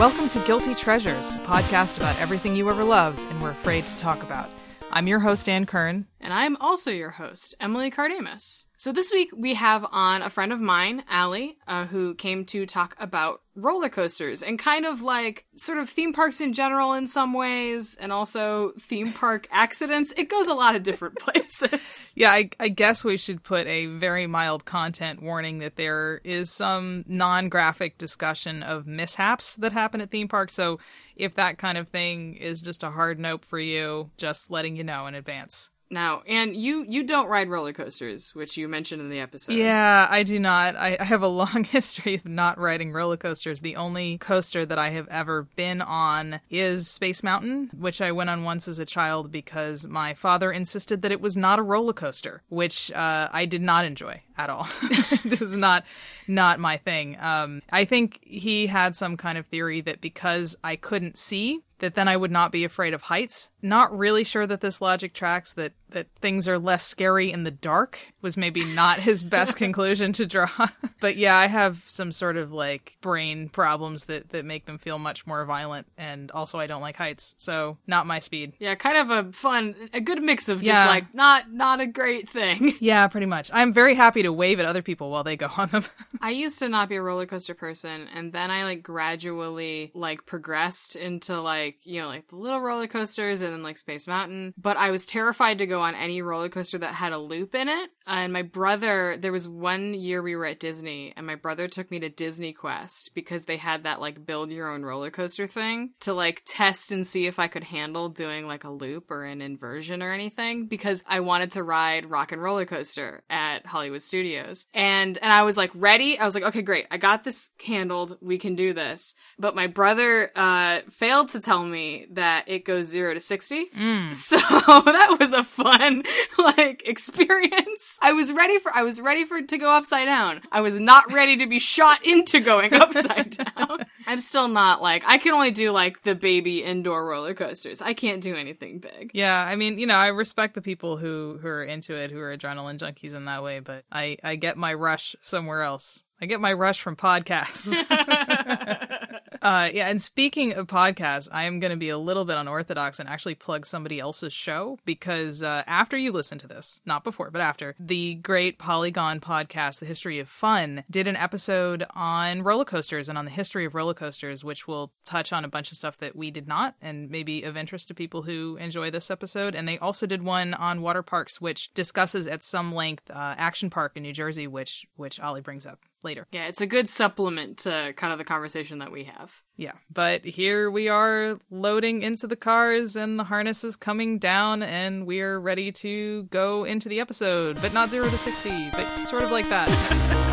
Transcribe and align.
Welcome 0.00 0.28
to 0.28 0.38
Guilty 0.46 0.74
Treasures, 0.74 1.34
a 1.34 1.38
podcast 1.40 1.98
about 1.98 2.18
everything 2.22 2.56
you 2.56 2.70
ever 2.70 2.84
loved 2.84 3.20
and 3.20 3.42
were 3.42 3.50
afraid 3.50 3.84
to 3.84 3.94
talk 3.98 4.22
about. 4.22 4.48
I'm 4.90 5.06
your 5.06 5.18
host, 5.18 5.46
Ann 5.46 5.66
Kern. 5.66 6.06
And 6.30 6.38
I'm 6.38 6.56
also 6.58 6.92
your 6.92 7.10
host, 7.10 7.56
Emily 7.58 7.90
Cardamus. 7.90 8.66
So 8.76 8.92
this 8.92 9.10
week 9.10 9.30
we 9.36 9.54
have 9.54 9.84
on 9.90 10.22
a 10.22 10.30
friend 10.30 10.52
of 10.52 10.60
mine, 10.60 11.02
Allie, 11.08 11.58
uh, 11.66 11.86
who 11.86 12.14
came 12.14 12.44
to 12.44 12.66
talk 12.66 12.94
about 13.00 13.42
roller 13.56 13.88
coasters 13.88 14.40
and 14.40 14.56
kind 14.56 14.86
of 14.86 15.02
like 15.02 15.44
sort 15.56 15.78
of 15.78 15.90
theme 15.90 16.12
parks 16.12 16.40
in 16.40 16.52
general 16.52 16.92
in 16.92 17.08
some 17.08 17.32
ways, 17.32 17.96
and 18.00 18.12
also 18.12 18.74
theme 18.80 19.12
park 19.12 19.48
accidents. 19.50 20.14
It 20.16 20.28
goes 20.28 20.46
a 20.46 20.54
lot 20.54 20.76
of 20.76 20.84
different 20.84 21.16
places. 21.18 22.12
Yeah, 22.16 22.30
I, 22.30 22.50
I 22.60 22.68
guess 22.68 23.04
we 23.04 23.16
should 23.16 23.42
put 23.42 23.66
a 23.66 23.86
very 23.86 24.28
mild 24.28 24.64
content 24.64 25.20
warning 25.20 25.58
that 25.58 25.74
there 25.74 26.20
is 26.22 26.52
some 26.52 27.02
non 27.08 27.48
graphic 27.48 27.98
discussion 27.98 28.62
of 28.62 28.86
mishaps 28.86 29.56
that 29.56 29.72
happen 29.72 30.00
at 30.00 30.12
theme 30.12 30.28
parks. 30.28 30.54
So 30.54 30.78
if 31.16 31.34
that 31.34 31.58
kind 31.58 31.76
of 31.76 31.88
thing 31.88 32.36
is 32.36 32.62
just 32.62 32.84
a 32.84 32.90
hard 32.90 33.18
nope 33.18 33.44
for 33.44 33.58
you, 33.58 34.10
just 34.16 34.48
letting 34.48 34.76
you 34.76 34.84
know 34.84 35.08
in 35.08 35.16
advance. 35.16 35.70
Now, 35.92 36.22
and 36.28 36.54
you 36.54 36.84
you 36.88 37.02
don't 37.02 37.28
ride 37.28 37.48
roller 37.48 37.72
coasters, 37.72 38.32
which 38.32 38.56
you 38.56 38.68
mentioned 38.68 39.02
in 39.02 39.10
the 39.10 39.18
episode. 39.18 39.54
Yeah, 39.54 40.06
I 40.08 40.22
do 40.22 40.38
not. 40.38 40.76
I, 40.76 40.96
I, 41.00 41.04
have 41.04 41.22
a 41.22 41.28
long 41.28 41.64
history 41.68 42.14
of 42.14 42.26
not 42.26 42.58
riding 42.58 42.92
roller 42.92 43.16
coasters. 43.16 43.60
The 43.60 43.74
only 43.74 44.16
coaster 44.18 44.64
that 44.64 44.78
I 44.78 44.90
have 44.90 45.08
ever 45.08 45.48
been 45.56 45.82
on 45.82 46.40
is 46.48 46.88
Space 46.88 47.24
Mountain, 47.24 47.70
which 47.76 48.00
I 48.00 48.12
went 48.12 48.30
on 48.30 48.44
once 48.44 48.68
as 48.68 48.78
a 48.78 48.84
child 48.84 49.32
because 49.32 49.84
my 49.84 50.14
father 50.14 50.52
insisted 50.52 51.02
that 51.02 51.10
it 51.10 51.20
was 51.20 51.36
not 51.36 51.58
a 51.58 51.62
roller 51.62 51.92
coaster, 51.92 52.42
which 52.48 52.92
uh, 52.92 53.28
I 53.32 53.46
did 53.46 53.62
not 53.62 53.84
enjoy 53.84 54.22
at 54.38 54.48
all. 54.48 54.68
it 54.82 55.40
was 55.40 55.56
not 55.56 55.84
not 56.28 56.60
my 56.60 56.76
thing. 56.76 57.16
Um, 57.18 57.62
I 57.72 57.84
think 57.84 58.20
he 58.22 58.68
had 58.68 58.94
some 58.94 59.16
kind 59.16 59.36
of 59.38 59.46
theory 59.46 59.80
that 59.80 60.00
because 60.00 60.56
I 60.62 60.76
couldn't 60.76 61.18
see 61.18 61.64
that 61.80 61.94
then 61.94 62.08
I 62.08 62.16
would 62.16 62.30
not 62.30 62.52
be 62.52 62.64
afraid 62.64 62.94
of 62.94 63.02
heights. 63.02 63.50
Not 63.62 63.96
really 63.96 64.24
sure 64.24 64.46
that 64.46 64.60
this 64.60 64.80
logic 64.80 65.12
tracks 65.12 65.52
that 65.54 65.72
that 65.90 66.06
things 66.20 66.46
are 66.46 66.56
less 66.58 66.86
scary 66.86 67.32
in 67.32 67.42
the 67.42 67.50
dark 67.50 67.98
was 68.22 68.36
maybe 68.36 68.64
not 68.64 69.00
his 69.00 69.24
best 69.24 69.56
conclusion 69.56 70.12
to 70.12 70.26
draw. 70.26 70.48
but 71.00 71.16
yeah, 71.16 71.36
I 71.36 71.46
have 71.46 71.78
some 71.88 72.12
sort 72.12 72.36
of 72.36 72.52
like 72.52 72.96
brain 73.00 73.48
problems 73.48 74.06
that 74.06 74.30
that 74.30 74.44
make 74.44 74.66
them 74.66 74.78
feel 74.78 74.98
much 74.98 75.26
more 75.26 75.44
violent 75.44 75.86
and 75.98 76.30
also 76.30 76.58
I 76.58 76.66
don't 76.66 76.82
like 76.82 76.96
heights. 76.96 77.34
So, 77.38 77.78
not 77.86 78.06
my 78.06 78.18
speed. 78.18 78.52
Yeah, 78.58 78.74
kind 78.74 78.96
of 78.96 79.10
a 79.10 79.32
fun 79.32 79.74
a 79.92 80.00
good 80.00 80.22
mix 80.22 80.48
of 80.48 80.58
just 80.58 80.66
yeah. 80.66 80.88
like 80.88 81.14
not 81.14 81.52
not 81.52 81.80
a 81.80 81.86
great 81.86 82.28
thing. 82.28 82.74
Yeah, 82.80 83.06
pretty 83.08 83.26
much. 83.26 83.50
I'm 83.52 83.72
very 83.72 83.94
happy 83.94 84.22
to 84.22 84.32
wave 84.32 84.58
at 84.58 84.64
other 84.64 84.80
people 84.80 85.10
while 85.10 85.22
they 85.22 85.36
go 85.36 85.48
on 85.56 85.68
them. 85.68 85.84
I 86.20 86.30
used 86.30 86.58
to 86.60 86.68
not 86.68 86.88
be 86.88 86.96
a 86.96 87.02
roller 87.02 87.26
coaster 87.26 87.54
person 87.54 88.08
and 88.14 88.32
then 88.32 88.50
I 88.50 88.64
like 88.64 88.82
gradually 88.82 89.90
like 89.94 90.24
progressed 90.24 90.96
into 90.96 91.40
like 91.40 91.50
like, 91.50 91.78
you 91.84 92.00
know, 92.00 92.08
like 92.08 92.28
the 92.28 92.36
little 92.36 92.60
roller 92.60 92.86
coasters 92.86 93.42
and 93.42 93.49
then 93.50 93.62
like 93.62 93.78
Space 93.78 94.06
Mountain. 94.06 94.54
But 94.56 94.76
I 94.76 94.90
was 94.90 95.06
terrified 95.06 95.58
to 95.58 95.66
go 95.66 95.80
on 95.80 95.94
any 95.94 96.22
roller 96.22 96.48
coaster 96.48 96.78
that 96.78 96.94
had 96.94 97.12
a 97.12 97.18
loop 97.18 97.54
in 97.54 97.68
it. 97.68 97.90
And 98.10 98.32
my 98.32 98.42
brother, 98.42 99.16
there 99.16 99.30
was 99.30 99.46
one 99.46 99.94
year 99.94 100.20
we 100.20 100.34
were 100.34 100.46
at 100.46 100.58
Disney 100.58 101.12
and 101.16 101.26
my 101.26 101.36
brother 101.36 101.68
took 101.68 101.90
me 101.90 102.00
to 102.00 102.08
Disney 102.08 102.52
Quest 102.52 103.14
because 103.14 103.44
they 103.44 103.56
had 103.56 103.84
that 103.84 104.00
like 104.00 104.26
build 104.26 104.50
your 104.50 104.68
own 104.68 104.82
roller 104.82 105.10
coaster 105.10 105.46
thing 105.46 105.90
to 106.00 106.12
like 106.12 106.42
test 106.44 106.90
and 106.90 107.06
see 107.06 107.26
if 107.26 107.38
I 107.38 107.46
could 107.46 107.64
handle 107.64 108.08
doing 108.08 108.46
like 108.46 108.64
a 108.64 108.70
loop 108.70 109.10
or 109.10 109.24
an 109.24 109.40
inversion 109.40 110.02
or 110.02 110.12
anything 110.12 110.66
because 110.66 111.04
I 111.06 111.20
wanted 111.20 111.52
to 111.52 111.62
ride 111.62 112.10
Rock 112.10 112.32
and 112.32 112.42
Roller 112.42 112.66
Coaster 112.66 113.22
at 113.30 113.64
Hollywood 113.64 114.02
Studios. 114.02 114.66
And 114.74 115.16
and 115.18 115.32
I 115.32 115.44
was 115.44 115.56
like 115.56 115.70
ready. 115.74 116.18
I 116.18 116.24
was 116.24 116.34
like, 116.34 116.44
okay, 116.44 116.62
great. 116.62 116.86
I 116.90 116.96
got 116.96 117.22
this 117.22 117.50
handled. 117.64 118.18
We 118.20 118.38
can 118.38 118.56
do 118.56 118.72
this. 118.72 119.14
But 119.38 119.54
my 119.54 119.68
brother 119.68 120.32
uh 120.34 120.80
failed 120.90 121.28
to 121.30 121.40
tell 121.40 121.60
tell 121.60 121.68
me 121.68 122.06
that 122.12 122.48
it 122.48 122.64
goes 122.64 122.86
zero 122.86 123.14
to 123.14 123.20
60. 123.20 123.66
Mm. 123.76 124.14
So 124.30 124.36
that 124.68 125.16
was 125.18 125.32
a 125.32 125.42
fun, 125.42 126.04
like, 126.38 126.86
experience. 126.86 127.98
I 128.02 128.12
was 128.12 128.32
ready 128.32 128.58
for, 128.58 128.74
I 128.74 128.82
was 128.82 129.00
ready 129.00 129.24
for 129.24 129.36
it 129.36 129.48
to 129.48 129.58
go 129.58 129.70
upside 129.72 130.06
down. 130.06 130.40
I 130.50 130.60
was 130.60 130.80
not 130.80 131.12
ready 131.12 131.36
to 131.38 131.46
be 131.46 131.58
shot 131.58 132.04
into 132.04 132.40
going 132.40 132.72
upside 132.72 133.30
down. 133.56 133.86
I'm 134.06 134.20
still 134.20 134.48
not 134.48 134.80
like, 134.80 135.04
I 135.06 135.18
can 135.18 135.32
only 135.32 135.50
do 135.50 135.70
like 135.70 136.02
the 136.02 136.14
baby 136.14 136.62
indoor 136.62 137.06
roller 137.06 137.34
coasters. 137.34 137.82
I 137.82 137.94
can't 137.94 138.22
do 138.22 138.34
anything 138.34 138.78
big. 138.78 139.10
Yeah. 139.12 139.38
I 139.38 139.56
mean, 139.56 139.78
you 139.78 139.86
know, 139.86 139.96
I 139.96 140.08
respect 140.08 140.54
the 140.54 140.62
people 140.62 140.96
who, 140.96 141.38
who 141.40 141.48
are 141.48 141.62
into 141.62 141.94
it, 141.94 142.10
who 142.10 142.18
are 142.20 142.36
adrenaline 142.36 142.78
junkies 142.78 143.14
in 143.14 143.26
that 143.26 143.42
way, 143.42 143.60
but 143.60 143.84
I, 143.92 144.16
I 144.24 144.36
get 144.36 144.56
my 144.56 144.74
rush 144.74 145.14
somewhere 145.20 145.62
else. 145.62 146.04
I 146.20 146.26
get 146.26 146.40
my 146.40 146.52
rush 146.52 146.80
from 146.80 146.96
podcasts. 146.96 147.80
Uh, 149.42 149.70
yeah, 149.72 149.88
and 149.88 150.02
speaking 150.02 150.52
of 150.52 150.66
podcasts, 150.66 151.28
I 151.32 151.44
am 151.44 151.60
going 151.60 151.70
to 151.70 151.76
be 151.76 151.88
a 151.88 151.96
little 151.96 152.26
bit 152.26 152.36
unorthodox 152.36 153.00
and 153.00 153.08
actually 153.08 153.34
plug 153.34 153.64
somebody 153.64 153.98
else's 153.98 154.34
show 154.34 154.78
because 154.84 155.42
uh, 155.42 155.62
after 155.66 155.96
you 155.96 156.12
listen 156.12 156.36
to 156.38 156.46
this, 156.46 156.80
not 156.84 157.04
before, 157.04 157.30
but 157.30 157.40
after, 157.40 157.74
the 157.78 158.16
great 158.16 158.58
Polygon 158.58 159.18
podcast, 159.18 159.80
The 159.80 159.86
History 159.86 160.18
of 160.18 160.28
Fun, 160.28 160.84
did 160.90 161.08
an 161.08 161.16
episode 161.16 161.84
on 161.94 162.42
roller 162.42 162.66
coasters 162.66 163.08
and 163.08 163.16
on 163.16 163.24
the 163.24 163.30
history 163.30 163.64
of 163.64 163.74
roller 163.74 163.94
coasters, 163.94 164.44
which 164.44 164.68
will 164.68 164.92
touch 165.06 165.32
on 165.32 165.44
a 165.44 165.48
bunch 165.48 165.72
of 165.72 165.78
stuff 165.78 165.96
that 165.98 166.14
we 166.14 166.30
did 166.30 166.46
not 166.46 166.74
and 166.82 167.10
maybe 167.10 167.42
of 167.42 167.56
interest 167.56 167.88
to 167.88 167.94
people 167.94 168.22
who 168.22 168.58
enjoy 168.60 168.90
this 168.90 169.10
episode. 169.10 169.54
And 169.54 169.66
they 169.66 169.78
also 169.78 170.06
did 170.06 170.22
one 170.22 170.52
on 170.52 170.82
water 170.82 171.02
parks, 171.02 171.40
which 171.40 171.72
discusses 171.72 172.26
at 172.26 172.42
some 172.42 172.74
length 172.74 173.10
uh, 173.10 173.34
Action 173.38 173.70
Park 173.70 173.92
in 173.96 174.02
New 174.02 174.12
Jersey, 174.12 174.46
which 174.46 174.86
which 174.96 175.18
Ollie 175.18 175.40
brings 175.40 175.64
up 175.64 175.80
later. 176.04 176.26
Yeah, 176.32 176.46
it's 176.46 176.60
a 176.60 176.66
good 176.66 176.88
supplement 176.88 177.58
to 177.58 177.92
kind 177.96 178.12
of 178.12 178.18
the 178.18 178.24
conversation 178.24 178.78
that 178.78 178.92
we 178.92 179.04
have. 179.04 179.42
Yeah, 179.56 179.72
but 179.92 180.24
here 180.24 180.70
we 180.70 180.88
are 180.88 181.38
loading 181.50 182.02
into 182.02 182.26
the 182.26 182.36
cars 182.36 182.96
and 182.96 183.18
the 183.18 183.24
harness 183.24 183.64
is 183.64 183.76
coming 183.76 184.18
down 184.18 184.62
and 184.62 185.06
we're 185.06 185.38
ready 185.38 185.72
to 185.72 186.24
go 186.24 186.64
into 186.64 186.88
the 186.88 187.00
episode, 187.00 187.60
but 187.60 187.74
not 187.74 187.90
0 187.90 188.08
to 188.08 188.18
60, 188.18 188.70
but 188.70 188.86
sort 189.06 189.22
of 189.22 189.30
like 189.30 189.48
that. 189.48 190.26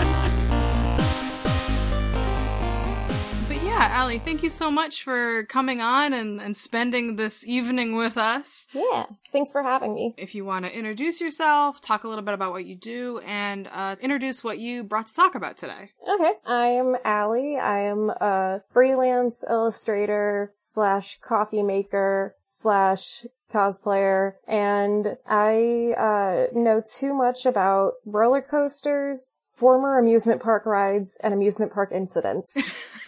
yeah, 3.78 3.90
Allie, 3.92 4.18
thank 4.18 4.42
you 4.42 4.50
so 4.50 4.72
much 4.72 5.04
for 5.04 5.44
coming 5.46 5.82
on 5.82 6.12
and, 6.12 6.42
and 6.42 6.58
spending 6.58 7.16
this 7.16 7.46
evening 7.46 7.96
with 7.96 8.18
us. 8.18 8.68
Yeah, 8.74 9.06
thanks 9.32 9.52
for 9.52 9.62
having 9.62 9.94
me. 9.94 10.16
If 10.18 10.34
you 10.34 10.46
want 10.46 10.66
to 10.66 10.76
introduce 10.76 11.22
yourself, 11.22 11.80
talk 11.80 12.04
a 12.04 12.08
little 12.08 12.24
bit 12.24 12.34
about 12.34 12.52
what 12.52 12.66
you 12.66 12.76
do, 12.76 13.20
and 13.20 13.70
uh, 13.72 13.96
introduce 14.02 14.44
what 14.44 14.58
you 14.58 14.84
brought 14.84 15.08
to 15.10 15.14
talk 15.14 15.36
about 15.36 15.58
today. 15.58 15.92
Okay, 16.10 16.32
I'm 16.46 16.96
Allie. 17.06 17.58
I 17.58 17.82
am 17.82 18.10
a 18.10 18.62
freelance 18.74 19.44
illustrator 19.48 20.54
slash 20.58 21.20
coffee 21.22 21.64
maker 21.64 22.36
slash 22.48 23.26
cosplayer, 23.54 24.34
and 24.48 25.18
I 25.28 25.94
uh, 25.98 26.48
know 26.54 26.82
too 26.82 27.14
much 27.14 27.46
about 27.46 27.94
roller 28.06 28.42
coasters, 28.42 29.36
former 29.58 29.98
amusement 29.98 30.42
park 30.42 30.66
rides 30.66 31.18
and 31.22 31.34
amusement 31.34 31.74
park 31.74 31.92
incidents. 31.92 32.56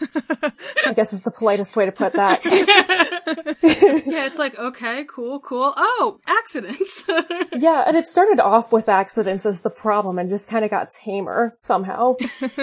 I 0.84 0.92
guess 0.94 1.12
is 1.12 1.22
the 1.22 1.30
politest 1.30 1.76
way 1.76 1.86
to 1.86 1.92
put 1.92 2.14
that. 2.14 2.44
yeah, 4.06 4.26
it's 4.26 4.38
like, 4.38 4.58
okay, 4.58 5.04
cool, 5.08 5.38
cool. 5.40 5.72
Oh, 5.76 6.18
accidents. 6.26 7.04
yeah, 7.56 7.84
and 7.86 7.96
it 7.96 8.08
started 8.08 8.40
off 8.40 8.72
with 8.72 8.88
accidents 8.88 9.46
as 9.46 9.60
the 9.60 9.70
problem 9.70 10.18
and 10.18 10.28
just 10.28 10.48
kind 10.48 10.64
of 10.64 10.70
got 10.70 10.90
tamer 10.90 11.54
somehow. 11.58 12.16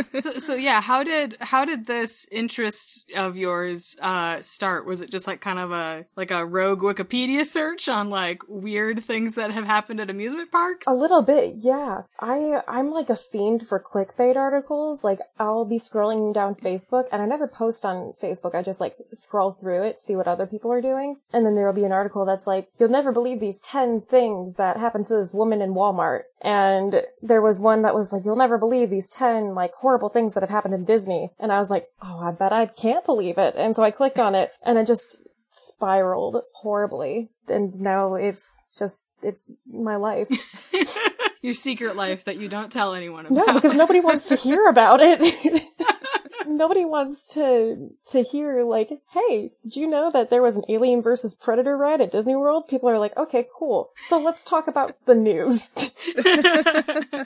so, 0.10 0.38
so 0.38 0.56
yeah, 0.56 0.82
how 0.82 1.04
did, 1.04 1.38
how 1.40 1.64
did 1.64 1.88
this 1.88 2.28
interest 2.30 3.04
of 3.16 3.38
yours, 3.38 3.96
uh, 4.02 4.42
start? 4.42 4.86
Was 4.86 5.00
it 5.00 5.10
just 5.10 5.28
like 5.28 5.40
kind 5.40 5.60
of 5.60 5.72
a, 5.72 6.06
like 6.18 6.32
a 6.32 6.46
rogue 6.46 6.82
Wikipedia 6.82 7.46
search 7.46 7.88
on 7.88 8.10
like 8.10 8.42
weird 8.50 9.04
things 9.04 9.36
that 9.36 9.52
have 9.52 9.66
happened 9.66 10.02
at 10.02 10.10
amusement 10.10 10.52
parks? 10.52 10.88
A 10.88 10.94
little 10.94 11.22
bit, 11.22 11.56
yeah. 11.60 12.02
I, 12.20 12.62
I'm 12.68 12.90
like 12.90 13.10
a 13.10 13.16
fiend 13.16 13.66
for 13.66 13.77
for 13.78 14.06
clickbait 14.06 14.36
articles. 14.36 15.04
Like 15.04 15.20
I'll 15.40 15.66
be 15.66 15.78
scrolling 15.78 16.34
down 16.34 16.56
Facebook 16.56 17.06
and 17.12 17.22
I 17.22 17.26
never 17.26 17.48
post 17.48 17.86
on 17.86 18.14
Facebook. 18.22 18.56
I 18.56 18.62
just 18.62 18.80
like 18.80 18.96
scroll 19.14 19.52
through 19.52 19.84
it, 19.84 20.00
see 20.00 20.16
what 20.16 20.28
other 20.28 20.46
people 20.46 20.72
are 20.72 20.82
doing. 20.82 21.18
And 21.34 21.46
then 21.46 21.56
there'll 21.56 21.74
be 21.74 21.84
an 21.84 21.92
article 21.92 22.26
that's 22.26 22.48
like, 22.48 22.68
you'll 22.80 22.90
never 22.90 23.12
believe 23.12 23.40
these 23.40 23.62
10 23.62 24.02
things 24.02 24.56
that 24.58 24.78
happened 24.78 25.06
to 25.08 25.16
this 25.16 25.34
woman 25.34 25.62
in 25.62 25.74
Walmart. 25.74 26.24
And 26.42 27.04
there 27.22 27.42
was 27.42 27.60
one 27.60 27.82
that 27.84 27.96
was 27.96 28.12
like, 28.12 28.24
you'll 28.26 28.36
never 28.36 28.58
believe 28.58 28.90
these 28.90 29.10
10 29.10 29.56
like 29.56 29.74
horrible 29.74 30.10
things 30.10 30.34
that 30.34 30.44
have 30.44 30.50
happened 30.50 30.74
in 30.74 30.86
Disney. 30.86 31.32
And 31.40 31.52
I 31.52 31.60
was 31.60 31.70
like, 31.70 31.88
oh, 32.02 32.20
I 32.20 32.32
bet 32.32 32.54
I 32.54 32.68
can't 32.68 33.06
believe 33.06 33.38
it. 33.38 33.56
And 33.58 33.76
so 33.76 33.84
I 33.84 33.92
clicked 33.92 34.20
on 34.20 34.36
it 34.36 34.52
and 34.64 34.78
it 34.78 34.88
just 34.88 35.18
spiraled 35.58 36.42
horribly. 36.54 37.30
And 37.48 37.80
now 37.80 38.16
it's 38.16 38.60
just, 38.78 39.06
it's 39.22 39.52
my 39.66 39.96
life. 39.96 40.28
Your 41.42 41.54
secret 41.54 41.96
life 41.96 42.26
that 42.26 42.38
you 42.38 42.50
don't 42.50 42.72
tell 42.72 42.94
anyone 42.94 43.26
about. 43.26 43.48
No, 43.48 43.54
because 43.54 43.76
nobody 43.76 44.00
wants 44.00 44.28
to 44.30 44.36
hear 44.36 44.68
about 44.68 45.00
it. 45.02 45.20
nobody 46.46 46.86
wants 46.86 47.30
to 47.30 47.90
to 48.12 48.24
hear 48.24 48.64
like, 48.64 48.90
hey, 49.12 49.52
did 49.64 49.76
you 49.76 49.88
know 49.88 50.12
that 50.12 50.30
there 50.30 50.42
was 50.42 50.56
an 50.56 50.64
Alien 50.70 51.02
versus 51.02 51.36
Predator 51.36 51.76
ride 51.78 52.02
at 52.02 52.12
Disney 52.12 52.36
World? 52.36 52.68
People 52.68 52.90
are 52.90 53.00
like, 53.00 53.16
okay, 53.18 53.48
cool. 53.58 53.90
So 54.10 54.20
let's 54.22 54.44
talk 54.44 54.68
about 54.68 54.96
the 55.06 55.16
news, 55.16 55.68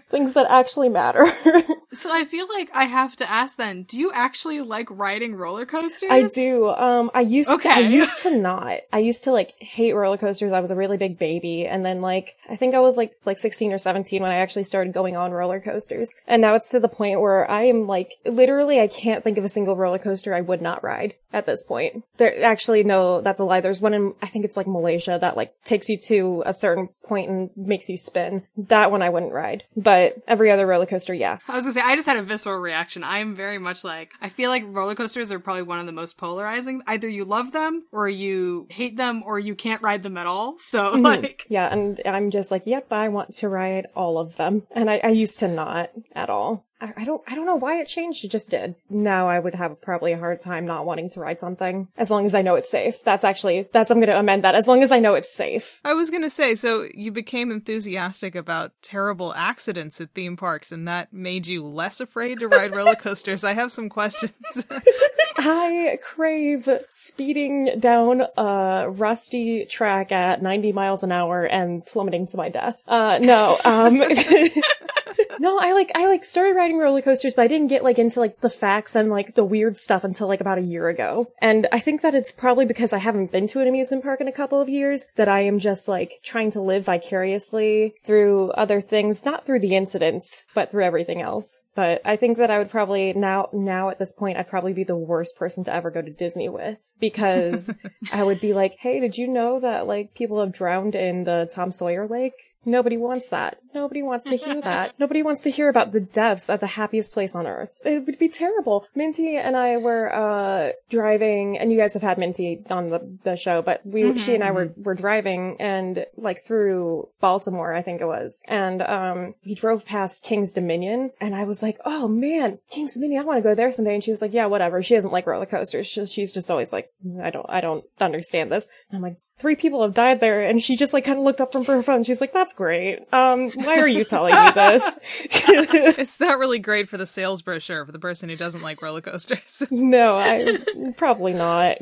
things 0.09 0.33
that 0.33 0.45
actually 0.49 0.89
matter. 0.89 1.25
so 1.91 2.11
I 2.13 2.25
feel 2.25 2.47
like 2.47 2.69
I 2.73 2.85
have 2.85 3.15
to 3.17 3.29
ask 3.29 3.57
then, 3.57 3.83
do 3.83 3.99
you 3.99 4.11
actually 4.13 4.61
like 4.61 4.87
riding 4.89 5.35
roller 5.35 5.65
coasters? 5.65 6.09
I 6.09 6.23
do. 6.23 6.69
Um, 6.69 7.11
I 7.13 7.21
used 7.21 7.49
Okay. 7.49 7.69
to, 7.69 7.75
I 7.75 7.79
used 7.79 8.19
to 8.19 8.37
not. 8.37 8.79
I 8.93 8.99
used 8.99 9.23
to 9.25 9.31
like 9.31 9.53
hate 9.59 9.93
roller 9.93 10.17
coasters. 10.17 10.51
I 10.51 10.59
was 10.59 10.71
a 10.71 10.75
really 10.75 10.97
big 10.97 11.17
baby. 11.17 11.65
And 11.65 11.85
then 11.85 12.01
like, 12.01 12.35
I 12.49 12.55
think 12.55 12.75
I 12.75 12.79
was 12.79 12.95
like, 12.95 13.13
like 13.25 13.37
16 13.37 13.73
or 13.73 13.77
17 13.77 14.21
when 14.21 14.31
I 14.31 14.35
actually 14.37 14.63
started 14.63 14.93
going 14.93 15.15
on 15.17 15.31
roller 15.31 15.59
coasters. 15.59 16.13
And 16.27 16.41
now 16.41 16.55
it's 16.55 16.69
to 16.71 16.79
the 16.79 16.87
point 16.87 17.19
where 17.21 17.49
I 17.49 17.63
am 17.63 17.87
like, 17.87 18.13
literally, 18.25 18.79
I 18.79 18.87
can't 18.87 19.00
think 19.01 19.37
of 19.37 19.43
a 19.43 19.49
single 19.49 19.75
roller 19.75 19.99
coaster 19.99 20.33
I 20.33 20.41
would 20.41 20.61
not 20.61 20.83
ride 20.83 21.15
at 21.33 21.45
this 21.45 21.63
point. 21.63 22.03
There, 22.17 22.43
actually, 22.43 22.83
no, 22.83 23.21
that's 23.21 23.39
a 23.39 23.43
lie. 23.43 23.61
There's 23.61 23.81
one 23.81 23.93
in, 23.93 24.13
I 24.21 24.27
think 24.27 24.45
it's 24.45 24.57
like 24.57 24.67
Malaysia 24.67 25.17
that 25.19 25.35
like 25.37 25.53
takes 25.63 25.89
you 25.89 25.97
to 26.07 26.43
a 26.45 26.53
certain 26.53 26.89
point 27.05 27.29
and 27.29 27.49
makes 27.55 27.89
you 27.89 27.97
spin. 27.97 28.43
That 28.57 28.91
one 28.91 29.01
I 29.01 29.09
wouldn't 29.09 29.33
ride. 29.33 29.63
But 29.75 30.15
every 30.27 30.51
other 30.51 30.65
roller 30.67 30.85
coaster, 30.85 31.13
yeah. 31.13 31.37
I 31.47 31.55
was 31.55 31.65
gonna 31.65 31.73
say, 31.73 31.81
I 31.81 31.95
just 31.95 32.07
had 32.07 32.17
a 32.17 32.23
visceral 32.23 32.59
reaction. 32.59 33.03
I'm 33.03 33.35
very 33.35 33.57
much 33.57 33.83
like, 33.83 34.11
I 34.21 34.29
feel 34.29 34.49
like 34.49 34.63
roller 34.67 34.95
coasters 34.95 35.31
are 35.31 35.39
probably 35.39 35.63
one 35.63 35.79
of 35.79 35.85
the 35.85 35.91
most 35.91 36.17
polarizing. 36.17 36.81
Either 36.87 37.07
you 37.07 37.25
love 37.25 37.51
them, 37.51 37.85
or 37.91 38.07
you 38.09 38.67
hate 38.69 38.97
them, 38.97 39.23
or 39.25 39.39
you 39.39 39.55
can't 39.55 39.81
ride 39.81 40.03
them 40.03 40.17
at 40.17 40.27
all. 40.27 40.55
So, 40.59 40.95
Mhm. 40.95 41.03
like, 41.03 41.45
yeah, 41.49 41.71
and 41.71 41.99
I'm 42.05 42.31
just 42.31 42.51
like, 42.51 42.63
yep, 42.65 42.91
I 42.91 43.07
want 43.09 43.33
to 43.35 43.49
ride 43.49 43.87
all 43.95 44.17
of 44.17 44.35
them. 44.37 44.63
And 44.71 44.89
I, 44.89 44.99
I 45.03 45.09
used 45.09 45.39
to 45.39 45.47
not 45.47 45.89
at 46.13 46.29
all. 46.29 46.65
I, 46.81 46.93
I 46.97 47.05
don't, 47.05 47.21
I 47.27 47.35
don't 47.35 47.45
know 47.45 47.55
why 47.55 47.79
it 47.79 47.87
changed. 47.87 48.25
It 48.25 48.31
just 48.31 48.49
did. 48.49 48.75
Now 48.89 49.29
I 49.29 49.39
would 49.39 49.55
have 49.55 49.81
probably 49.81 50.13
a 50.13 50.17
hard 50.17 50.41
time 50.41 50.65
not 50.65 50.85
wanting 50.85 51.09
to 51.11 51.19
ride 51.19 51.39
something 51.39 51.87
as 51.95 52.09
long 52.09 52.25
as 52.25 52.35
I 52.35 52.41
know 52.41 52.55
it's 52.55 52.69
safe. 52.69 53.03
That's 53.03 53.23
actually, 53.23 53.67
that's, 53.71 53.91
I'm 53.91 53.97
going 53.97 54.09
to 54.09 54.19
amend 54.19 54.43
that 54.43 54.55
as 54.55 54.67
long 54.67 54.83
as 54.83 54.91
I 54.91 54.99
know 54.99 55.15
it's 55.15 55.33
safe. 55.33 55.79
I 55.85 55.93
was 55.93 56.09
going 56.09 56.23
to 56.23 56.29
say, 56.29 56.55
so 56.55 56.87
you 56.93 57.11
became 57.11 57.51
enthusiastic 57.51 58.35
about 58.35 58.73
terrible 58.81 59.33
accidents 59.33 60.01
at 60.01 60.11
theme 60.11 60.35
parks, 60.35 60.71
and 60.71 60.87
that 60.87 61.13
made 61.13 61.47
you 61.47 61.63
less 61.65 61.99
afraid 61.99 62.39
to 62.39 62.47
ride 62.47 62.75
roller 62.75 62.95
coasters. 62.95 63.43
I 63.43 63.53
have 63.53 63.71
some 63.71 63.89
questions. 63.89 64.65
I 65.37 65.99
crave 66.03 66.67
speeding 66.89 67.79
down 67.79 68.23
a 68.37 68.89
rusty 68.89 69.65
track 69.65 70.11
at 70.11 70.41
90 70.41 70.71
miles 70.71 71.03
an 71.03 71.11
hour 71.11 71.45
and 71.45 71.85
plummeting 71.85 72.27
to 72.27 72.37
my 72.37 72.49
death. 72.49 72.81
Uh, 72.87 73.19
no, 73.21 73.59
um, 73.63 74.01
no, 75.39 75.59
I 75.59 75.73
like, 75.73 75.91
I 75.95 76.07
like 76.07 76.23
started 76.23 76.55
riding 76.55 76.77
roller 76.77 77.01
coasters, 77.01 77.33
but 77.33 77.43
I 77.43 77.47
didn't 77.47 77.67
get 77.67 77.83
like 77.83 77.99
into 77.99 78.19
like 78.19 78.41
the 78.41 78.49
facts 78.49 78.95
and 78.95 79.09
like 79.09 79.35
the 79.35 79.45
weird 79.45 79.77
stuff 79.77 80.03
until 80.03 80.27
like 80.27 80.41
about 80.41 80.57
a 80.57 80.61
year 80.61 80.89
ago. 80.89 81.31
And 81.39 81.67
I 81.71 81.79
think 81.79 82.01
that 82.01 82.15
it's 82.15 82.31
probably 82.31 82.65
because 82.65 82.93
I 82.93 82.97
haven't 82.99 83.31
been 83.31 83.47
to 83.47 83.61
an 83.61 83.67
amusement 83.67 84.03
park 84.03 84.21
in 84.21 84.27
a 84.27 84.33
couple 84.33 84.59
of 84.59 84.69
years 84.69 85.05
that 85.15 85.27
I 85.27 85.41
am 85.41 85.59
just 85.59 85.87
like 85.87 86.19
trying 86.23 86.51
to 86.51 86.61
live 86.61 86.85
vicariously 86.85 87.95
through 88.05 88.51
other 88.51 88.81
things, 88.81 89.25
not 89.25 89.45
through 89.45 89.59
the 89.59 89.75
incidents, 89.75 90.45
but 90.53 90.71
through 90.71 90.85
everything 90.85 91.21
else. 91.21 91.61
But 91.75 92.01
I 92.05 92.15
think 92.17 92.37
that 92.37 92.51
I 92.51 92.57
would 92.57 92.69
probably 92.69 93.13
now, 93.13 93.49
now 93.53 93.89
at 93.89 93.99
this 93.99 94.11
point, 94.11 94.37
I'd 94.37 94.49
probably 94.49 94.73
be 94.73 94.83
the 94.83 94.95
worst 94.95 95.37
person 95.37 95.63
to 95.65 95.73
ever 95.73 95.89
go 95.89 96.01
to 96.01 96.11
Disney 96.11 96.49
with 96.49 96.79
because 96.99 97.69
I 98.13 98.23
would 98.23 98.41
be 98.41 98.53
like, 98.53 98.75
Hey, 98.79 98.99
did 98.99 99.17
you 99.17 99.27
know 99.27 99.59
that 99.59 99.87
like 99.87 100.13
people 100.13 100.39
have 100.39 100.53
drowned 100.53 100.95
in 100.95 101.23
the 101.23 101.49
Tom 101.53 101.71
Sawyer 101.71 102.07
Lake? 102.07 102.50
Nobody 102.65 102.97
wants 102.97 103.29
that. 103.29 103.59
Nobody 103.73 104.01
wants 104.01 104.25
to 104.29 104.35
hear 104.35 104.61
that. 104.61 104.93
Nobody 104.99 105.23
wants 105.23 105.41
to 105.41 105.51
hear 105.51 105.69
about 105.69 105.91
the 105.91 105.99
deaths 105.99 106.49
at 106.49 106.59
the 106.59 106.67
happiest 106.67 107.11
place 107.11 107.35
on 107.35 107.47
earth. 107.47 107.71
It 107.83 108.05
would 108.05 108.19
be 108.19 108.29
terrible. 108.29 108.85
Minty 108.95 109.37
and 109.37 109.55
I 109.55 109.77
were, 109.77 110.13
uh, 110.13 110.71
driving, 110.89 111.57
and 111.57 111.71
you 111.71 111.77
guys 111.77 111.93
have 111.93 112.01
had 112.01 112.17
Minty 112.17 112.61
on 112.69 112.89
the, 112.89 113.17
the 113.23 113.35
show, 113.35 113.61
but 113.61 113.85
we, 113.85 114.17
she 114.19 114.35
and 114.35 114.43
I 114.43 114.51
were, 114.51 114.73
were 114.77 114.95
driving 114.95 115.57
and 115.59 116.05
like 116.17 116.45
through 116.45 117.09
Baltimore, 117.19 117.73
I 117.73 117.81
think 117.81 118.01
it 118.01 118.05
was. 118.05 118.39
And, 118.45 118.81
um, 118.81 119.35
we 119.45 119.55
drove 119.55 119.85
past 119.85 120.23
King's 120.23 120.53
Dominion 120.53 121.11
and 121.19 121.33
I 121.33 121.45
was 121.45 121.63
like, 121.63 121.79
oh 121.85 122.07
man, 122.07 122.59
King's 122.69 122.93
Dominion, 122.93 123.21
I 123.21 123.25
want 123.25 123.37
to 123.37 123.49
go 123.49 123.55
there 123.55 123.71
someday. 123.71 123.95
And 123.95 124.03
she 124.03 124.11
was 124.11 124.21
like, 124.21 124.33
yeah, 124.33 124.45
whatever. 124.45 124.83
She 124.83 124.95
doesn't 124.95 125.11
like 125.11 125.25
roller 125.25 125.45
coasters. 125.45 125.87
She's, 125.87 126.11
she's 126.11 126.31
just 126.31 126.51
always 126.51 126.71
like, 126.71 126.91
I 127.21 127.29
don't, 127.29 127.45
I 127.49 127.61
don't 127.61 127.85
understand 127.99 128.51
this. 128.51 128.67
And 128.89 128.97
I'm 128.97 129.01
like, 129.01 129.17
three 129.39 129.55
people 129.55 129.83
have 129.83 129.93
died 129.93 130.19
there. 130.19 130.43
And 130.43 130.61
she 130.61 130.75
just 130.75 130.93
like 130.93 131.05
kind 131.05 131.17
of 131.17 131.23
looked 131.23 131.41
up 131.41 131.51
from 131.51 131.65
her 131.65 131.81
phone. 131.81 132.03
She's 132.03 132.21
like, 132.21 132.33
that's 132.33 132.50
great. 132.53 132.99
Um, 133.13 133.51
why 133.51 133.79
are 133.79 133.87
you 133.87 134.03
telling 134.03 134.35
me 134.35 134.51
this? 134.51 134.97
it's 135.23 136.19
not 136.19 136.39
really 136.39 136.59
great 136.59 136.89
for 136.89 136.97
the 136.97 137.05
sales 137.05 137.41
brochure 137.41 137.85
for 137.85 137.91
the 137.91 137.99
person 137.99 138.29
who 138.29 138.35
doesn't 138.35 138.61
like 138.61 138.81
roller 138.81 139.01
coasters. 139.01 139.63
no, 139.71 140.17
I 140.17 140.59
probably 140.97 141.33
not. 141.33 141.77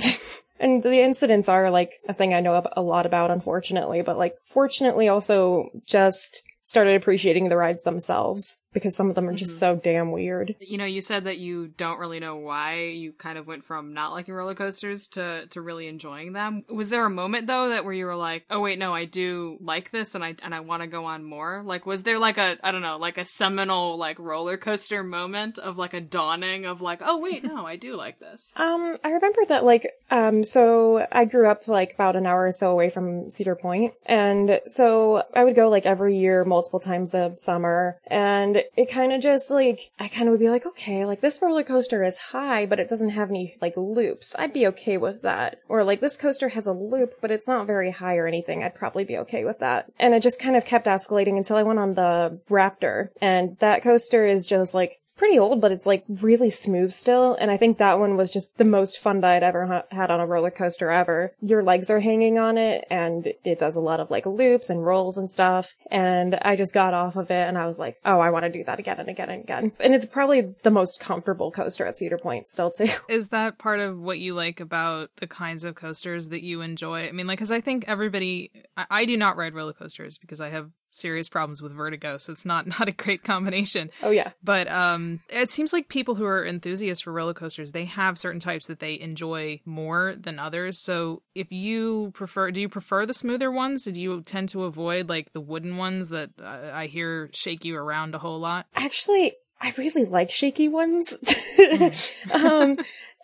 And 0.60 0.83
the 0.83 1.01
incidents 1.01 1.50
are 1.50 1.71
like 1.71 1.94
a 2.07 2.13
thing 2.13 2.33
I 2.33 2.42
know 2.42 2.62
a 2.75 2.81
lot 2.81 3.06
about, 3.06 3.31
unfortunately, 3.31 4.01
but 4.01 4.18
like 4.18 4.36
fortunately 4.45 5.07
also 5.07 5.69
just 5.86 6.44
started 6.63 6.95
appreciating 6.95 7.50
the 7.50 7.57
rides 7.57 7.83
themselves 7.83 8.59
because 8.74 8.95
some 8.95 9.10
of 9.10 9.16
them 9.16 9.27
are 9.27 9.33
just 9.33 9.60
so 9.60 9.75
damn 9.75 10.12
weird. 10.12 10.56
you 10.60 10.77
know, 10.77 10.86
you 10.86 11.01
said 11.01 11.24
that 11.25 11.38
you 11.38 11.68
don't 11.68 12.00
really 12.00 12.19
know 12.19 12.36
why 12.36 12.83
you 12.83 13.12
kind 13.13 13.38
of 13.38 13.48
went 13.48 13.66
from 13.66 13.94
not 13.94 14.12
liking 14.12 14.33
roller 14.33 14.56
coasters 14.56 15.07
to, 15.10 15.48
to 15.48 15.62
really 15.62 15.88
enjoying 15.88 16.33
them. 16.33 16.63
Was 16.69 16.89
there 16.89 17.06
a 17.06 17.10
moment 17.10 17.48
though 17.48 17.69
that 17.69 17.86
where 17.86 17.94
you 17.94 18.06
were 18.06 18.16
like, 18.16 18.45
oh 18.50 18.60
wait, 18.60 18.80
no, 18.80 18.94
I 18.94 19.06
do 19.06 19.57
like 19.62 19.92
this 19.92 20.16
and 20.16 20.24
I, 20.24 20.36
and 20.44 20.54
I 20.54 20.60
want 20.60 20.83
to 20.83 20.88
go 20.88 21.06
on 21.06 21.24
more? 21.24 21.62
Like, 21.66 21.86
was 21.86 22.04
there 22.04 22.19
like 22.19 22.38
a, 22.38 22.57
I 22.63 22.71
don't 22.71 22.81
know, 22.81 22.98
like 22.98 23.18
a 23.18 23.25
seminal 23.25 23.98
like 23.98 24.19
roller 24.19 24.57
coaster 24.57 25.04
moment 25.04 25.57
of 25.57 25.77
like 25.77 25.94
a 25.94 26.01
dawning 26.01 26.66
of 26.66 26.81
like, 26.81 27.01
oh 27.04 27.18
wait, 27.18 27.44
no, 27.44 27.66
I 27.66 27.75
do 27.75 27.95
like 27.95 28.19
this? 28.19 28.51
Um, 28.60 28.98
I 29.04 29.10
remember 29.10 29.39
that 29.48 29.63
like, 29.63 29.89
um, 30.12 30.44
so 30.44 31.06
I 31.12 31.25
grew 31.25 31.50
up 31.50 31.68
like 31.68 31.94
about 31.94 32.16
an 32.16 32.25
hour 32.27 32.45
or 32.45 32.51
so 32.51 32.69
away 32.69 32.89
from 32.89 33.31
Cedar 33.31 33.56
Point, 33.56 33.94
and 34.06 34.60
so 34.68 35.24
I 35.33 35.44
would 35.44 35.56
go 35.56 35.69
like 35.69 35.86
every 35.86 36.18
year, 36.18 36.44
multiple 36.44 36.80
times 36.80 37.13
a 37.13 37.33
summer, 37.38 37.98
and 38.06 38.59
it 38.76 38.92
kind 38.92 39.14
of 39.14 39.22
just 39.22 39.50
like, 39.52 39.92
I 40.00 40.08
kind 40.08 40.28
of 40.28 40.32
would 40.32 40.40
be 40.40 40.50
like, 40.50 40.66
okay, 40.66 41.06
like 41.06 41.22
this 41.22 41.42
roller 41.42 41.64
coaster 41.64 42.04
is 42.04 42.18
high, 42.18 42.66
but 42.66 42.80
it 42.80 42.90
doesn't 42.90 43.10
have 43.10 43.30
any 43.30 43.56
like 43.62 43.74
loops. 43.76 44.36
I'd 44.38 44.54
be 44.54 44.68
okay 44.68 44.98
with 44.98 45.22
that. 45.24 45.60
Or 45.68 45.84
like 45.84 46.02
this 46.02 46.18
coaster 46.18 46.50
has 46.50 46.68
a 46.68 46.72
loop, 46.72 47.16
but 47.22 47.32
it's 47.32 47.48
not 47.48 47.68
very 47.68 47.92
high 47.92 48.18
or 48.18 48.28
anything. 48.28 48.64
I'd 48.64 48.76
probably 48.76 49.04
be 49.04 49.18
okay 49.20 49.46
with 49.46 49.60
that. 49.60 49.92
And 50.00 50.14
it 50.14 50.24
just 50.24 50.40
kind 50.40 50.56
of 50.56 50.66
kept 50.66 50.88
escalating 50.88 51.38
until 51.38 51.58
I 51.58 51.64
went 51.64 51.80
on 51.80 51.94
the 51.94 52.40
Raptor, 52.50 53.10
and 53.22 53.58
that 53.60 53.84
coaster 53.84 54.26
is 54.28 54.46
just 54.46 54.74
like, 54.74 55.00
pretty 55.19 55.38
old, 55.38 55.62
but 55.62 55.71
it's 55.71 55.86
like 55.86 56.04
really 56.07 56.50
smooth 56.50 56.92
still. 56.92 57.36
And 57.39 57.51
I 57.51 57.57
think 57.57 57.77
that 57.77 58.00
one 58.00 58.18
was 58.18 58.31
just 58.31 58.57
the 58.57 58.63
most 58.63 58.98
fun 58.98 59.21
that 59.21 59.31
I'd 59.31 59.44
ever 59.44 59.66
ha- 59.66 59.83
had 59.92 60.10
on 60.10 60.21
a 60.21 60.25
roller 60.25 60.50
coaster 60.50 60.89
ever. 60.89 61.33
Your 61.42 61.62
legs 61.62 61.92
are 61.92 61.99
hanging 61.99 62.40
on 62.40 62.57
it 62.57 62.85
and 62.90 63.28
it 63.44 63.59
does 63.59 63.76
a 63.76 63.81
lot 63.81 63.99
of 63.99 64.09
like 64.09 64.26
loops 64.26 64.69
and 64.69 64.83
rolls 64.83 65.18
and 65.18 65.30
stuff. 65.30 65.76
And 65.92 66.35
I 66.35 66.56
just 66.56 66.73
got 66.73 66.94
off 66.94 67.18
of 67.18 67.30
it 67.30 67.47
and 67.47 67.57
I 67.57 67.68
was 67.68 67.78
like, 67.78 67.97
oh, 68.06 68.19
I 68.19 68.31
want 68.31 68.45
to 68.45 68.52
do 68.52 68.64
that 68.64 68.80
again 68.80 68.99
and 68.99 69.09
again 69.09 69.30
and 69.30 69.44
again. 69.44 69.71
And 69.80 69.94
it's 69.94 70.06
probably 70.06 70.56
the 70.64 70.71
most 70.71 70.99
comfortable 70.99 71.52
coaster 71.52 71.85
at 71.85 71.97
Cedar 71.97 72.18
Point 72.18 72.47
still 72.47 72.71
too. 72.71 72.90
Is 73.09 73.30
that 73.30 73.57
part 73.57 73.81
of 73.81 73.99
what 73.99 74.19
you 74.19 74.33
like 74.33 74.61
about 74.61 75.09
the 75.18 75.28
kinds 75.28 75.66
of 75.66 75.76
coasters 75.76 76.30
that 76.30 76.44
you 76.44 76.61
enjoy? 76.61 77.07
I 77.07 77.11
mean, 77.11 77.28
like, 77.28 77.38
because 77.40 77.52
I 77.52 77.59
think 77.59 77.85
everybody, 77.88 78.52
I, 78.78 78.85
I 78.90 79.06
do 79.06 79.18
not 79.18 79.35
ride 79.35 79.54
roller 79.54 79.73
coasters 79.73 80.18
because 80.18 80.40
I 80.40 80.49
have 80.49 80.71
serious 80.92 81.30
problems 81.30 81.62
with 81.62 81.74
vertigo, 81.74 82.18
so 82.18 82.31
it's 82.31 82.46
not 82.46 82.68
not 82.80 82.88
a 82.88 82.92
great 82.92 83.24
combination. 83.24 83.90
Oh 84.04 84.12
yeah. 84.12 84.31
But 84.44 84.72
um, 84.72 85.22
it 85.30 85.50
seems 85.50 85.74
like 85.74 85.90
people 85.90 86.16
who 86.16 86.26
are 86.26 86.46
enthusiasts 86.46 87.04
for 87.04 87.14
roller 87.14 87.34
coasters, 87.34 87.72
they 87.72 87.86
have 87.86 88.18
certain 88.18 88.40
types 88.40 88.68
that 88.68 88.80
they 88.80 89.00
enjoy 89.00 89.62
more 89.66 90.14
than 90.16 90.40
others. 90.40 90.80
So 90.80 91.22
if 91.36 91.52
you 91.52 92.12
prefer, 92.14 92.52
do 92.52 92.62
you 92.62 92.69
prefer 92.69 93.06
the 93.06 93.14
smoother 93.14 93.52
ones? 93.52 93.86
Do 93.86 94.00
you 94.00 94.22
tend 94.22 94.50
to 94.50 94.64
avoid 94.64 95.10
like 95.10 95.34
the 95.34 95.42
wooden 95.42 95.78
ones 95.78 96.10
that 96.10 96.31
uh, 96.42 96.72
I 96.74 96.88
hear 96.88 97.30
shake 97.34 97.66
you 97.66 97.78
around 97.78 98.16
a 98.16 98.19
whole 98.19 98.40
lot? 98.40 98.68
Actually, 98.76 99.34
I 99.62 99.74
really 99.78 100.06
like 100.06 100.31
shaky 100.31 100.68
ones. 100.68 101.14
um, 102.34 102.78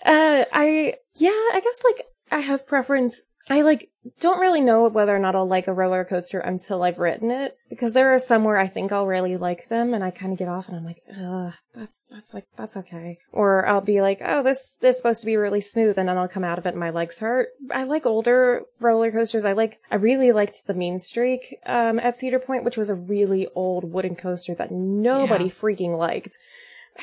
uh, 0.05 0.43
I, 0.51 0.95
yeah, 1.17 1.29
I 1.29 1.61
guess 1.63 1.83
like 1.83 2.05
I 2.31 2.39
have 2.39 2.67
preference. 2.67 3.23
I 3.49 3.61
like 3.61 3.89
don't 4.19 4.39
really 4.39 4.61
know 4.61 4.87
whether 4.87 5.15
or 5.15 5.19
not 5.19 5.35
I'll 5.35 5.47
like 5.47 5.67
a 5.67 5.73
roller 5.73 6.03
coaster 6.03 6.39
until 6.39 6.81
I've 6.83 6.97
written 6.99 7.29
it 7.29 7.55
because 7.69 7.93
there 7.93 8.13
are 8.13 8.19
some 8.19 8.43
where 8.43 8.57
I 8.57 8.67
think 8.67 8.91
I'll 8.91 9.05
really 9.05 9.37
like 9.37 9.67
them 9.67 9.93
and 9.93 10.03
I 10.03 10.09
kind 10.11 10.31
of 10.31 10.39
get 10.39 10.47
off 10.47 10.67
and 10.67 10.77
I'm 10.77 10.83
like, 10.83 11.01
ugh, 11.09 11.53
that's, 11.75 11.99
that's 12.09 12.33
like, 12.33 12.45
that's 12.57 12.75
okay. 12.77 13.19
Or 13.31 13.67
I'll 13.67 13.81
be 13.81 14.01
like, 14.01 14.19
oh, 14.23 14.41
this, 14.41 14.75
this 14.79 14.95
is 14.95 14.97
supposed 15.01 15.19
to 15.21 15.25
be 15.27 15.37
really 15.37 15.61
smooth 15.61 15.97
and 15.99 16.07
then 16.09 16.17
I'll 16.17 16.27
come 16.27 16.43
out 16.43 16.57
of 16.57 16.65
it 16.65 16.69
and 16.69 16.79
my 16.79 16.89
legs 16.91 17.19
hurt. 17.19 17.49
I 17.71 17.83
like 17.83 18.05
older 18.07 18.63
roller 18.79 19.11
coasters. 19.11 19.45
I 19.45 19.53
like, 19.53 19.79
I 19.91 19.95
really 19.95 20.31
liked 20.31 20.65
the 20.65 20.73
Mean 20.73 20.99
Streak, 20.99 21.57
um, 21.65 21.99
at 21.99 22.15
Cedar 22.15 22.39
Point, 22.39 22.63
which 22.63 22.77
was 22.77 22.89
a 22.89 22.95
really 22.95 23.47
old 23.55 23.83
wooden 23.91 24.15
coaster 24.15 24.55
that 24.55 24.71
nobody 24.71 25.45
Yeah. 25.45 25.51
freaking 25.51 25.97
liked. 25.97 26.37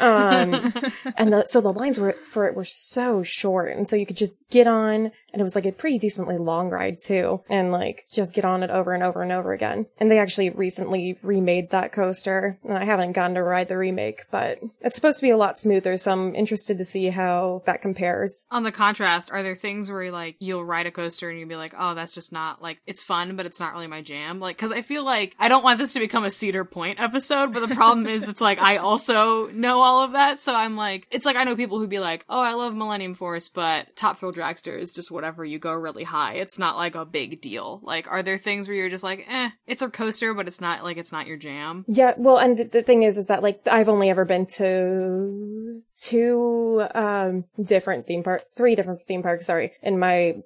Um, 0.00 0.72
and 1.16 1.32
the, 1.32 1.44
so 1.46 1.61
the 1.61 1.72
lines 1.72 2.00
were 2.00 2.14
for 2.30 2.46
it 2.46 2.54
were 2.54 2.64
so 2.64 3.22
short. 3.22 3.76
And 3.76 3.88
so 3.88 3.96
you 3.96 4.06
could 4.06 4.16
just 4.16 4.34
get 4.50 4.66
on 4.66 5.12
and 5.32 5.40
it 5.40 5.44
was 5.44 5.54
like 5.54 5.66
a 5.66 5.72
pretty 5.72 5.98
decently 5.98 6.38
long 6.38 6.70
ride 6.70 6.98
too. 6.98 7.42
And 7.48 7.72
like 7.72 8.06
just 8.12 8.34
get 8.34 8.44
on 8.44 8.62
it 8.62 8.70
over 8.70 8.92
and 8.92 9.02
over 9.02 9.22
and 9.22 9.32
over 9.32 9.52
again. 9.52 9.86
And 9.98 10.10
they 10.10 10.18
actually 10.18 10.50
recently 10.50 11.18
remade 11.22 11.70
that 11.70 11.92
coaster. 11.92 12.58
And 12.64 12.76
I 12.76 12.84
haven't 12.84 13.12
gotten 13.12 13.34
to 13.34 13.42
ride 13.42 13.68
the 13.68 13.78
remake, 13.78 14.24
but 14.30 14.58
it's 14.80 14.96
supposed 14.96 15.18
to 15.18 15.26
be 15.26 15.30
a 15.30 15.36
lot 15.36 15.58
smoother. 15.58 15.96
So 15.96 16.12
I'm 16.12 16.34
interested 16.34 16.78
to 16.78 16.84
see 16.84 17.08
how 17.08 17.62
that 17.66 17.82
compares. 17.82 18.44
On 18.50 18.62
the 18.62 18.72
contrast, 18.72 19.30
are 19.32 19.42
there 19.42 19.54
things 19.54 19.90
where 19.90 20.10
like 20.10 20.36
you'll 20.38 20.64
ride 20.64 20.86
a 20.86 20.90
coaster 20.90 21.30
and 21.30 21.38
you'll 21.38 21.48
be 21.48 21.56
like, 21.56 21.74
oh, 21.78 21.94
that's 21.94 22.14
just 22.14 22.32
not 22.32 22.60
like 22.62 22.80
it's 22.86 23.02
fun, 23.02 23.36
but 23.36 23.46
it's 23.46 23.60
not 23.60 23.72
really 23.72 23.86
my 23.86 24.02
jam? 24.02 24.40
Like, 24.40 24.58
cause 24.58 24.72
I 24.72 24.82
feel 24.82 25.04
like 25.04 25.34
I 25.38 25.48
don't 25.48 25.64
want 25.64 25.78
this 25.78 25.94
to 25.94 26.00
become 26.00 26.24
a 26.24 26.30
Cedar 26.30 26.64
Point 26.64 27.00
episode, 27.00 27.52
but 27.52 27.66
the 27.66 27.74
problem 27.74 28.06
is 28.06 28.28
it's 28.28 28.40
like 28.40 28.60
I 28.60 28.76
also 28.76 29.48
know 29.48 29.80
all 29.80 30.04
of 30.04 30.12
that. 30.12 30.40
So 30.40 30.54
I'm 30.54 30.76
like, 30.76 31.06
it's 31.10 31.26
like 31.26 31.36
I 31.36 31.44
know 31.44 31.56
people 31.56 31.78
who'd 31.78 31.90
be 31.90 31.98
like, 31.98 32.24
oh, 32.28 32.40
I 32.40 32.54
love 32.54 32.74
Millennium 32.74 33.14
Force, 33.14 33.48
but 33.48 33.94
Top 33.96 34.18
Thrill 34.18 34.32
Dragster 34.32 34.78
is 34.78 34.92
just 34.92 35.10
whatever 35.23 35.45
you 35.45 35.61
go 35.61 35.73
really 35.73 36.02
high. 36.02 36.35
It's 36.35 36.59
not 36.59 36.76
like 36.76 36.97
a 36.97 37.05
big 37.05 37.41
deal. 37.41 37.79
Like, 37.85 38.11
are 38.11 38.25
there 38.25 38.38
things 38.38 38.67
where 38.67 38.76
you're 38.76 38.88
just 38.88 39.05
like, 39.05 39.25
eh, 39.29 39.50
it's 39.69 39.81
a 39.81 39.88
coaster, 39.88 40.35
but 40.35 40.49
it's 40.49 40.61
not 40.61 40.83
like 40.83 40.97
it's 40.97 41.12
not 41.12 41.29
your 41.29 41.37
jam? 41.37 41.85
Yeah, 41.87 42.14
well, 42.17 42.38
and 42.38 42.57
th- 42.57 42.73
the 42.73 42.83
thing 42.83 43.05
is, 43.05 43.17
is 43.17 43.29
that 43.29 43.41
like 43.41 43.61
I've 43.71 43.88
only 43.88 44.11
ever 44.11 44.25
been 44.25 44.47
to 44.59 45.81
two 45.97 46.85
um 46.93 47.45
different 47.62 48.09
theme 48.09 48.25
park, 48.25 48.43
three 48.57 48.75
different 48.75 49.00
theme 49.02 49.23
parks. 49.23 49.47
Sorry, 49.47 49.75
in 49.81 50.00
my 50.00 50.43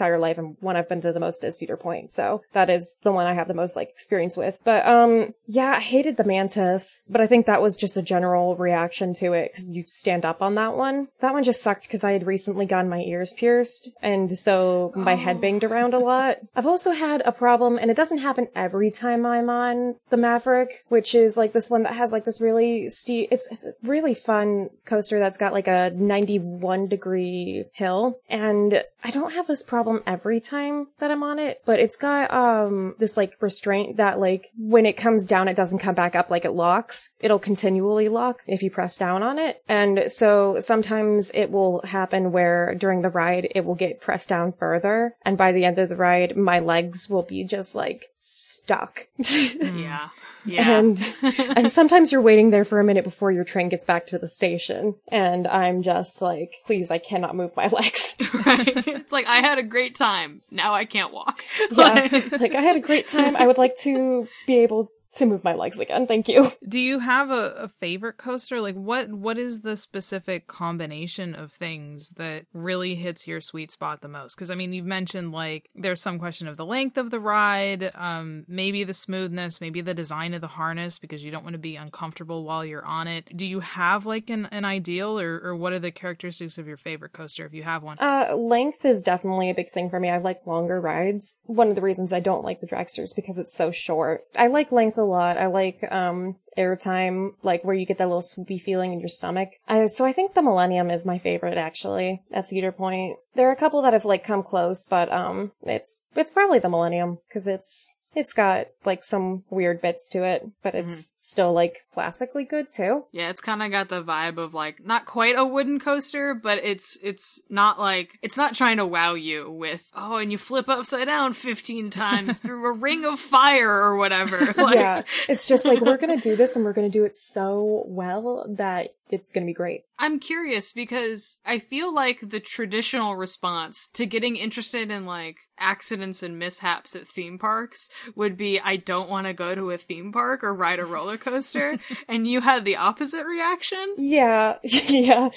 entire 0.00 0.18
life, 0.18 0.38
and 0.38 0.56
one 0.60 0.76
I've 0.76 0.88
been 0.88 1.02
to 1.02 1.12
the 1.12 1.20
most 1.20 1.44
is 1.44 1.58
Cedar 1.58 1.76
Point. 1.76 2.12
So 2.12 2.42
that 2.54 2.70
is 2.70 2.96
the 3.02 3.12
one 3.12 3.26
I 3.26 3.34
have 3.34 3.48
the 3.48 3.54
most 3.54 3.76
like 3.76 3.90
experience 3.90 4.36
with. 4.36 4.58
But 4.64 4.86
um, 4.86 5.34
yeah, 5.46 5.74
I 5.76 5.80
hated 5.80 6.16
the 6.16 6.24
mantis, 6.24 7.02
but 7.08 7.20
I 7.20 7.26
think 7.26 7.46
that 7.46 7.60
was 7.60 7.76
just 7.76 7.96
a 7.96 8.02
general 8.02 8.56
reaction 8.56 9.14
to 9.14 9.34
it 9.34 9.52
because 9.52 9.68
you 9.68 9.84
stand 9.86 10.24
up 10.24 10.40
on 10.40 10.54
that 10.54 10.74
one. 10.76 11.08
That 11.20 11.34
one 11.34 11.44
just 11.44 11.62
sucked 11.62 11.82
because 11.82 12.02
I 12.02 12.12
had 12.12 12.26
recently 12.26 12.64
gotten 12.64 12.88
my 12.88 13.00
ears 13.00 13.32
pierced, 13.34 13.90
and 14.00 14.38
so 14.38 14.92
my 14.96 15.14
head 15.16 15.40
banged 15.40 15.64
around 15.64 15.92
a 15.92 15.98
lot. 15.98 16.38
I've 16.56 16.66
also 16.66 16.92
had 16.92 17.22
a 17.26 17.32
problem, 17.32 17.78
and 17.78 17.90
it 17.90 17.96
doesn't 17.96 18.18
happen 18.18 18.48
every 18.54 18.90
time 18.90 19.26
I'm 19.26 19.50
on 19.50 19.96
the 20.08 20.16
Maverick, 20.16 20.84
which 20.88 21.14
is 21.14 21.36
like 21.36 21.52
this 21.52 21.68
one 21.68 21.82
that 21.82 21.94
has 21.94 22.10
like 22.10 22.24
this 22.24 22.40
really 22.40 22.88
steep. 22.88 23.28
It's 23.30 23.46
it's 23.50 23.66
a 23.66 23.74
really 23.82 24.14
fun 24.14 24.70
coaster 24.86 25.18
that's 25.18 25.36
got 25.36 25.52
like 25.52 25.68
a 25.68 25.90
91 25.94 26.88
degree 26.88 27.64
hill, 27.74 28.18
and 28.30 28.82
I 29.02 29.10
don't 29.10 29.32
have 29.32 29.46
this 29.46 29.62
problem 29.62 29.89
every 30.06 30.40
time 30.40 30.86
that 30.98 31.10
I'm 31.10 31.22
on 31.22 31.38
it, 31.38 31.60
but 31.64 31.80
it's 31.80 31.96
got 31.96 32.32
um 32.32 32.94
this 32.98 33.16
like 33.16 33.34
restraint 33.40 33.96
that 33.96 34.20
like 34.20 34.50
when 34.56 34.86
it 34.86 34.96
comes 34.96 35.24
down, 35.26 35.48
it 35.48 35.56
doesn't 35.56 35.78
come 35.80 35.94
back 35.94 36.14
up 36.14 36.30
like 36.30 36.44
it 36.44 36.52
locks. 36.52 37.10
It'll 37.18 37.38
continually 37.38 38.08
lock 38.08 38.40
if 38.46 38.62
you 38.62 38.70
press 38.70 38.96
down 38.96 39.22
on 39.22 39.38
it, 39.38 39.62
and 39.68 40.04
so 40.08 40.58
sometimes 40.60 41.30
it 41.34 41.50
will 41.50 41.82
happen 41.84 42.32
where 42.32 42.74
during 42.74 43.02
the 43.02 43.08
ride 43.08 43.48
it 43.54 43.64
will 43.64 43.74
get 43.74 44.00
pressed 44.00 44.28
down 44.28 44.52
further, 44.52 45.14
and 45.24 45.36
by 45.36 45.52
the 45.52 45.64
end 45.64 45.78
of 45.78 45.88
the 45.88 45.96
ride, 45.96 46.36
my 46.36 46.60
legs 46.60 47.08
will 47.08 47.22
be 47.22 47.44
just 47.44 47.74
like 47.74 48.09
stuck. 48.22 49.06
Yeah. 49.18 50.08
Yeah. 50.46 50.78
and 50.78 51.14
and 51.54 51.70
sometimes 51.80 52.10
you're 52.10 52.22
waiting 52.22 52.50
there 52.50 52.64
for 52.64 52.80
a 52.80 52.84
minute 52.84 53.04
before 53.04 53.30
your 53.30 53.44
train 53.44 53.68
gets 53.68 53.84
back 53.84 54.06
to 54.06 54.16
the 54.18 54.26
station 54.26 54.94
and 55.08 55.46
i'm 55.46 55.82
just 55.82 56.22
like 56.22 56.54
please 56.64 56.90
i 56.90 56.96
cannot 56.96 57.36
move 57.36 57.54
my 57.54 57.66
legs 57.72 58.16
right. 58.46 58.72
It's 58.74 59.12
like 59.12 59.26
I 59.26 59.42
had 59.42 59.58
a 59.58 59.62
great 59.62 59.96
time. 59.96 60.40
Now 60.50 60.72
I 60.72 60.86
can't 60.86 61.12
walk. 61.12 61.42
yeah 61.70 62.08
like 62.40 62.54
i 62.54 62.62
had 62.62 62.76
a 62.76 62.80
great 62.80 63.06
time 63.06 63.36
i 63.36 63.46
would 63.46 63.58
like 63.58 63.76
to 63.80 64.26
be 64.46 64.60
able 64.60 64.90
to 65.14 65.26
move 65.26 65.44
my 65.44 65.54
legs 65.54 65.78
again 65.78 66.06
thank 66.06 66.28
you 66.28 66.50
Do 66.70 66.78
you 66.78 67.00
have 67.00 67.30
a, 67.30 67.54
a 67.56 67.68
favorite 67.68 68.16
coaster? 68.16 68.60
Like 68.60 68.76
what 68.76 69.10
what 69.10 69.38
is 69.38 69.62
the 69.62 69.76
specific 69.76 70.46
combination 70.46 71.34
of 71.34 71.50
things 71.50 72.10
that 72.12 72.46
really 72.52 72.94
hits 72.94 73.26
your 73.26 73.40
sweet 73.40 73.72
spot 73.72 74.02
the 74.02 74.08
most? 74.08 74.36
Because 74.36 74.50
I 74.50 74.54
mean, 74.54 74.72
you've 74.72 74.86
mentioned 74.86 75.32
like 75.32 75.68
there's 75.74 76.00
some 76.00 76.18
question 76.18 76.46
of 76.46 76.56
the 76.56 76.64
length 76.64 76.96
of 76.96 77.10
the 77.10 77.18
ride, 77.18 77.90
um, 77.94 78.44
maybe 78.46 78.84
the 78.84 78.94
smoothness, 78.94 79.60
maybe 79.60 79.80
the 79.80 79.94
design 79.94 80.34
of 80.34 80.40
the 80.40 80.46
harness 80.46 80.98
because 80.98 81.24
you 81.24 81.30
don't 81.30 81.42
want 81.42 81.54
to 81.54 81.58
be 81.58 81.76
uncomfortable 81.76 82.44
while 82.44 82.64
you're 82.64 82.84
on 82.84 83.08
it. 83.08 83.36
Do 83.36 83.46
you 83.46 83.60
have 83.60 84.06
like 84.06 84.30
an, 84.30 84.46
an 84.46 84.64
ideal 84.64 85.18
or, 85.18 85.40
or 85.42 85.56
what 85.56 85.72
are 85.72 85.78
the 85.78 85.90
characteristics 85.90 86.58
of 86.58 86.68
your 86.68 86.76
favorite 86.76 87.12
coaster 87.12 87.44
if 87.46 87.54
you 87.54 87.62
have 87.62 87.82
one? 87.82 87.98
Uh, 87.98 88.34
length 88.36 88.84
is 88.84 89.02
definitely 89.02 89.50
a 89.50 89.54
big 89.54 89.72
thing 89.72 89.90
for 89.90 89.98
me. 89.98 90.08
I 90.08 90.18
like 90.18 90.46
longer 90.46 90.80
rides. 90.80 91.38
One 91.46 91.68
of 91.68 91.74
the 91.74 91.82
reasons 91.82 92.12
I 92.12 92.20
don't 92.20 92.44
like 92.44 92.60
the 92.60 92.66
dragster 92.66 93.02
is 93.02 93.12
because 93.12 93.38
it's 93.38 93.56
so 93.56 93.72
short. 93.72 94.24
I 94.36 94.46
like 94.46 94.70
length 94.70 94.98
a 95.00 95.04
lot. 95.04 95.38
I 95.38 95.46
like, 95.46 95.82
um, 95.90 96.36
airtime, 96.56 97.34
like 97.42 97.64
where 97.64 97.74
you 97.74 97.86
get 97.86 97.98
that 97.98 98.08
little 98.08 98.22
swoopy 98.22 98.60
feeling 98.60 98.92
in 98.92 99.00
your 99.00 99.08
stomach. 99.08 99.50
I, 99.66 99.86
so 99.86 100.04
I 100.04 100.12
think 100.12 100.34
the 100.34 100.42
Millennium 100.42 100.90
is 100.90 101.06
my 101.06 101.18
favorite 101.18 101.58
actually 101.58 102.22
at 102.30 102.46
Cedar 102.46 102.72
Point. 102.72 103.16
There 103.34 103.48
are 103.48 103.52
a 103.52 103.56
couple 103.56 103.82
that 103.82 103.92
have 103.92 104.04
like 104.04 104.24
come 104.24 104.42
close, 104.42 104.86
but, 104.86 105.10
um, 105.12 105.52
it's, 105.62 105.98
it's 106.14 106.30
probably 106.30 106.58
the 106.58 106.68
Millennium 106.68 107.18
because 107.28 107.46
it's, 107.46 107.94
it's 108.14 108.32
got 108.32 108.68
like 108.84 109.04
some 109.04 109.44
weird 109.50 109.80
bits 109.80 110.08
to 110.10 110.24
it, 110.24 110.48
but 110.62 110.74
it's 110.74 110.88
mm-hmm. 110.88 111.16
still 111.18 111.52
like 111.52 111.84
classically 111.94 112.44
good 112.44 112.72
too. 112.72 113.04
Yeah, 113.12 113.30
it's 113.30 113.40
kind 113.40 113.62
of 113.62 113.70
got 113.70 113.88
the 113.88 114.02
vibe 114.02 114.38
of 114.38 114.54
like 114.54 114.84
not 114.84 115.06
quite 115.06 115.36
a 115.36 115.44
wooden 115.44 115.78
coaster, 115.78 116.34
but 116.34 116.58
it's 116.58 116.98
it's 117.02 117.40
not 117.48 117.78
like 117.78 118.18
it's 118.22 118.36
not 118.36 118.54
trying 118.54 118.78
to 118.78 118.86
wow 118.86 119.14
you 119.14 119.50
with 119.50 119.90
oh, 119.94 120.16
and 120.16 120.32
you 120.32 120.38
flip 120.38 120.68
upside 120.68 121.06
down 121.06 121.32
fifteen 121.32 121.90
times 121.90 122.38
through 122.40 122.66
a 122.66 122.72
ring 122.72 123.04
of 123.04 123.20
fire 123.20 123.70
or 123.70 123.96
whatever. 123.96 124.54
Like, 124.60 124.74
yeah. 124.74 125.02
It's 125.28 125.46
just 125.46 125.64
like, 125.64 125.80
we're 125.80 125.96
going 125.96 126.18
to 126.18 126.22
do 126.22 126.36
this 126.36 126.54
and 126.54 126.64
we're 126.64 126.74
going 126.74 126.90
to 126.90 126.98
do 126.98 127.04
it 127.04 127.16
so 127.16 127.84
well 127.86 128.44
that 128.56 128.94
it's 129.12 129.30
going 129.30 129.44
to 129.44 129.50
be 129.50 129.54
great. 129.54 129.82
I'm 129.98 130.18
curious 130.18 130.72
because 130.72 131.38
I 131.44 131.58
feel 131.58 131.92
like 131.92 132.30
the 132.30 132.40
traditional 132.40 133.16
response 133.16 133.88
to 133.94 134.06
getting 134.06 134.36
interested 134.36 134.90
in 134.90 135.06
like 135.06 135.36
accidents 135.58 136.22
and 136.22 136.38
mishaps 136.38 136.96
at 136.96 137.06
theme 137.06 137.38
parks 137.38 137.88
would 138.14 138.36
be 138.36 138.58
I 138.58 138.76
don't 138.76 139.10
want 139.10 139.26
to 139.26 139.32
go 139.32 139.54
to 139.54 139.70
a 139.70 139.78
theme 139.78 140.12
park 140.12 140.42
or 140.42 140.54
ride 140.54 140.78
a 140.78 140.84
roller 140.84 141.16
coaster 141.16 141.78
and 142.08 142.26
you 142.26 142.40
had 142.40 142.64
the 142.64 142.76
opposite 142.76 143.24
reaction. 143.26 143.94
Yeah. 143.98 144.56
yeah. 144.62 145.30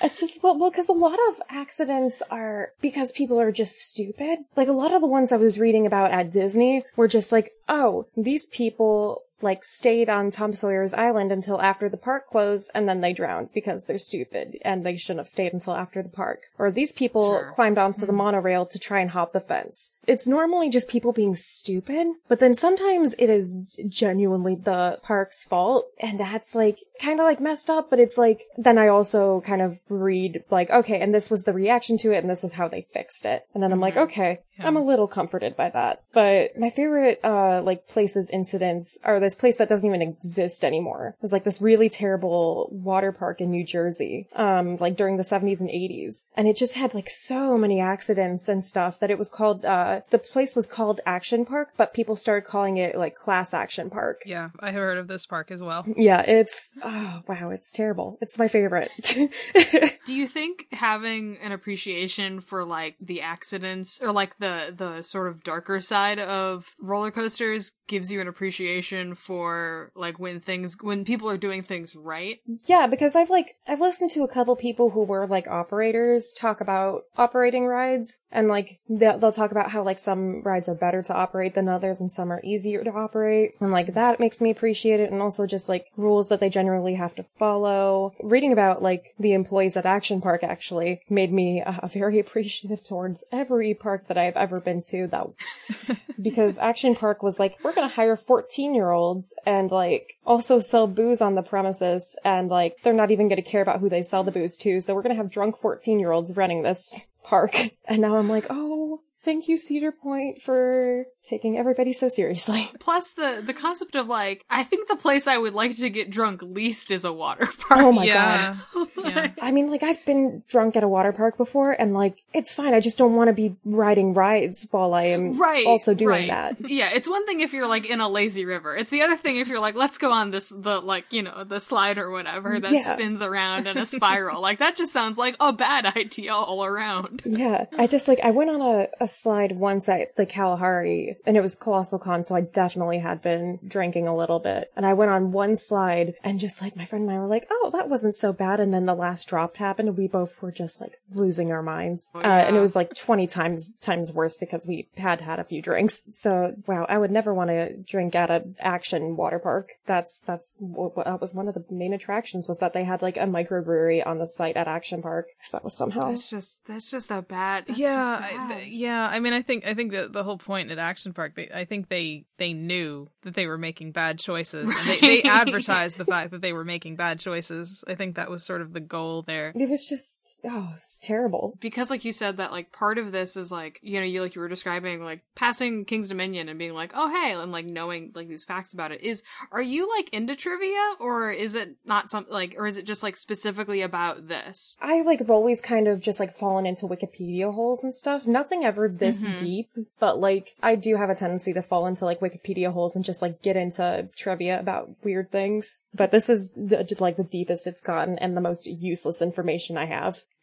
It's 0.00 0.20
just, 0.20 0.42
well, 0.42 0.56
well, 0.56 0.70
cause 0.70 0.88
a 0.88 0.92
lot 0.92 1.18
of 1.30 1.42
accidents 1.48 2.22
are 2.30 2.72
because 2.80 3.10
people 3.12 3.40
are 3.40 3.50
just 3.50 3.78
stupid. 3.78 4.38
Like 4.56 4.68
a 4.68 4.72
lot 4.72 4.94
of 4.94 5.00
the 5.00 5.08
ones 5.08 5.32
I 5.32 5.36
was 5.36 5.58
reading 5.58 5.86
about 5.86 6.12
at 6.12 6.30
Disney 6.30 6.84
were 6.96 7.08
just 7.08 7.32
like, 7.32 7.52
oh, 7.68 8.06
these 8.16 8.46
people 8.46 9.22
like 9.40 9.64
stayed 9.64 10.08
on 10.08 10.30
Tom 10.30 10.52
Sawyer's 10.52 10.94
Island 10.94 11.30
until 11.32 11.60
after 11.60 11.88
the 11.88 11.96
park 11.96 12.26
closed 12.28 12.70
and 12.74 12.88
then 12.88 13.00
they 13.00 13.12
drowned 13.12 13.50
because 13.54 13.84
they're 13.84 13.98
stupid 13.98 14.58
and 14.62 14.84
they 14.84 14.96
shouldn't 14.96 15.20
have 15.20 15.28
stayed 15.28 15.52
until 15.52 15.74
after 15.74 16.02
the 16.02 16.08
park. 16.08 16.40
Or 16.58 16.70
these 16.70 16.92
people 16.92 17.26
Sure. 17.28 17.52
climbed 17.54 17.78
onto 17.78 18.06
the 18.06 18.12
monorail 18.12 18.66
to 18.66 18.78
try 18.78 19.00
and 19.00 19.10
hop 19.10 19.32
the 19.32 19.40
fence. 19.40 19.92
It's 20.06 20.26
normally 20.26 20.70
just 20.70 20.88
people 20.88 21.12
being 21.12 21.36
stupid, 21.36 22.06
but 22.28 22.40
then 22.40 22.56
sometimes 22.56 23.14
it 23.18 23.28
is 23.28 23.54
genuinely 23.88 24.54
the 24.54 24.98
park's 25.02 25.44
fault 25.44 25.86
and 26.00 26.18
that's 26.18 26.54
like 26.54 26.78
kind 27.00 27.20
of 27.20 27.24
like 27.24 27.40
messed 27.40 27.70
up, 27.70 27.90
but 27.90 28.00
it's 28.00 28.18
like 28.18 28.42
then 28.56 28.78
I 28.78 28.88
also 28.88 29.40
kind 29.42 29.62
of 29.62 29.78
read 29.88 30.42
like 30.50 30.70
okay, 30.70 31.00
and 31.00 31.14
this 31.14 31.30
was 31.30 31.42
the 31.44 31.52
reaction 31.52 31.98
to 31.98 32.12
it 32.12 32.18
and 32.18 32.30
this 32.30 32.44
is 32.44 32.52
how 32.52 32.68
they 32.68 32.86
fixed 32.92 33.24
it. 33.24 33.46
And 33.54 33.62
then 33.62 33.72
I'm 33.72 33.80
like, 33.80 33.96
okay, 33.96 34.40
I'm 34.58 34.76
a 34.76 34.84
little 34.84 35.06
comforted 35.06 35.56
by 35.56 35.70
that. 35.70 36.02
But 36.12 36.58
my 36.58 36.70
favorite 36.70 37.20
uh 37.22 37.62
like 37.64 37.86
places 37.88 38.28
incidents 38.32 38.98
are 39.04 39.20
this 39.28 39.36
place 39.36 39.58
that 39.58 39.68
doesn't 39.68 39.86
even 39.86 40.00
exist 40.00 40.64
anymore. 40.64 41.14
It 41.18 41.22
was 41.22 41.32
like 41.32 41.44
this 41.44 41.60
really 41.60 41.90
terrible 41.90 42.70
water 42.72 43.12
park 43.12 43.42
in 43.42 43.50
New 43.50 43.62
Jersey, 43.62 44.26
um, 44.34 44.78
like 44.78 44.96
during 44.96 45.18
the 45.18 45.22
70s 45.22 45.60
and 45.60 45.68
80s. 45.68 46.24
And 46.34 46.48
it 46.48 46.56
just 46.56 46.74
had 46.74 46.94
like 46.94 47.10
so 47.10 47.58
many 47.58 47.78
accidents 47.78 48.48
and 48.48 48.64
stuff 48.64 49.00
that 49.00 49.10
it 49.10 49.18
was 49.18 49.28
called, 49.28 49.66
uh, 49.66 50.00
the 50.08 50.18
place 50.18 50.56
was 50.56 50.66
called 50.66 51.02
Action 51.04 51.44
Park, 51.44 51.72
but 51.76 51.92
people 51.92 52.16
started 52.16 52.48
calling 52.48 52.78
it 52.78 52.96
like 52.96 53.16
Class 53.16 53.52
Action 53.52 53.90
Park. 53.90 54.22
Yeah, 54.24 54.48
I 54.60 54.70
have 54.70 54.80
heard 54.80 54.96
of 54.96 55.08
this 55.08 55.26
park 55.26 55.50
as 55.50 55.62
well. 55.62 55.84
Yeah, 55.94 56.22
it's, 56.22 56.72
oh 56.82 57.20
wow, 57.28 57.50
it's 57.50 57.70
terrible. 57.70 58.16
It's 58.22 58.38
my 58.38 58.48
favorite. 58.48 58.90
Do 60.06 60.14
you 60.14 60.26
think 60.26 60.68
having 60.72 61.36
an 61.42 61.52
appreciation 61.52 62.40
for 62.40 62.64
like 62.64 62.96
the 62.98 63.20
accidents 63.20 64.00
or 64.00 64.10
like 64.10 64.38
the 64.38 64.72
the 64.74 65.02
sort 65.02 65.28
of 65.28 65.42
darker 65.42 65.80
side 65.82 66.18
of 66.18 66.74
roller 66.80 67.10
coasters 67.10 67.72
gives 67.88 68.10
you 68.10 68.22
an 68.22 68.28
appreciation 68.28 69.14
for 69.18 69.90
like 69.94 70.18
when 70.18 70.40
things 70.40 70.76
when 70.80 71.04
people 71.04 71.28
are 71.28 71.36
doing 71.36 71.62
things 71.62 71.96
right? 71.96 72.40
Yeah, 72.66 72.86
because 72.86 73.16
I've 73.16 73.30
like 73.30 73.56
I've 73.66 73.80
listened 73.80 74.10
to 74.12 74.24
a 74.24 74.28
couple 74.28 74.54
people 74.56 74.90
who 74.90 75.02
were 75.02 75.26
like 75.26 75.46
operators 75.48 76.32
talk 76.32 76.60
about 76.60 77.02
operating 77.16 77.66
rides 77.66 78.16
and 78.30 78.48
like 78.48 78.78
they'll, 78.88 79.18
they'll 79.18 79.32
talk 79.32 79.50
about 79.50 79.70
how 79.70 79.82
like 79.82 79.98
some 79.98 80.42
rides 80.42 80.68
are 80.68 80.74
better 80.74 81.02
to 81.02 81.14
operate 81.14 81.54
than 81.54 81.68
others 81.68 82.00
and 82.00 82.12
some 82.12 82.30
are 82.30 82.40
easier 82.44 82.84
to 82.84 82.90
operate 82.90 83.52
and 83.60 83.72
like 83.72 83.94
that 83.94 84.20
makes 84.20 84.40
me 84.40 84.50
appreciate 84.50 85.00
it 85.00 85.10
and 85.10 85.20
also 85.20 85.46
just 85.46 85.68
like 85.68 85.86
rules 85.96 86.28
that 86.28 86.40
they 86.40 86.48
generally 86.48 86.94
have 86.94 87.14
to 87.16 87.24
follow. 87.38 88.14
Reading 88.22 88.52
about 88.52 88.82
like 88.82 89.14
the 89.18 89.32
employees 89.32 89.76
at 89.76 89.86
Action 89.86 90.20
Park 90.20 90.42
actually 90.44 91.00
made 91.08 91.32
me 91.32 91.62
uh, 91.62 91.86
very 91.92 92.18
appreciative 92.18 92.84
towards 92.84 93.24
every 93.32 93.74
park 93.74 94.06
that 94.08 94.18
I've 94.18 94.36
ever 94.36 94.60
been 94.60 94.82
to 94.90 95.06
that 95.08 95.98
because 96.22 96.58
Action 96.58 96.94
Park 96.94 97.22
was 97.22 97.38
like 97.38 97.56
we're 97.62 97.74
going 97.74 97.88
to 97.88 97.94
hire 97.94 98.16
14 98.16 98.74
year 98.74 98.90
olds 98.90 99.07
olds 99.08 99.34
and 99.46 99.70
like 99.70 100.14
also 100.24 100.60
sell 100.60 100.86
booze 100.86 101.20
on 101.20 101.34
the 101.34 101.42
premises 101.42 102.16
and 102.24 102.48
like 102.48 102.76
they're 102.82 102.92
not 102.92 103.10
even 103.10 103.28
going 103.28 103.42
to 103.42 103.50
care 103.50 103.62
about 103.62 103.80
who 103.80 103.88
they 103.88 104.02
sell 104.02 104.24
the 104.24 104.30
booze 104.30 104.56
to. 104.56 104.80
So 104.80 104.94
we're 104.94 105.02
going 105.02 105.16
to 105.16 105.22
have 105.22 105.30
drunk 105.30 105.58
14 105.58 105.98
year 105.98 106.12
olds 106.12 106.36
running 106.36 106.62
this 106.62 107.06
park. 107.24 107.54
And 107.84 108.00
now 108.00 108.16
I'm 108.16 108.28
like, 108.28 108.46
oh, 108.50 109.00
thank 109.28 109.46
you 109.46 109.58
Cedar 109.58 109.92
Point 109.92 110.40
for 110.40 111.04
taking 111.28 111.58
everybody 111.58 111.92
so 111.92 112.08
seriously. 112.08 112.70
Plus 112.80 113.12
the 113.12 113.42
the 113.44 113.52
concept 113.52 113.94
of 113.94 114.08
like, 114.08 114.42
I 114.48 114.64
think 114.64 114.88
the 114.88 114.96
place 114.96 115.26
I 115.26 115.36
would 115.36 115.52
like 115.52 115.76
to 115.76 115.90
get 115.90 116.08
drunk 116.08 116.40
least 116.40 116.90
is 116.90 117.04
a 117.04 117.12
water 117.12 117.46
park. 117.68 117.80
Oh 117.82 117.92
my 117.92 118.04
yeah. 118.04 118.56
god. 118.72 118.88
yeah. 118.96 119.30
I 119.42 119.50
mean, 119.50 119.70
like 119.70 119.82
I've 119.82 120.02
been 120.06 120.42
drunk 120.48 120.76
at 120.76 120.82
a 120.82 120.88
water 120.88 121.12
park 121.12 121.36
before 121.36 121.72
and 121.72 121.92
like 121.92 122.16
it's 122.32 122.54
fine. 122.54 122.72
I 122.72 122.80
just 122.80 122.96
don't 122.96 123.14
want 123.16 123.28
to 123.28 123.34
be 123.34 123.54
riding 123.66 124.14
rides 124.14 124.66
while 124.70 124.94
I 124.94 125.04
am 125.08 125.38
right 125.38 125.66
also 125.66 125.92
doing 125.92 126.28
right. 126.28 126.56
that. 126.58 126.70
yeah 126.70 126.90
it's 126.94 127.08
one 127.08 127.26
thing 127.26 127.40
if 127.40 127.52
you're 127.52 127.66
like 127.68 127.84
in 127.86 128.00
a 128.00 128.08
lazy 128.08 128.44
river 128.46 128.74
it's 128.76 128.90
the 128.90 129.02
other 129.02 129.16
thing 129.16 129.36
if 129.36 129.48
you're 129.48 129.60
like 129.60 129.74
let's 129.74 129.98
go 129.98 130.10
on 130.10 130.30
this 130.30 130.48
the 130.48 130.80
like 130.80 131.12
you 131.12 131.22
know 131.22 131.44
the 131.44 131.60
slide 131.60 131.98
or 131.98 132.10
whatever 132.10 132.58
that 132.58 132.70
Yeah. 132.72 132.80
spins 132.80 133.20
around 133.20 133.66
in 133.66 133.76
a 133.76 133.84
spiral 133.86 134.40
like 134.40 134.58
that 134.60 134.76
just 134.76 134.92
sounds 134.92 135.18
like 135.18 135.36
a 135.40 135.52
bad 135.52 135.84
idea 135.86 136.32
all 136.32 136.64
around 136.64 137.22
Yeah, 137.24 137.66
I 137.76 137.86
just 137.86 138.08
like 138.08 138.20
I 138.22 138.30
went 138.30 138.50
on 138.50 138.60
a, 138.62 138.86
a 139.00 139.08
slide 139.22 139.52
once 139.52 139.88
at 139.88 140.16
the 140.16 140.26
Kalahari, 140.26 141.16
and 141.26 141.36
it 141.36 141.40
was 141.40 141.54
Colossal 141.54 141.98
Con, 141.98 142.24
so 142.24 142.34
I 142.34 142.40
definitely 142.42 142.98
had 142.98 143.22
been 143.22 143.58
drinking 143.66 144.06
a 144.08 144.16
little 144.16 144.38
bit. 144.38 144.70
And 144.76 144.86
I 144.86 144.94
went 144.94 145.10
on 145.10 145.32
one 145.32 145.56
slide, 145.56 146.14
and 146.22 146.40
just 146.40 146.62
like 146.62 146.76
my 146.76 146.84
friend 146.84 147.04
and 147.08 147.12
I 147.12 147.20
were 147.20 147.26
like, 147.26 147.46
"Oh, 147.50 147.70
that 147.72 147.88
wasn't 147.88 148.14
so 148.16 148.32
bad." 148.32 148.60
And 148.60 148.72
then 148.72 148.86
the 148.86 148.94
last 148.94 149.28
drop 149.28 149.56
happened, 149.56 149.88
and 149.88 149.98
we 149.98 150.06
both 150.08 150.40
were 150.40 150.52
just 150.52 150.80
like 150.80 151.00
losing 151.12 151.52
our 151.52 151.62
minds. 151.62 152.10
Oh, 152.14 152.20
uh, 152.20 152.22
and 152.22 152.56
it 152.56 152.60
was 152.60 152.76
like 152.76 152.94
twenty 152.94 153.26
times 153.26 153.70
times 153.80 154.12
worse 154.12 154.36
because 154.36 154.66
we 154.66 154.88
had 154.96 155.20
had 155.20 155.38
a 155.38 155.44
few 155.44 155.62
drinks. 155.62 156.02
So 156.12 156.54
wow, 156.66 156.86
I 156.88 156.98
would 156.98 157.10
never 157.10 157.34
want 157.34 157.50
to 157.50 157.76
drink 157.76 158.14
at 158.14 158.30
an 158.30 158.56
action 158.60 159.16
water 159.16 159.38
park. 159.38 159.70
That's 159.86 160.20
that's 160.20 160.52
what, 160.58 160.94
that 161.04 161.20
was 161.20 161.34
one 161.34 161.48
of 161.48 161.54
the 161.54 161.64
main 161.70 161.92
attractions 161.92 162.48
was 162.48 162.58
that 162.60 162.72
they 162.72 162.84
had 162.84 163.02
like 163.02 163.16
a 163.16 163.20
microbrewery 163.20 164.06
on 164.06 164.18
the 164.18 164.28
site 164.28 164.56
at 164.56 164.68
Action 164.68 165.02
Park. 165.02 165.26
So 165.44 165.56
that 165.56 165.64
was 165.64 165.76
somehow 165.76 166.10
that's 166.10 166.30
just 166.30 166.64
that's 166.66 166.90
just 166.90 167.10
a 167.10 167.22
bad 167.22 167.64
that's 167.66 167.78
yeah, 167.78 168.20
I- 168.22 168.36
bad. 168.36 168.56
th- 168.58 168.68
yeah. 168.68 169.07
I 169.08 169.20
mean, 169.20 169.32
I 169.32 169.42
think 169.42 169.66
I 169.66 169.74
think 169.74 169.92
the 169.92 170.08
the 170.08 170.24
whole 170.24 170.38
point 170.38 170.70
at 170.70 170.78
Action 170.78 171.12
Park, 171.12 171.34
they, 171.34 171.48
I 171.54 171.64
think 171.64 171.88
they 171.88 172.24
they 172.38 172.52
knew 172.52 173.08
that 173.22 173.34
they 173.34 173.46
were 173.46 173.58
making 173.58 173.92
bad 173.92 174.18
choices, 174.18 174.74
and 174.74 174.88
they, 174.88 175.00
they 175.00 175.22
advertised 175.28 175.98
the 175.98 176.04
fact 176.04 176.30
that 176.30 176.42
they 176.42 176.52
were 176.52 176.64
making 176.64 176.96
bad 176.96 177.20
choices. 177.20 177.84
I 177.86 177.94
think 177.94 178.16
that 178.16 178.30
was 178.30 178.44
sort 178.44 178.60
of 178.60 178.72
the 178.72 178.80
goal 178.80 179.22
there. 179.22 179.52
It 179.54 179.68
was 179.68 179.86
just 179.86 180.38
oh, 180.44 180.74
it's 180.76 181.00
terrible. 181.00 181.54
because 181.60 181.90
like 181.90 182.04
you 182.04 182.12
said 182.12 182.36
that 182.38 182.52
like 182.52 182.72
part 182.72 182.98
of 182.98 183.12
this 183.12 183.36
is 183.36 183.50
like 183.52 183.80
you 183.82 184.00
know 184.00 184.06
you 184.06 184.22
like 184.22 184.34
you 184.34 184.40
were 184.40 184.48
describing 184.48 185.02
like 185.02 185.22
passing 185.34 185.84
king's 185.84 186.08
dominion 186.08 186.48
and 186.48 186.58
being 186.58 186.74
like 186.74 186.92
oh 186.94 187.08
hey 187.08 187.32
and 187.32 187.52
like 187.52 187.66
knowing 187.66 188.12
like 188.14 188.28
these 188.28 188.44
facts 188.44 188.74
about 188.74 188.92
it 188.92 189.00
is 189.02 189.22
are 189.52 189.62
you 189.62 189.88
like 189.96 190.08
into 190.10 190.34
trivia 190.34 190.94
or 191.00 191.30
is 191.30 191.54
it 191.54 191.76
not 191.84 192.10
something 192.10 192.32
like 192.32 192.54
or 192.58 192.66
is 192.66 192.76
it 192.76 192.84
just 192.84 193.02
like 193.02 193.16
specifically 193.16 193.82
about 193.82 194.28
this 194.28 194.76
I 194.80 195.02
like 195.02 195.18
have 195.20 195.30
always 195.30 195.60
kind 195.60 195.88
of 195.88 196.00
just 196.00 196.20
like 196.20 196.34
fallen 196.34 196.66
into 196.66 196.86
Wikipedia 196.86 197.52
holes 197.52 197.84
and 197.84 197.94
stuff. 197.94 198.26
Nothing 198.26 198.64
ever 198.64 198.87
this 198.88 199.26
Mhm. 199.26 199.38
deep, 199.38 199.68
but 200.00 200.18
like 200.20 200.54
I 200.62 200.74
do 200.74 200.96
have 200.96 201.10
a 201.10 201.14
tendency 201.14 201.52
to 201.52 201.62
fall 201.62 201.86
into 201.86 202.04
like 202.04 202.20
Wikipedia 202.20 202.72
holes 202.72 202.96
and 202.96 203.04
just 203.04 203.22
like 203.22 203.42
get 203.42 203.56
into 203.56 204.08
trivia 204.16 204.58
about 204.58 204.90
weird 205.04 205.30
things. 205.30 205.76
But 205.94 206.10
this 206.10 206.28
is 206.28 206.50
the, 206.56 206.82
just, 206.84 207.00
like 207.00 207.16
the 207.16 207.24
deepest 207.24 207.66
it's 207.66 207.80
gotten 207.80 208.18
and 208.18 208.36
the 208.36 208.40
most 208.40 208.66
useless 208.66 209.20
information 209.22 209.76
I 209.76 209.86
have. 209.86 210.22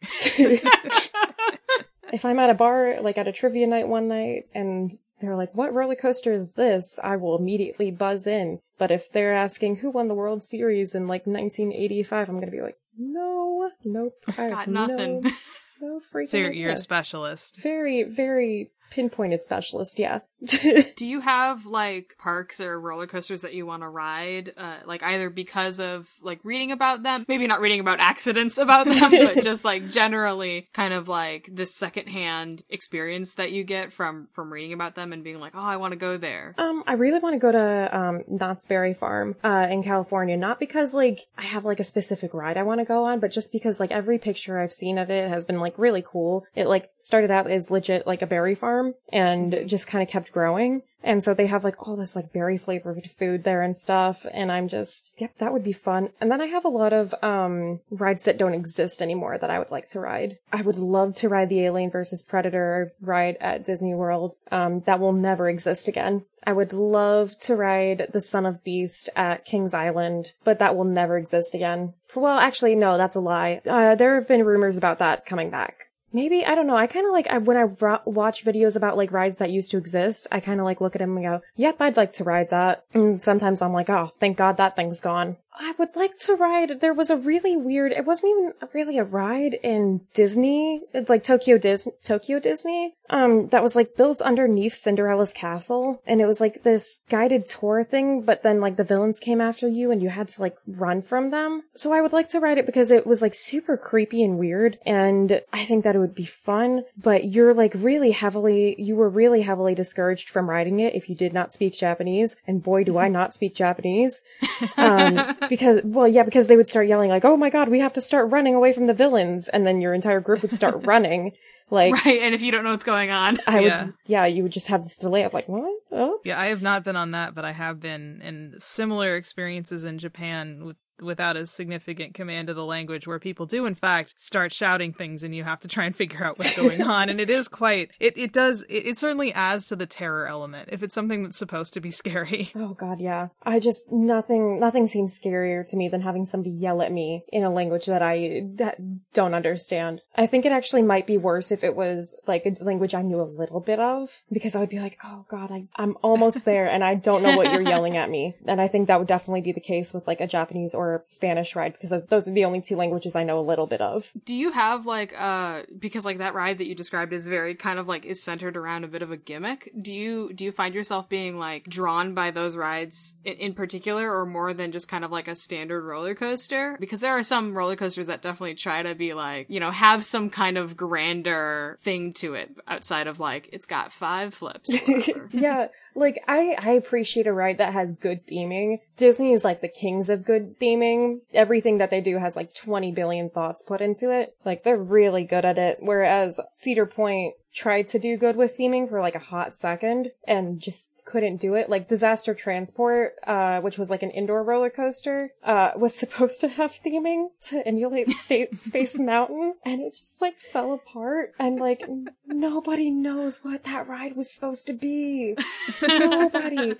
if 2.12 2.24
I'm 2.24 2.38
at 2.38 2.50
a 2.50 2.54
bar, 2.54 3.00
like 3.00 3.18
at 3.18 3.28
a 3.28 3.32
trivia 3.32 3.66
night 3.66 3.88
one 3.88 4.08
night, 4.08 4.46
and 4.54 4.98
they're 5.20 5.36
like, 5.36 5.54
what 5.54 5.72
roller 5.74 5.94
coaster 5.94 6.32
is 6.32 6.52
this? 6.54 6.98
I 7.02 7.16
will 7.16 7.36
immediately 7.38 7.90
buzz 7.90 8.26
in. 8.26 8.60
But 8.78 8.90
if 8.90 9.10
they're 9.10 9.34
asking 9.34 9.76
who 9.76 9.90
won 9.90 10.08
the 10.08 10.14
World 10.14 10.44
Series 10.44 10.94
in 10.94 11.06
like 11.08 11.26
1985, 11.26 12.28
I'm 12.28 12.38
gonna 12.40 12.50
be 12.52 12.60
like, 12.62 12.78
no, 12.98 13.70
nope, 13.84 14.14
I 14.38 14.50
got 14.50 14.68
nothing 14.68 15.20
No, 15.22 15.30
freaking 16.12 16.28
So 16.28 16.36
you're, 16.38 16.52
you're 16.52 16.70
a 16.72 16.78
specialist. 16.78 17.60
very, 17.62 18.02
very 18.04 18.70
pinpointed 18.90 19.42
specialist, 19.42 19.98
yeah. 19.98 20.20
do 20.96 21.06
you 21.06 21.20
have 21.20 21.64
like 21.64 22.14
parks 22.18 22.60
or 22.60 22.78
roller 22.78 23.06
coasters 23.06 23.40
that 23.40 23.54
you 23.54 23.64
want 23.64 23.82
to 23.82 23.88
ride 23.88 24.52
uh, 24.58 24.76
like 24.84 25.02
either 25.02 25.30
because 25.30 25.80
of 25.80 26.06
like 26.20 26.38
reading 26.44 26.72
about 26.72 27.02
them 27.02 27.24
maybe 27.26 27.46
not 27.46 27.62
reading 27.62 27.80
about 27.80 28.00
accidents 28.00 28.58
about 28.58 28.84
them 28.84 29.10
but 29.10 29.42
just 29.42 29.64
like 29.64 29.88
generally 29.88 30.68
kind 30.74 30.92
of 30.92 31.08
like 31.08 31.48
this 31.50 31.74
secondhand 31.74 32.62
experience 32.68 33.34
that 33.34 33.50
you 33.50 33.64
get 33.64 33.94
from 33.94 34.28
from 34.32 34.52
reading 34.52 34.74
about 34.74 34.94
them 34.94 35.14
and 35.14 35.24
being 35.24 35.40
like 35.40 35.54
oh 35.54 35.58
i 35.58 35.76
want 35.76 35.92
to 35.92 35.96
go 35.96 36.18
there 36.18 36.54
Um, 36.58 36.84
I 36.86 36.92
really 36.92 37.18
want 37.18 37.34
to 37.34 37.38
go 37.38 37.50
to 37.50 37.98
um 37.98 38.22
Knott's 38.28 38.66
Berry 38.66 38.92
Farm 38.92 39.36
uh 39.42 39.66
in 39.70 39.82
California, 39.82 40.36
not 40.36 40.60
because 40.60 40.92
like 40.92 41.20
I 41.38 41.44
have 41.44 41.64
like 41.64 41.80
a 41.80 41.84
specific 41.84 42.34
ride 42.34 42.58
I 42.58 42.62
want 42.62 42.80
to 42.80 42.84
go 42.84 43.04
on, 43.04 43.20
but 43.20 43.30
just 43.32 43.52
because 43.52 43.80
like 43.80 43.90
every 43.90 44.18
picture 44.18 44.60
I've 44.60 44.72
seen 44.72 44.98
of 44.98 45.10
it 45.10 45.30
has 45.30 45.46
been 45.46 45.60
like 45.60 45.78
really 45.78 46.04
cool. 46.06 46.44
It 46.54 46.66
like 46.66 46.90
started 47.00 47.30
out 47.30 47.50
as 47.50 47.70
legit 47.70 48.06
like 48.06 48.20
a 48.20 48.26
berry 48.26 48.54
farm 48.54 48.75
and 49.12 49.64
just 49.66 49.86
kind 49.86 50.02
of 50.02 50.08
kept 50.08 50.32
growing. 50.32 50.82
And 51.02 51.22
so 51.22 51.34
they 51.34 51.46
have 51.46 51.62
like 51.62 51.86
all 51.86 51.94
this 51.94 52.16
like 52.16 52.32
berry 52.32 52.58
flavored 52.58 53.08
food 53.08 53.44
there 53.44 53.62
and 53.62 53.76
stuff. 53.76 54.26
And 54.32 54.50
I'm 54.50 54.66
just, 54.66 55.12
yep, 55.18 55.38
that 55.38 55.52
would 55.52 55.62
be 55.62 55.72
fun. 55.72 56.10
And 56.20 56.32
then 56.32 56.40
I 56.40 56.46
have 56.46 56.64
a 56.64 56.68
lot 56.68 56.92
of, 56.92 57.14
um, 57.22 57.80
rides 57.90 58.24
that 58.24 58.38
don't 58.38 58.54
exist 58.54 59.00
anymore 59.00 59.38
that 59.38 59.50
I 59.50 59.60
would 59.60 59.70
like 59.70 59.88
to 59.90 60.00
ride. 60.00 60.38
I 60.52 60.62
would 60.62 60.78
love 60.78 61.14
to 61.16 61.28
ride 61.28 61.48
the 61.48 61.64
Alien 61.64 61.92
versus 61.92 62.24
Predator 62.24 62.92
ride 63.00 63.36
at 63.40 63.64
Disney 63.64 63.94
World. 63.94 64.34
Um, 64.50 64.80
that 64.86 64.98
will 64.98 65.12
never 65.12 65.48
exist 65.48 65.86
again. 65.86 66.24
I 66.44 66.52
would 66.52 66.72
love 66.72 67.38
to 67.40 67.56
ride 67.56 68.08
the 68.12 68.20
Son 68.20 68.46
of 68.46 68.62
Beast 68.62 69.08
at 69.16 69.44
Kings 69.44 69.74
Island, 69.74 70.32
but 70.44 70.58
that 70.58 70.76
will 70.76 70.84
never 70.84 71.18
exist 71.18 71.54
again. 71.54 71.94
Well, 72.14 72.38
actually, 72.38 72.76
no, 72.76 72.96
that's 72.96 73.16
a 73.16 73.20
lie. 73.20 73.60
Uh, 73.66 73.96
there 73.96 74.14
have 74.14 74.28
been 74.28 74.44
rumors 74.44 74.76
about 74.76 75.00
that 75.00 75.26
coming 75.26 75.50
back. 75.50 75.85
Maybe 76.12 76.44
I 76.44 76.54
don't 76.54 76.66
know. 76.66 76.76
I 76.76 76.86
kind 76.86 77.06
of 77.06 77.12
like 77.12 77.26
I, 77.28 77.38
when 77.38 77.56
I 77.56 77.64
watch 78.04 78.44
videos 78.44 78.76
about 78.76 78.96
like 78.96 79.12
rides 79.12 79.38
that 79.38 79.50
used 79.50 79.70
to 79.72 79.76
exist. 79.76 80.26
I 80.30 80.40
kind 80.40 80.60
of 80.60 80.64
like 80.64 80.80
look 80.80 80.94
at 80.94 81.00
them 81.00 81.16
and 81.16 81.26
go, 81.26 81.40
"Yep, 81.56 81.76
I'd 81.80 81.96
like 81.96 82.12
to 82.14 82.24
ride 82.24 82.50
that." 82.50 82.84
And 82.94 83.22
sometimes 83.22 83.60
I'm 83.60 83.72
like, 83.72 83.90
"Oh, 83.90 84.12
thank 84.20 84.36
God 84.36 84.56
that 84.56 84.76
thing's 84.76 85.00
gone." 85.00 85.36
I 85.58 85.74
would 85.78 85.96
like 85.96 86.18
to 86.20 86.34
ride. 86.34 86.80
There 86.80 86.92
was 86.92 87.10
a 87.10 87.16
really 87.16 87.56
weird. 87.56 87.92
It 87.92 88.04
wasn't 88.04 88.30
even 88.30 88.52
really 88.74 88.98
a 88.98 89.04
ride 89.04 89.54
in 89.62 90.02
Disney, 90.14 90.82
It's 90.92 91.08
like 91.08 91.24
Tokyo 91.24 91.58
Dis 91.58 91.88
Tokyo 92.02 92.38
Disney. 92.38 92.94
Um, 93.08 93.48
that 93.48 93.62
was 93.62 93.76
like 93.76 93.96
built 93.96 94.20
underneath 94.20 94.74
Cinderella's 94.74 95.32
castle, 95.32 96.02
and 96.06 96.20
it 96.20 96.26
was 96.26 96.40
like 96.40 96.62
this 96.62 97.00
guided 97.08 97.48
tour 97.48 97.84
thing. 97.84 98.22
But 98.22 98.42
then 98.42 98.60
like 98.60 98.76
the 98.76 98.84
villains 98.84 99.18
came 99.18 99.40
after 99.40 99.68
you, 99.68 99.90
and 99.90 100.02
you 100.02 100.10
had 100.10 100.28
to 100.28 100.40
like 100.40 100.56
run 100.66 101.02
from 101.02 101.30
them. 101.30 101.62
So 101.74 101.92
I 101.92 102.00
would 102.00 102.12
like 102.12 102.28
to 102.30 102.40
ride 102.40 102.58
it 102.58 102.66
because 102.66 102.90
it 102.90 103.06
was 103.06 103.22
like 103.22 103.34
super 103.34 103.76
creepy 103.76 104.22
and 104.22 104.38
weird, 104.38 104.78
and 104.84 105.40
I 105.52 105.64
think 105.64 105.84
that 105.84 105.96
it 105.96 106.00
would 106.00 106.14
be 106.14 106.26
fun. 106.26 106.82
But 106.96 107.24
you're 107.24 107.54
like 107.54 107.72
really 107.74 108.10
heavily, 108.10 108.74
you 108.78 108.96
were 108.96 109.08
really 109.08 109.42
heavily 109.42 109.74
discouraged 109.74 110.28
from 110.28 110.50
riding 110.50 110.80
it 110.80 110.94
if 110.94 111.08
you 111.08 111.14
did 111.14 111.32
not 111.32 111.52
speak 111.52 111.74
Japanese, 111.74 112.36
and 112.46 112.62
boy, 112.62 112.84
do 112.84 112.98
I 112.98 113.08
not 113.08 113.34
speak 113.34 113.54
Japanese 113.54 114.20
um, 114.76 115.36
because 115.48 115.80
well 115.84 116.08
yeah 116.08 116.22
because 116.22 116.48
they 116.48 116.56
would 116.56 116.68
start 116.68 116.88
yelling 116.88 117.10
like 117.10 117.24
oh 117.24 117.36
my 117.36 117.50
god 117.50 117.68
we 117.68 117.80
have 117.80 117.92
to 117.94 118.00
start 118.00 118.30
running 118.30 118.54
away 118.54 118.72
from 118.72 118.86
the 118.86 118.94
villains. 118.94 119.48
And 119.48 119.66
then 119.66 119.80
your 119.80 119.94
entire 119.94 120.20
group 120.20 120.42
would 120.42 120.52
start 120.52 120.80
running. 120.86 121.32
Like 121.70 121.94
right 122.04 122.20
and 122.22 122.34
if 122.34 122.42
you 122.42 122.52
don't 122.52 122.62
know 122.64 122.70
what's 122.70 122.84
going 122.84 123.10
on. 123.10 123.38
I 123.46 123.60
Yeah. 123.60 123.84
would 123.86 123.94
yeah 124.06 124.26
you 124.26 124.42
would 124.44 124.52
just 124.52 124.68
have 124.68 124.84
this 124.84 124.98
delay 124.98 125.24
of 125.24 125.34
like 125.34 125.48
what? 125.48 125.72
Oh? 125.90 126.20
Yeah, 126.24 126.38
I 126.40 126.46
have 126.48 126.62
not 126.62 126.84
been 126.84 126.96
on 126.96 127.10
that, 127.12 127.34
but 127.34 127.44
I 127.44 127.52
have 127.52 127.80
been 127.80 128.20
in 128.22 128.54
similar 128.58 129.16
experiences 129.16 129.84
in 129.84 129.98
Japan 129.98 130.64
with 130.64 130.76
without 131.00 131.36
a 131.36 131.46
significant 131.46 132.14
command 132.14 132.48
of 132.50 132.56
the 132.56 132.64
language 132.64 133.06
where 133.06 133.18
people 133.18 133.46
do 133.46 133.66
in 133.66 133.74
fact 133.74 134.20
start 134.20 134.52
shouting 134.52 134.92
things 134.92 135.22
and 135.22 135.34
you 135.34 135.44
have 135.44 135.60
to 135.60 135.68
try 135.68 135.84
and 135.84 135.96
figure 135.96 136.24
out 136.24 136.38
what's 136.38 136.56
going 136.56 136.82
on 136.96 137.08
and 137.08 137.20
it 137.20 137.30
is 137.30 137.48
quite 137.48 137.90
it, 138.00 138.16
it 138.16 138.32
does 138.32 138.62
it, 138.64 138.86
it 138.86 138.96
certainly 138.96 139.32
adds 139.32 139.68
to 139.68 139.76
the 139.76 139.86
terror 139.86 140.26
element 140.26 140.68
if 140.72 140.82
it's 140.82 140.94
something 140.94 141.22
that's 141.22 141.38
supposed 141.38 141.72
to 141.74 141.80
be 141.80 141.90
scary 141.90 142.50
Oh 142.66 142.74
god, 142.74 143.00
yeah. 143.00 143.28
I 143.42 143.60
just 143.60 143.90
nothing 143.92 144.58
nothing 144.58 144.88
seems 144.88 145.18
scarier 145.18 145.68
to 145.68 145.76
me 145.76 145.88
than 145.88 146.00
having 146.00 146.24
somebody 146.24 146.50
yell 146.50 146.82
at 146.82 146.90
me 146.90 147.24
in 147.28 147.44
a 147.44 147.50
language 147.50 147.86
that 147.86 148.02
I 148.02 148.42
that 148.56 148.78
don't 149.12 149.34
understand. 149.34 150.00
I 150.16 150.26
think 150.26 150.46
it 150.46 150.52
actually 150.52 150.82
might 150.82 151.06
be 151.06 151.16
worse 151.16 151.50
if 151.50 151.62
it 151.62 151.76
was 151.76 152.16
like 152.26 152.44
a 152.46 152.64
language 152.64 152.94
I 152.94 153.02
knew 153.02 153.20
a 153.20 153.22
little 153.22 153.60
bit 153.60 153.78
of 153.78 154.22
because 154.32 154.56
I 154.56 154.60
would 154.60 154.68
be 154.68 154.80
like, 154.80 154.98
"Oh 155.04 155.26
god, 155.30 155.50
I 155.52 155.68
I'm 155.76 155.96
almost 156.02 156.44
there 156.44 156.68
and 156.68 156.82
I 156.82 156.94
don't 156.94 157.22
know 157.22 157.36
what 157.36 157.52
you're 157.52 157.62
yelling 157.62 157.96
at 157.96 158.10
me." 158.10 158.34
And 158.46 158.60
I 158.60 158.68
think 158.68 158.86
that 158.86 158.98
would 158.98 159.08
definitely 159.08 159.40
be 159.40 159.52
the 159.52 159.60
case 159.60 159.92
with 159.92 160.06
like 160.06 160.20
a 160.20 160.26
Japanese 160.26 160.72
or 160.72 160.85
Spanish 161.06 161.54
ride 161.56 161.72
because 161.72 161.92
those 162.08 162.28
are 162.28 162.32
the 162.32 162.44
only 162.44 162.60
two 162.60 162.76
languages 162.76 163.14
I 163.16 163.24
know 163.24 163.38
a 163.38 163.42
little 163.42 163.66
bit 163.66 163.80
of. 163.80 164.10
Do 164.24 164.34
you 164.34 164.52
have 164.52 164.86
like 164.86 165.18
uh 165.18 165.62
because 165.78 166.04
like 166.04 166.18
that 166.18 166.34
ride 166.34 166.58
that 166.58 166.66
you 166.66 166.74
described 166.74 167.12
is 167.12 167.26
very 167.26 167.54
kind 167.54 167.78
of 167.78 167.88
like 167.88 168.04
is 168.04 168.22
centered 168.22 168.56
around 168.56 168.84
a 168.84 168.88
bit 168.88 169.02
of 169.02 169.10
a 169.10 169.16
gimmick. 169.16 169.72
Do 169.80 169.92
you 169.92 170.32
do 170.32 170.44
you 170.44 170.52
find 170.52 170.74
yourself 170.74 171.08
being 171.08 171.38
like 171.38 171.64
drawn 171.64 172.14
by 172.14 172.30
those 172.30 172.56
rides 172.56 173.16
in, 173.24 173.34
in 173.34 173.54
particular 173.54 174.12
or 174.14 174.26
more 174.26 174.54
than 174.54 174.72
just 174.72 174.88
kind 174.88 175.04
of 175.04 175.10
like 175.10 175.28
a 175.28 175.34
standard 175.34 175.82
roller 175.82 176.14
coaster? 176.14 176.76
Because 176.80 177.00
there 177.00 177.16
are 177.16 177.22
some 177.22 177.56
roller 177.56 177.76
coasters 177.76 178.06
that 178.06 178.22
definitely 178.22 178.54
try 178.54 178.82
to 178.82 178.94
be 178.94 179.14
like, 179.14 179.48
you 179.48 179.60
know, 179.60 179.70
have 179.70 180.04
some 180.04 180.30
kind 180.30 180.58
of 180.58 180.76
grander 180.76 181.78
thing 181.80 182.12
to 182.14 182.34
it 182.34 182.50
outside 182.66 183.06
of 183.06 183.20
like 183.20 183.48
it's 183.52 183.66
got 183.66 183.92
five 183.92 184.34
flips. 184.34 184.70
yeah. 185.32 185.68
Like, 185.96 186.22
I, 186.28 186.56
I 186.58 186.70
appreciate 186.72 187.26
a 187.26 187.32
ride 187.32 187.58
that 187.58 187.72
has 187.72 187.94
good 187.94 188.26
theming. 188.26 188.80
Disney 188.96 189.32
is 189.32 189.44
like 189.44 189.62
the 189.62 189.68
kings 189.68 190.08
of 190.10 190.24
good 190.24 190.60
theming. 190.60 191.20
Everything 191.32 191.78
that 191.78 191.90
they 191.90 192.00
do 192.00 192.18
has 192.18 192.36
like 192.36 192.54
20 192.54 192.92
billion 192.92 193.30
thoughts 193.30 193.62
put 193.62 193.80
into 193.80 194.10
it. 194.10 194.36
Like, 194.44 194.62
they're 194.62 194.76
really 194.76 195.24
good 195.24 195.44
at 195.44 195.58
it. 195.58 195.78
Whereas 195.80 196.38
Cedar 196.52 196.86
Point 196.86 197.34
tried 197.54 197.88
to 197.88 197.98
do 197.98 198.18
good 198.18 198.36
with 198.36 198.58
theming 198.58 198.88
for 198.88 199.00
like 199.00 199.14
a 199.14 199.20
hot 199.20 199.56
second 199.56 200.10
and 200.28 200.60
just 200.60 200.90
couldn't 201.06 201.38
do 201.38 201.54
it. 201.54 201.70
Like 201.70 201.88
Disaster 201.88 202.34
Transport, 202.34 203.14
uh, 203.26 203.60
which 203.60 203.78
was 203.78 203.88
like 203.88 204.02
an 204.02 204.10
indoor 204.10 204.42
roller 204.42 204.68
coaster, 204.70 205.30
uh, 205.42 205.70
was 205.76 205.94
supposed 205.98 206.40
to 206.42 206.48
have 206.48 206.78
theming 206.84 207.28
to 207.48 207.66
emulate 207.66 208.10
State 208.10 208.58
Space 208.58 208.98
Mountain, 208.98 209.54
and 209.64 209.80
it 209.80 209.94
just 209.94 210.20
like 210.20 210.38
fell 210.38 210.74
apart. 210.74 211.32
And 211.38 211.58
like 211.58 211.82
n- 211.82 212.10
nobody 212.26 212.90
knows 212.90 213.38
what 213.42 213.64
that 213.64 213.88
ride 213.88 214.16
was 214.16 214.30
supposed 214.34 214.66
to 214.66 214.72
be. 214.72 215.36
nobody. 215.80 216.74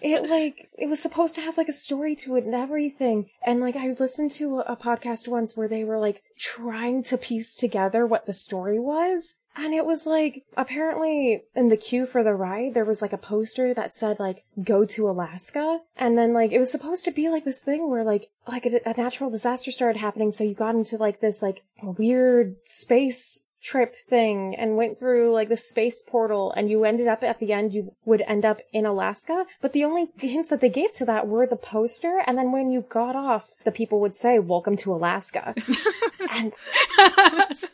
It 0.00 0.28
like 0.28 0.70
it 0.78 0.88
was 0.88 1.00
supposed 1.00 1.34
to 1.36 1.40
have 1.42 1.56
like 1.56 1.68
a 1.68 1.72
story 1.72 2.16
to 2.16 2.36
it 2.36 2.44
and 2.44 2.54
everything. 2.54 3.28
And 3.44 3.60
like 3.60 3.76
I 3.76 3.94
listened 3.98 4.32
to 4.32 4.60
a, 4.60 4.72
a 4.72 4.76
podcast 4.76 5.28
once 5.28 5.56
where 5.56 5.68
they 5.68 5.84
were 5.84 5.98
like 5.98 6.22
trying 6.38 7.02
to 7.04 7.18
piece 7.18 7.54
together 7.54 8.06
what 8.06 8.26
the 8.26 8.34
story 8.34 8.78
was. 8.78 9.36
And 9.62 9.74
it 9.74 9.84
was 9.84 10.06
like, 10.06 10.44
apparently 10.56 11.42
in 11.54 11.68
the 11.68 11.76
queue 11.76 12.06
for 12.06 12.24
the 12.24 12.32
ride, 12.32 12.72
there 12.72 12.86
was 12.86 13.02
like 13.02 13.12
a 13.12 13.18
poster 13.18 13.74
that 13.74 13.94
said 13.94 14.18
like, 14.18 14.42
go 14.62 14.86
to 14.86 15.10
Alaska. 15.10 15.80
And 15.96 16.16
then 16.16 16.32
like, 16.32 16.50
it 16.50 16.58
was 16.58 16.72
supposed 16.72 17.04
to 17.04 17.10
be 17.10 17.28
like 17.28 17.44
this 17.44 17.58
thing 17.58 17.90
where 17.90 18.02
like, 18.02 18.30
like 18.48 18.64
a, 18.64 18.80
a 18.86 18.94
natural 18.96 19.28
disaster 19.28 19.70
started 19.70 19.98
happening. 19.98 20.32
So 20.32 20.44
you 20.44 20.54
got 20.54 20.74
into 20.74 20.96
like 20.96 21.20
this 21.20 21.42
like 21.42 21.62
weird 21.82 22.56
space 22.64 23.42
trip 23.62 23.94
thing 24.08 24.54
and 24.56 24.76
went 24.76 24.98
through 24.98 25.32
like 25.32 25.48
the 25.48 25.56
space 25.56 26.02
portal 26.06 26.52
and 26.56 26.70
you 26.70 26.84
ended 26.84 27.06
up 27.06 27.22
at 27.22 27.38
the 27.40 27.52
end 27.52 27.72
you 27.74 27.94
would 28.04 28.22
end 28.22 28.44
up 28.44 28.58
in 28.72 28.86
Alaska 28.86 29.44
but 29.60 29.72
the 29.72 29.84
only 29.84 30.06
hints 30.18 30.48
that 30.48 30.60
they 30.60 30.68
gave 30.68 30.92
to 30.92 31.04
that 31.04 31.26
were 31.28 31.46
the 31.46 31.56
poster 31.56 32.22
and 32.26 32.38
then 32.38 32.52
when 32.52 32.70
you 32.70 32.80
got 32.88 33.14
off 33.14 33.52
the 33.64 33.70
people 33.70 34.00
would 34.00 34.16
say 34.16 34.38
welcome 34.38 34.76
to 34.76 34.94
Alaska 34.94 35.54
and 36.32 36.52
nice. 36.98 37.70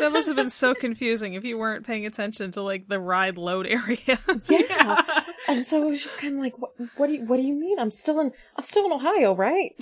That 0.00 0.10
must 0.12 0.28
have 0.28 0.36
been 0.36 0.50
so 0.50 0.74
confusing 0.74 1.34
if 1.34 1.44
you 1.44 1.58
weren't 1.58 1.86
paying 1.86 2.06
attention 2.06 2.50
to 2.52 2.62
like 2.62 2.88
the 2.88 3.00
ride 3.00 3.36
load 3.36 3.66
area. 3.66 4.18
yeah 4.48 5.22
and 5.48 5.66
so 5.66 5.86
it 5.86 5.90
was 5.90 6.02
just 6.02 6.18
kind 6.18 6.34
of 6.34 6.40
like 6.40 6.56
what, 6.58 6.70
what 6.96 7.06
do 7.08 7.14
you 7.14 7.24
what 7.24 7.36
do 7.36 7.42
you 7.42 7.54
mean 7.54 7.78
I'm 7.78 7.90
still 7.90 8.20
in 8.20 8.30
I'm 8.56 8.64
still 8.64 8.86
in 8.86 8.92
Ohio 8.92 9.34
right 9.34 9.74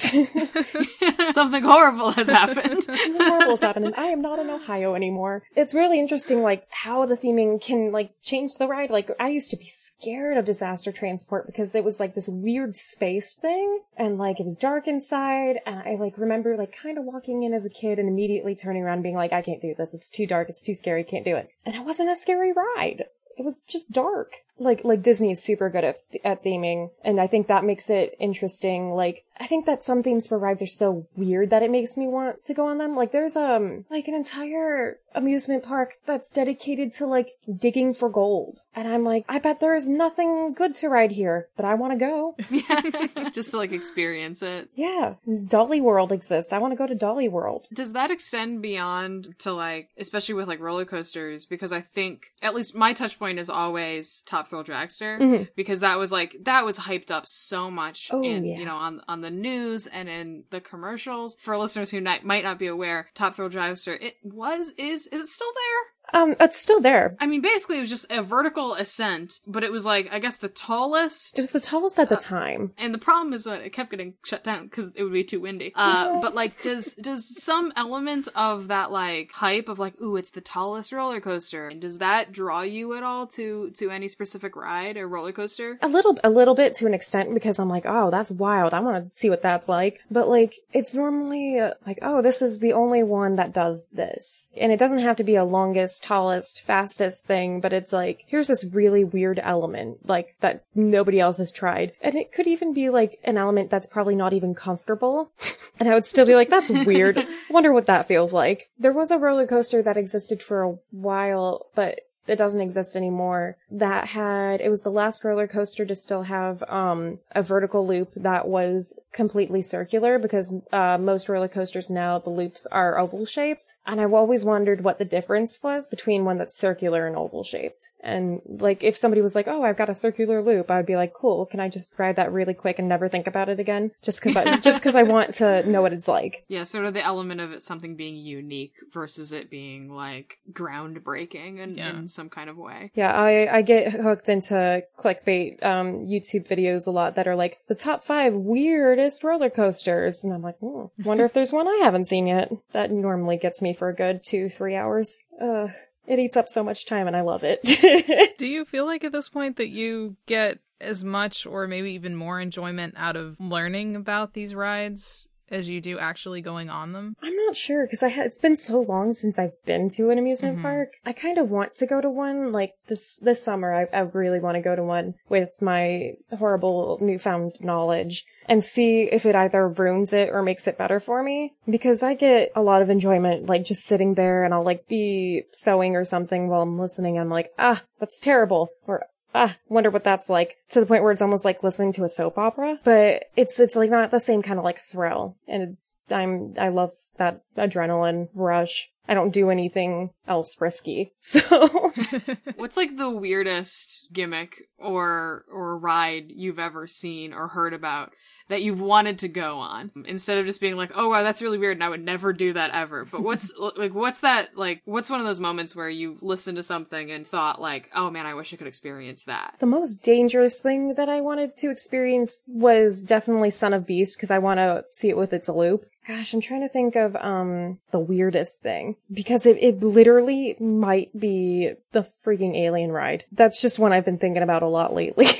Something 1.32 1.62
horrible 1.62 2.12
has 2.12 2.28
happened. 2.28 2.84
Something 2.84 3.16
horrible's 3.16 3.60
happening. 3.60 3.92
I 3.96 4.06
am 4.06 4.22
not 4.22 4.38
in 4.38 4.48
Ohio 4.48 4.61
anymore. 4.68 5.42
It's 5.54 5.74
really 5.74 5.98
interesting, 5.98 6.42
like, 6.42 6.66
how 6.70 7.06
the 7.06 7.16
theming 7.16 7.60
can, 7.60 7.92
like, 7.92 8.12
change 8.22 8.54
the 8.54 8.66
ride. 8.66 8.90
Like, 8.90 9.10
I 9.20 9.28
used 9.28 9.50
to 9.50 9.56
be 9.56 9.68
scared 9.68 10.36
of 10.36 10.44
disaster 10.44 10.92
transport 10.92 11.46
because 11.46 11.74
it 11.74 11.84
was, 11.84 12.00
like, 12.00 12.14
this 12.14 12.28
weird 12.28 12.76
space 12.76 13.34
thing. 13.34 13.80
And, 13.96 14.18
like, 14.18 14.40
it 14.40 14.46
was 14.46 14.56
dark 14.56 14.88
inside. 14.88 15.56
And 15.66 15.80
I, 15.80 15.96
like, 15.98 16.18
remember, 16.18 16.56
like, 16.56 16.76
kind 16.76 16.98
of 16.98 17.04
walking 17.04 17.42
in 17.42 17.52
as 17.52 17.64
a 17.64 17.70
kid 17.70 17.98
and 17.98 18.08
immediately 18.08 18.54
turning 18.54 18.82
around 18.82 19.02
being 19.02 19.16
like, 19.16 19.32
I 19.32 19.42
can't 19.42 19.62
do 19.62 19.74
this. 19.76 19.94
It's 19.94 20.10
too 20.10 20.26
dark. 20.26 20.48
It's 20.48 20.62
too 20.62 20.74
scary. 20.74 21.04
Can't 21.04 21.24
do 21.24 21.36
it. 21.36 21.50
And 21.64 21.74
it 21.74 21.84
wasn't 21.84 22.10
a 22.10 22.16
scary 22.16 22.52
ride. 22.52 23.04
It 23.38 23.44
was 23.44 23.60
just 23.66 23.92
dark. 23.92 24.36
Like, 24.62 24.84
like 24.84 25.02
Disney 25.02 25.32
is 25.32 25.42
super 25.42 25.68
good 25.70 25.84
at, 25.84 25.96
at 26.24 26.44
theming. 26.44 26.90
And 27.04 27.20
I 27.20 27.26
think 27.26 27.46
that 27.48 27.64
makes 27.64 27.90
it 27.90 28.16
interesting. 28.18 28.90
Like, 28.90 29.24
I 29.42 29.46
think 29.46 29.66
that 29.66 29.82
some 29.82 30.02
themes 30.02 30.28
for 30.28 30.38
rides 30.38 30.62
are 30.62 30.66
so 30.66 31.06
weird 31.16 31.50
that 31.50 31.64
it 31.64 31.70
makes 31.70 31.96
me 31.96 32.06
want 32.06 32.44
to 32.44 32.54
go 32.54 32.66
on 32.66 32.78
them. 32.78 32.94
Like 32.94 33.10
there's 33.10 33.34
um 33.34 33.84
like 33.90 34.06
an 34.06 34.14
entire 34.14 34.98
amusement 35.14 35.64
park 35.64 35.94
that's 36.06 36.30
dedicated 36.30 36.92
to 36.94 37.06
like 37.06 37.32
digging 37.58 37.92
for 37.92 38.08
gold. 38.08 38.60
And 38.74 38.88
I'm 38.88 39.04
like, 39.04 39.24
I 39.28 39.38
bet 39.38 39.60
there 39.60 39.74
is 39.74 39.88
nothing 39.88 40.54
good 40.54 40.74
to 40.76 40.88
ride 40.88 41.10
here, 41.12 41.48
but 41.56 41.64
I 41.64 41.74
want 41.74 41.92
to 41.92 41.98
go. 41.98 42.36
yeah. 42.50 43.30
Just 43.34 43.50
to 43.50 43.56
like 43.56 43.72
experience 43.72 44.42
it. 44.42 44.70
Yeah. 44.74 45.14
Dolly 45.48 45.80
World 45.80 46.12
exists. 46.12 46.52
I 46.52 46.58
want 46.58 46.72
to 46.72 46.78
go 46.78 46.86
to 46.86 46.94
Dolly 46.94 47.28
World. 47.28 47.66
Does 47.72 47.92
that 47.92 48.10
extend 48.10 48.62
beyond 48.62 49.38
to 49.40 49.52
like, 49.52 49.88
especially 49.98 50.36
with 50.36 50.48
like 50.48 50.60
roller 50.60 50.84
coasters? 50.84 51.46
Because 51.46 51.72
I 51.72 51.80
think 51.80 52.32
at 52.40 52.54
least 52.54 52.74
my 52.74 52.92
touch 52.92 53.18
point 53.18 53.38
is 53.38 53.50
always 53.50 54.22
Top 54.24 54.48
Thrill 54.52 54.64
Dragster 54.64 55.18
Mhm. 55.18 55.48
because 55.56 55.80
that 55.80 55.98
was 55.98 56.12
like 56.12 56.36
that 56.42 56.64
was 56.64 56.78
hyped 56.78 57.10
up 57.10 57.24
so 57.26 57.70
much 57.70 58.10
Oh, 58.12 58.22
in 58.22 58.44
yeah. 58.44 58.58
you 58.58 58.64
know 58.66 58.76
on 58.76 59.00
on 59.08 59.22
the 59.22 59.30
news 59.30 59.86
and 59.86 60.08
in 60.08 60.44
the 60.50 60.60
commercials. 60.60 61.36
For 61.42 61.56
listeners 61.56 61.90
who 61.90 62.00
ni- 62.00 62.20
might 62.22 62.44
not 62.44 62.58
be 62.58 62.66
aware, 62.66 63.08
Top 63.14 63.34
Thrill 63.34 63.48
Dragster 63.50 63.96
it 64.00 64.16
was 64.22 64.72
is 64.76 65.06
is 65.06 65.20
it 65.22 65.28
still 65.28 65.52
there? 65.54 66.01
Um, 66.12 66.36
it's 66.40 66.60
still 66.60 66.80
there. 66.80 67.16
I 67.20 67.26
mean, 67.26 67.40
basically, 67.40 67.78
it 67.78 67.80
was 67.80 67.90
just 67.90 68.06
a 68.10 68.22
vertical 68.22 68.74
ascent, 68.74 69.40
but 69.46 69.64
it 69.64 69.72
was 69.72 69.84
like 69.84 70.08
I 70.12 70.18
guess 70.18 70.36
the 70.36 70.48
tallest. 70.48 71.38
It 71.38 71.42
was 71.42 71.52
the 71.52 71.60
tallest 71.60 71.98
at 71.98 72.08
the 72.08 72.16
time. 72.16 72.72
and 72.78 72.92
the 72.94 72.98
problem 72.98 73.32
is 73.32 73.44
that 73.44 73.60
it 73.60 73.70
kept 73.70 73.90
getting 73.90 74.14
shut 74.24 74.44
down 74.44 74.64
because 74.64 74.90
it 74.94 75.02
would 75.02 75.12
be 75.12 75.24
too 75.24 75.40
windy. 75.40 75.72
Uh, 75.74 76.20
but 76.20 76.34
like, 76.34 76.60
does 76.62 76.94
does 76.94 77.42
some 77.42 77.72
element 77.76 78.28
of 78.34 78.68
that 78.68 78.90
like 78.90 79.32
hype 79.32 79.68
of 79.68 79.78
like, 79.78 80.00
ooh, 80.00 80.16
it's 80.16 80.30
the 80.30 80.40
tallest 80.40 80.92
roller 80.92 81.20
coaster, 81.20 81.70
does 81.70 81.98
that 81.98 82.32
draw 82.32 82.62
you 82.62 82.94
at 82.94 83.02
all 83.02 83.26
to 83.28 83.70
to 83.70 83.90
any 83.90 84.08
specific 84.08 84.56
ride 84.56 84.96
or 84.96 85.08
roller 85.08 85.32
coaster? 85.32 85.78
A 85.82 85.88
little, 85.88 86.18
a 86.22 86.30
little 86.30 86.54
bit 86.54 86.74
to 86.76 86.86
an 86.86 86.94
extent 86.94 87.32
because 87.34 87.58
I'm 87.58 87.68
like, 87.68 87.84
oh, 87.86 88.10
that's 88.10 88.30
wild. 88.30 88.74
I 88.74 88.80
want 88.80 89.12
to 89.12 89.18
see 89.18 89.30
what 89.30 89.42
that's 89.42 89.68
like. 89.68 90.00
But 90.10 90.28
like, 90.28 90.56
it's 90.72 90.94
normally 90.94 91.58
uh, 91.58 91.72
like, 91.86 91.98
oh, 92.02 92.22
this 92.22 92.42
is 92.42 92.58
the 92.58 92.72
only 92.72 93.02
one 93.02 93.36
that 93.36 93.52
does 93.52 93.84
this. 93.92 94.50
And 94.56 94.72
it 94.72 94.78
doesn't 94.78 95.00
have 95.00 95.16
to 95.16 95.24
be 95.24 95.36
a 95.36 95.44
longest, 95.44 96.01
tallest, 96.02 96.62
fastest 96.62 97.24
thing, 97.26 97.60
but 97.60 97.72
it's 97.72 97.92
like, 97.92 98.24
here's 98.26 98.48
this 98.48 98.64
really 98.64 99.04
weird 99.04 99.40
element, 99.42 100.06
like 100.08 100.36
that 100.40 100.64
nobody 100.74 101.20
else 101.20 101.38
has 101.38 101.52
tried. 101.52 101.92
And 102.00 102.14
it 102.16 102.32
could 102.32 102.46
even 102.46 102.74
be 102.74 102.90
like 102.90 103.18
an 103.24 103.38
element 103.38 103.70
that's 103.70 103.86
probably 103.86 104.14
not 104.14 104.32
even 104.32 104.54
comfortable. 104.54 105.32
and 105.78 105.88
I 105.88 105.94
would 105.94 106.04
still 106.04 106.26
be 106.26 106.34
like, 106.34 106.50
that's 106.50 106.70
weird. 106.70 107.26
Wonder 107.50 107.72
what 107.72 107.86
that 107.86 108.08
feels 108.08 108.32
like. 108.32 108.68
There 108.78 108.92
was 108.92 109.10
a 109.10 109.18
roller 109.18 109.46
coaster 109.46 109.82
that 109.82 109.96
existed 109.96 110.42
for 110.42 110.62
a 110.62 110.76
while, 110.90 111.66
but 111.74 112.00
it 112.26 112.36
doesn't 112.36 112.60
exist 112.60 112.94
anymore 112.96 113.56
that 113.70 114.06
had 114.08 114.60
it 114.60 114.68
was 114.68 114.82
the 114.82 114.90
last 114.90 115.24
roller 115.24 115.46
coaster 115.48 115.84
to 115.84 115.94
still 115.96 116.22
have 116.22 116.62
um 116.68 117.18
a 117.32 117.42
vertical 117.42 117.86
loop 117.86 118.10
that 118.16 118.46
was 118.46 118.94
completely 119.12 119.60
circular 119.62 120.18
because 120.18 120.54
uh 120.72 120.96
most 120.98 121.28
roller 121.28 121.48
coasters 121.48 121.90
now 121.90 122.18
the 122.18 122.30
loops 122.30 122.66
are 122.66 122.98
oval 122.98 123.26
shaped. 123.26 123.74
And 123.86 124.00
I've 124.00 124.12
always 124.14 124.44
wondered 124.44 124.82
what 124.84 124.98
the 124.98 125.04
difference 125.04 125.58
was 125.62 125.88
between 125.88 126.24
one 126.24 126.38
that's 126.38 126.56
circular 126.56 127.06
and 127.06 127.16
oval 127.16 127.44
shaped. 127.44 127.88
And 128.00 128.40
like 128.46 128.82
if 128.82 128.96
somebody 128.96 129.20
was 129.20 129.34
like 129.34 129.48
oh 129.48 129.62
I've 129.62 129.76
got 129.76 129.90
a 129.90 129.94
circular 129.94 130.42
loop 130.42 130.70
I'd 130.70 130.86
be 130.86 130.96
like 130.96 131.12
cool 131.14 131.46
can 131.46 131.60
I 131.60 131.68
just 131.68 131.92
ride 131.98 132.16
that 132.16 132.32
really 132.32 132.54
quick 132.54 132.78
and 132.78 132.88
never 132.88 133.08
think 133.08 133.26
about 133.26 133.48
it 133.48 133.60
again? 133.60 133.90
Just 134.02 134.22
cuz 134.22 134.36
I 134.36 134.56
just 134.58 134.82
cuz 134.82 134.94
I 134.94 135.02
want 135.02 135.34
to 135.34 135.68
know 135.68 135.82
what 135.82 135.92
it's 135.92 136.08
like. 136.08 136.44
Yeah, 136.52 136.64
sort 136.64 136.84
of 136.84 136.92
the 136.94 137.02
element 137.04 137.40
of 137.40 137.52
it 137.52 137.62
something 137.62 137.96
being 137.96 138.16
unique 138.16 138.74
versus 138.92 139.32
it 139.32 139.48
being 139.50 139.90
like 139.94 140.38
groundbreaking 140.52 141.60
and, 141.62 141.76
Yeah. 141.76 141.90
in 141.90 142.08
some 142.12 142.28
kind 142.28 142.50
of 142.50 142.56
way. 142.56 142.90
Yeah, 142.94 143.12
I, 143.12 143.58
I 143.58 143.62
get 143.62 143.92
hooked 143.92 144.28
into 144.28 144.82
clickbait 144.98 145.62
um, 145.64 146.06
YouTube 146.06 146.48
videos 146.48 146.86
a 146.86 146.90
lot 146.90 147.16
that 147.16 147.28
are 147.28 147.36
like 147.36 147.58
the 147.68 147.74
top 147.74 148.04
five 148.04 148.34
weirdest 148.34 149.24
roller 149.24 149.50
coasters, 149.50 150.24
and 150.24 150.32
I'm 150.32 150.42
like, 150.42 150.58
hmm, 150.58 150.86
wonder 151.04 151.24
if 151.24 151.32
there's 151.32 151.52
one 151.52 151.68
I 151.68 151.80
haven't 151.82 152.08
seen 152.08 152.26
yet. 152.26 152.52
That 152.72 152.90
normally 152.90 153.36
gets 153.36 153.62
me 153.62 153.74
for 153.74 153.88
a 153.88 153.94
good 153.94 154.22
two, 154.24 154.48
three 154.48 154.76
hours. 154.76 155.16
Ugh, 155.40 155.70
it 156.06 156.18
eats 156.18 156.36
up 156.36 156.48
so 156.48 156.62
much 156.62 156.86
time, 156.86 157.06
and 157.06 157.16
I 157.16 157.20
love 157.22 157.42
it. 157.44 158.34
Do 158.38 158.46
you 158.46 158.64
feel 158.64 158.86
like 158.86 159.04
at 159.04 159.12
this 159.12 159.28
point 159.28 159.56
that 159.56 159.70
you 159.70 160.16
get 160.26 160.58
as 160.80 161.04
much 161.04 161.46
or 161.46 161.68
maybe 161.68 161.92
even 161.92 162.16
more 162.16 162.40
enjoyment 162.40 162.94
out 162.96 163.16
of 163.16 163.38
learning 163.38 163.94
about 163.94 164.32
these 164.32 164.54
rides 164.54 165.28
as 165.52 165.68
you 165.68 165.80
do 165.80 165.98
actually 165.98 166.40
going 166.40 166.70
on 166.70 166.92
them? 166.92 167.14
I'm 167.22 167.36
not 167.36 167.56
sure 167.56 167.84
because 167.86 168.02
I 168.02 168.08
ha- 168.08 168.22
it's 168.22 168.38
been 168.38 168.56
so 168.56 168.80
long 168.80 169.14
since 169.14 169.38
I've 169.38 169.62
been 169.64 169.90
to 169.90 170.10
an 170.10 170.18
amusement 170.18 170.58
Mhm. 170.58 170.62
park. 170.62 170.88
I 171.06 171.12
kind 171.12 171.38
of 171.38 171.50
want 171.50 171.74
to 171.76 171.86
go 171.86 172.00
to 172.00 172.10
one 172.10 172.50
like 172.52 172.72
this 172.88 173.16
this 173.16 173.42
summer. 173.42 173.72
I, 173.74 173.86
I 173.96 174.00
really 174.00 174.40
want 174.40 174.56
to 174.56 174.62
go 174.62 174.74
to 174.74 174.82
one 174.82 175.14
with 175.28 175.50
my 175.60 176.14
horrible 176.38 176.98
newfound 177.00 177.52
knowledge 177.60 178.24
and 178.48 178.64
see 178.64 179.02
if 179.02 179.24
it 179.26 179.36
either 179.36 179.68
ruins 179.68 180.12
it 180.12 180.28
or 180.30 180.42
makes 180.42 180.66
it 180.66 180.76
better 180.78 180.98
for 180.98 181.22
me 181.22 181.52
because 181.68 182.02
I 182.02 182.14
get 182.14 182.50
a 182.56 182.62
lot 182.62 182.82
of 182.82 182.90
enjoyment 182.90 183.46
like 183.46 183.64
just 183.64 183.84
sitting 183.84 184.14
there 184.14 184.42
and 184.44 184.52
I'll 184.52 184.64
like 184.64 184.88
be 184.88 185.44
sewing 185.52 185.94
or 185.94 186.04
something 186.04 186.48
while 186.48 186.62
I'm 186.62 186.78
listening. 186.78 187.18
I'm 187.18 187.28
like, 187.30 187.50
ah, 187.58 187.82
that's 188.00 188.18
terrible 188.18 188.70
or 188.86 189.04
ah, 189.34 189.56
wonder 189.68 189.90
what 189.90 190.04
that's 190.04 190.28
like 190.28 190.56
to 190.70 190.80
the 190.80 190.86
point 190.86 191.02
where 191.02 191.12
it's 191.12 191.22
almost 191.22 191.44
like 191.44 191.62
listening 191.62 191.92
to 191.94 192.04
a 192.04 192.08
soap 192.08 192.38
opera, 192.38 192.78
but 192.84 193.24
it's, 193.36 193.58
it's 193.58 193.76
like 193.76 193.90
not 193.90 194.10
the 194.10 194.20
same 194.20 194.42
kind 194.42 194.58
of 194.58 194.64
like 194.64 194.80
thrill. 194.80 195.36
And 195.48 195.74
it's, 195.74 195.96
I'm, 196.10 196.54
I 196.58 196.68
love 196.68 196.92
that 197.18 197.42
adrenaline 197.56 198.28
rush. 198.34 198.88
I 199.08 199.14
don't 199.14 199.32
do 199.32 199.50
anything 199.50 200.10
else 200.28 200.56
risky. 200.60 201.12
So 201.20 201.40
What's 202.56 202.76
like 202.76 202.96
the 202.96 203.10
weirdest 203.10 204.08
gimmick 204.12 204.62
or 204.78 205.44
or 205.52 205.76
ride 205.76 206.26
you've 206.28 206.58
ever 206.58 206.86
seen 206.86 207.32
or 207.32 207.48
heard 207.48 207.74
about 207.74 208.12
that 208.48 208.62
you've 208.62 208.80
wanted 208.80 209.18
to 209.20 209.28
go 209.28 209.58
on 209.58 209.90
instead 210.06 210.38
of 210.38 210.46
just 210.46 210.60
being 210.60 210.76
like, 210.76 210.92
"Oh 210.94 211.08
wow, 211.08 211.22
that's 211.22 211.42
really 211.42 211.58
weird 211.58 211.76
and 211.76 211.84
I 211.84 211.88
would 211.88 212.04
never 212.04 212.32
do 212.32 212.52
that 212.52 212.70
ever." 212.72 213.04
But 213.04 213.22
what's 213.22 213.52
like 213.76 213.94
what's 213.94 214.20
that 214.20 214.56
like 214.56 214.82
what's 214.84 215.10
one 215.10 215.20
of 215.20 215.26
those 215.26 215.40
moments 215.40 215.74
where 215.74 215.88
you 215.88 216.18
listened 216.20 216.56
to 216.56 216.62
something 216.62 217.10
and 217.10 217.26
thought 217.26 217.60
like, 217.60 217.90
"Oh 217.94 218.10
man, 218.10 218.26
I 218.26 218.34
wish 218.34 218.52
I 218.52 218.56
could 218.56 218.66
experience 218.66 219.24
that." 219.24 219.56
the 219.58 219.66
most 219.66 220.02
dangerous 220.02 220.60
thing 220.60 220.94
that 220.94 221.08
I 221.08 221.20
wanted 221.20 221.56
to 221.58 221.70
experience 221.70 222.42
was 222.46 223.02
definitely 223.02 223.50
Son 223.50 223.74
of 223.74 223.86
Beast 223.86 224.16
because 224.16 224.30
I 224.30 224.38
want 224.38 224.58
to 224.58 224.84
see 224.92 225.08
it 225.08 225.16
with 225.16 225.32
its 225.32 225.48
loop. 225.48 225.86
Gosh, 226.06 226.32
I'm 226.34 226.40
trying 226.40 226.62
to 226.62 226.68
think 226.68 226.96
of 226.96 227.14
um 227.16 227.78
the 227.92 227.98
weirdest 228.00 228.60
thing 228.62 228.96
because 229.12 229.46
it, 229.46 229.56
it 229.60 229.80
literally 229.82 230.56
might 230.60 231.16
be 231.18 231.72
the 231.92 232.06
freaking 232.26 232.56
alien 232.56 232.90
ride. 232.90 233.24
That's 233.30 233.60
just 233.60 233.78
one 233.78 233.92
I've 233.92 234.04
been 234.04 234.18
thinking 234.18 234.42
about 234.42 234.62
a 234.62 234.68
lot 234.68 234.94
lately. 234.94 235.26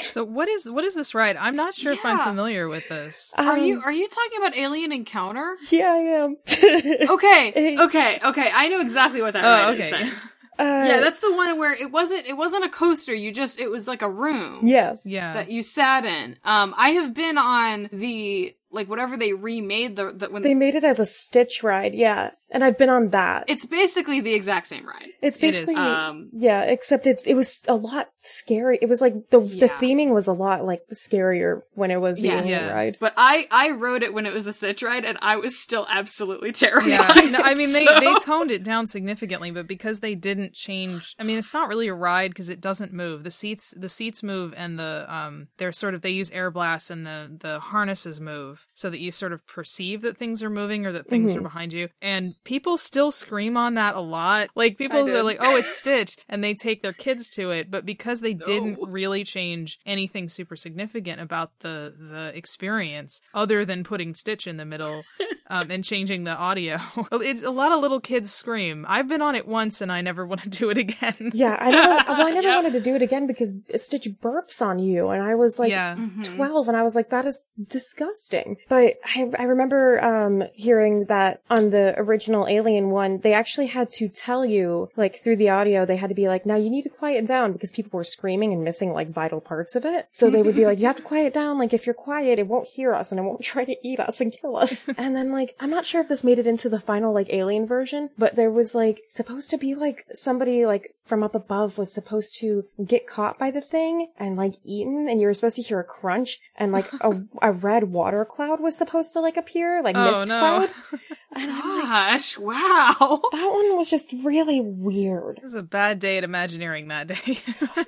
So 0.00 0.22
what 0.22 0.48
is 0.48 0.70
what 0.70 0.84
is 0.84 0.94
this 0.94 1.12
ride? 1.12 1.36
I'm 1.36 1.56
not 1.56 1.74
sure 1.74 1.92
if 1.92 2.04
I'm 2.04 2.20
familiar 2.20 2.68
with 2.68 2.88
this. 2.88 3.34
Are 3.36 3.56
Um, 3.56 3.64
you 3.64 3.82
are 3.84 3.90
you 3.90 4.06
talking 4.06 4.38
about 4.38 4.56
Alien 4.56 4.92
Encounter? 4.92 5.56
Yeah, 5.70 5.90
I 5.92 5.96
am. 6.22 6.36
Okay, 7.10 7.76
okay, 7.80 8.20
okay. 8.24 8.48
I 8.54 8.68
know 8.68 8.80
exactly 8.80 9.20
what 9.22 9.32
that 9.32 9.44
Oh, 9.44 9.48
ride 9.50 9.74
okay. 9.74 9.90
is. 9.90 9.90
Then. 9.98 10.12
Uh, 10.56 10.84
Yeah, 10.88 11.00
that's 11.00 11.18
the 11.18 11.32
one 11.34 11.58
where 11.58 11.72
it 11.72 11.90
wasn't 11.90 12.26
it 12.26 12.34
wasn't 12.36 12.64
a 12.64 12.68
coaster. 12.68 13.12
You 13.12 13.32
just 13.32 13.58
it 13.58 13.68
was 13.68 13.88
like 13.88 14.02
a 14.02 14.08
room. 14.10 14.60
yeah. 14.62 14.96
Yeah. 15.04 15.32
that 15.34 15.50
you 15.50 15.62
sat 15.62 16.04
in. 16.04 16.36
Um, 16.44 16.74
I 16.76 16.90
have 16.90 17.12
been 17.12 17.36
on 17.36 17.88
the 17.92 18.54
like 18.70 18.88
whatever 18.88 19.16
they 19.16 19.32
remade 19.32 19.96
the, 19.96 20.12
the 20.12 20.28
when 20.30 20.42
They 20.42 20.54
made 20.54 20.74
it 20.74 20.84
as 20.84 20.98
a 20.98 21.06
Stitch 21.06 21.62
ride, 21.62 21.94
yeah. 21.94 22.30
And 22.50 22.64
I've 22.64 22.78
been 22.78 22.88
on 22.88 23.10
that. 23.10 23.44
it's 23.46 23.66
basically 23.66 24.22
the 24.22 24.32
exact 24.32 24.66
same 24.68 24.86
ride. 24.86 25.08
It's 25.20 25.36
It 25.36 25.54
is. 25.54 25.66
basically 25.66 25.84
Um, 25.84 26.30
yeah, 26.32 26.62
except 26.62 27.06
it's 27.06 27.22
it 27.24 27.34
was 27.34 27.62
a 27.68 27.74
lot 27.74 28.08
scary. 28.20 28.78
It 28.80 28.88
was 28.88 29.02
like 29.02 29.28
the 29.28 29.40
the 29.40 29.68
theming 29.68 30.14
was 30.14 30.26
a 30.28 30.32
lot 30.32 30.64
like 30.64 30.80
scarier 30.94 31.60
when 31.74 31.90
it 31.90 32.00
was 32.00 32.16
the 32.16 32.22
Yes. 32.28 32.48
Yeah. 32.48 32.72
ride. 32.74 32.96
But 33.00 33.12
I 33.18 33.46
I 33.50 33.72
rode 33.72 34.02
it 34.02 34.14
when 34.14 34.24
it 34.24 34.32
was 34.32 34.44
the 34.44 34.54
Stitch 34.54 34.82
ride, 34.82 35.04
and 35.04 35.18
I 35.20 35.36
was 35.36 35.58
still 35.58 35.86
absolutely 35.90 36.52
terrified. 36.52 36.88
yeah, 36.88 37.30
no, 37.30 37.40
I 37.42 37.54
mean 37.54 37.72
they 37.72 37.84
So- 37.88 38.00
they 38.00 38.14
toned 38.24 38.50
it 38.50 38.62
down 38.62 38.86
significantly, 38.86 39.50
but 39.50 39.66
because 39.66 40.00
they 40.00 40.14
didn't 40.14 40.54
change, 40.54 41.16
I 41.18 41.24
mean 41.24 41.36
it's 41.38 41.52
not 41.52 41.68
really 41.68 41.88
a 41.88 41.94
ride 41.94 42.30
because 42.30 42.48
it 42.48 42.62
doesn't 42.62 42.92
move. 42.94 43.24
The 43.24 43.30
seats 43.30 43.74
the 43.76 43.90
seats 43.90 44.22
move 44.22 44.54
and 44.56 44.78
the 44.78 45.04
um 45.08 45.48
they're 45.58 45.72
sort 45.72 45.92
of 45.94 46.00
they 46.00 46.10
use 46.10 46.30
air 46.30 46.50
blasts 46.50 46.88
and 46.90 47.06
the 47.06 47.30
the 47.38 47.60
harnesses 47.60 48.20
move 48.22 48.57
so 48.74 48.90
that 48.90 49.00
you 49.00 49.10
sort 49.12 49.32
of 49.32 49.46
perceive 49.46 50.02
that 50.02 50.16
things 50.16 50.42
are 50.42 50.50
moving 50.50 50.86
or 50.86 50.92
that 50.92 51.06
things 51.08 51.30
Mm-hmm. 51.30 51.38
are 51.40 51.42
behind 51.42 51.72
you. 51.72 51.88
And 52.00 52.34
people 52.44 52.76
still 52.76 53.10
scream 53.10 53.56
on 53.56 53.74
that 53.74 53.94
a 53.96 54.00
lot. 54.00 54.48
Like 54.54 54.78
people 54.78 55.08
are 55.08 55.22
like, 55.22 55.38
"Oh, 55.40 55.56
it's 55.56 55.76
Stitch," 55.76 56.16
and 56.28 56.42
they 56.42 56.54
take 56.54 56.82
their 56.82 56.92
kids 56.92 57.30
to 57.30 57.50
it, 57.50 57.70
but 57.70 57.84
because 57.84 58.20
they 58.20 58.34
didn't 58.34 58.78
really 58.86 59.24
change 59.24 59.78
anything 59.84 60.28
super 60.28 60.56
significant 60.56 61.20
about 61.20 61.50
the 61.60 61.94
the 61.98 62.32
experience 62.36 63.20
other 63.34 63.64
than 63.64 63.84
putting 63.84 64.14
Stitch 64.14 64.46
in 64.46 64.56
the 64.56 64.64
middle 64.64 65.02
um, 65.50 65.70
and 65.70 65.84
changing 65.84 66.24
the 66.24 66.36
audio. 66.36 66.76
It's 67.12 67.42
a 67.42 67.50
lot 67.50 67.72
of 67.72 67.80
little 67.80 68.00
kids 68.00 68.32
scream. 68.32 68.84
I've 68.88 69.08
been 69.08 69.22
on 69.22 69.34
it 69.34 69.46
once 69.46 69.80
and 69.80 69.90
I 69.92 70.00
never 70.02 70.26
want 70.30 70.42
to 70.44 70.48
do 70.48 70.70
it 70.70 70.78
again. 70.78 71.30
Yeah, 71.34 71.56
I 71.58 71.70
never 71.70 71.88
well, 72.08 72.26
I 72.26 72.30
never 72.30 72.48
Yep. 72.48 72.56
wanted 72.56 72.72
to 72.72 72.80
do 72.80 72.94
it 72.94 73.02
again 73.02 73.26
because 73.26 73.52
Stitch 73.76 74.08
burps 74.22 74.62
on 74.62 74.78
you 74.78 75.08
and 75.08 75.22
I 75.22 75.34
was 75.34 75.58
like 75.58 75.70
yeah. 75.70 75.94
Mhm. 75.96 76.36
12 76.36 76.68
and 76.68 76.76
I 76.76 76.82
was 76.82 76.94
like, 76.94 77.10
that 77.10 77.26
is 77.26 77.42
disgusting. 77.68 78.47
But 78.68 78.94
I, 79.04 79.30
I 79.38 79.42
remember, 79.44 80.02
um, 80.02 80.44
hearing 80.54 81.06
that 81.06 81.42
on 81.50 81.70
the 81.70 81.94
original 81.96 82.46
Alien 82.48 82.90
one, 82.90 83.20
they 83.20 83.32
actually 83.32 83.66
had 83.66 83.90
to 83.90 84.08
tell 84.08 84.44
you, 84.44 84.90
like, 84.96 85.22
through 85.22 85.36
the 85.36 85.50
audio, 85.50 85.84
they 85.84 85.96
had 85.96 86.08
to 86.08 86.14
be 86.14 86.28
like, 86.28 86.46
now 86.46 86.56
you 86.56 86.70
need 86.70 86.82
to 86.82 86.88
quiet 86.88 87.26
down 87.26 87.52
because 87.52 87.70
people 87.70 87.96
were 87.96 88.04
screaming 88.04 88.52
and 88.52 88.64
missing, 88.64 88.92
like, 88.92 89.10
vital 89.10 89.40
parts 89.40 89.74
of 89.74 89.84
it. 89.84 90.06
So 90.10 90.30
they 90.30 90.42
would 90.42 90.56
be 90.56 90.66
like, 90.66 90.78
you 90.78 90.86
have 90.86 90.96
to 90.96 91.02
quiet 91.02 91.34
down. 91.34 91.58
Like, 91.58 91.72
if 91.72 91.86
you're 91.86 91.94
quiet, 91.94 92.38
it 92.38 92.46
won't 92.46 92.68
hear 92.68 92.94
us 92.94 93.10
and 93.10 93.18
it 93.18 93.24
won't 93.24 93.42
try 93.42 93.64
to 93.64 93.76
eat 93.82 94.00
us 94.00 94.20
and 94.20 94.32
kill 94.32 94.56
us. 94.56 94.86
and 94.96 95.14
then, 95.14 95.32
like, 95.32 95.54
I'm 95.60 95.70
not 95.70 95.86
sure 95.86 96.00
if 96.00 96.08
this 96.08 96.24
made 96.24 96.38
it 96.38 96.46
into 96.46 96.68
the 96.68 96.80
final, 96.80 97.12
like, 97.12 97.28
Alien 97.30 97.66
version, 97.66 98.10
but 98.18 98.36
there 98.36 98.50
was, 98.50 98.74
like, 98.74 99.02
supposed 99.08 99.50
to 99.50 99.58
be, 99.58 99.74
like, 99.74 100.04
somebody, 100.14 100.66
like, 100.66 100.94
from 101.08 101.22
up 101.22 101.34
above 101.34 101.78
was 101.78 101.92
supposed 101.92 102.36
to 102.36 102.66
get 102.84 103.08
caught 103.08 103.38
by 103.38 103.50
the 103.50 103.60
thing 103.60 104.08
and 104.18 104.36
like 104.36 104.54
eaten 104.62 105.08
and 105.08 105.20
you 105.20 105.26
were 105.26 105.34
supposed 105.34 105.56
to 105.56 105.62
hear 105.62 105.80
a 105.80 105.84
crunch 105.84 106.38
and 106.56 106.70
like 106.70 106.86
a, 107.00 107.22
a 107.42 107.50
red 107.50 107.84
water 107.84 108.24
cloud 108.38 108.60
was 108.60 108.76
supposed 108.76 109.12
to 109.14 109.20
like 109.20 109.36
appear 109.36 109.82
like 109.82 109.96
Oh, 109.98 110.12
mist 110.12 110.28
no. 110.28 110.38
cloud 110.38 110.70
and 111.34 111.50
I'm 111.50 111.78
like 111.78 111.82
Gosh, 111.88 112.38
wow. 112.38 112.94
that 113.32 113.50
one 113.52 113.76
was 113.76 113.90
just 113.90 114.12
really 114.22 114.60
weird 114.60 115.38
It 115.38 115.42
was 115.42 115.56
a 115.56 115.62
bad 115.64 115.98
day 115.98 116.18
at 116.18 116.24
Imagineering 116.24 116.86
that 116.86 117.08
day. 117.08 117.16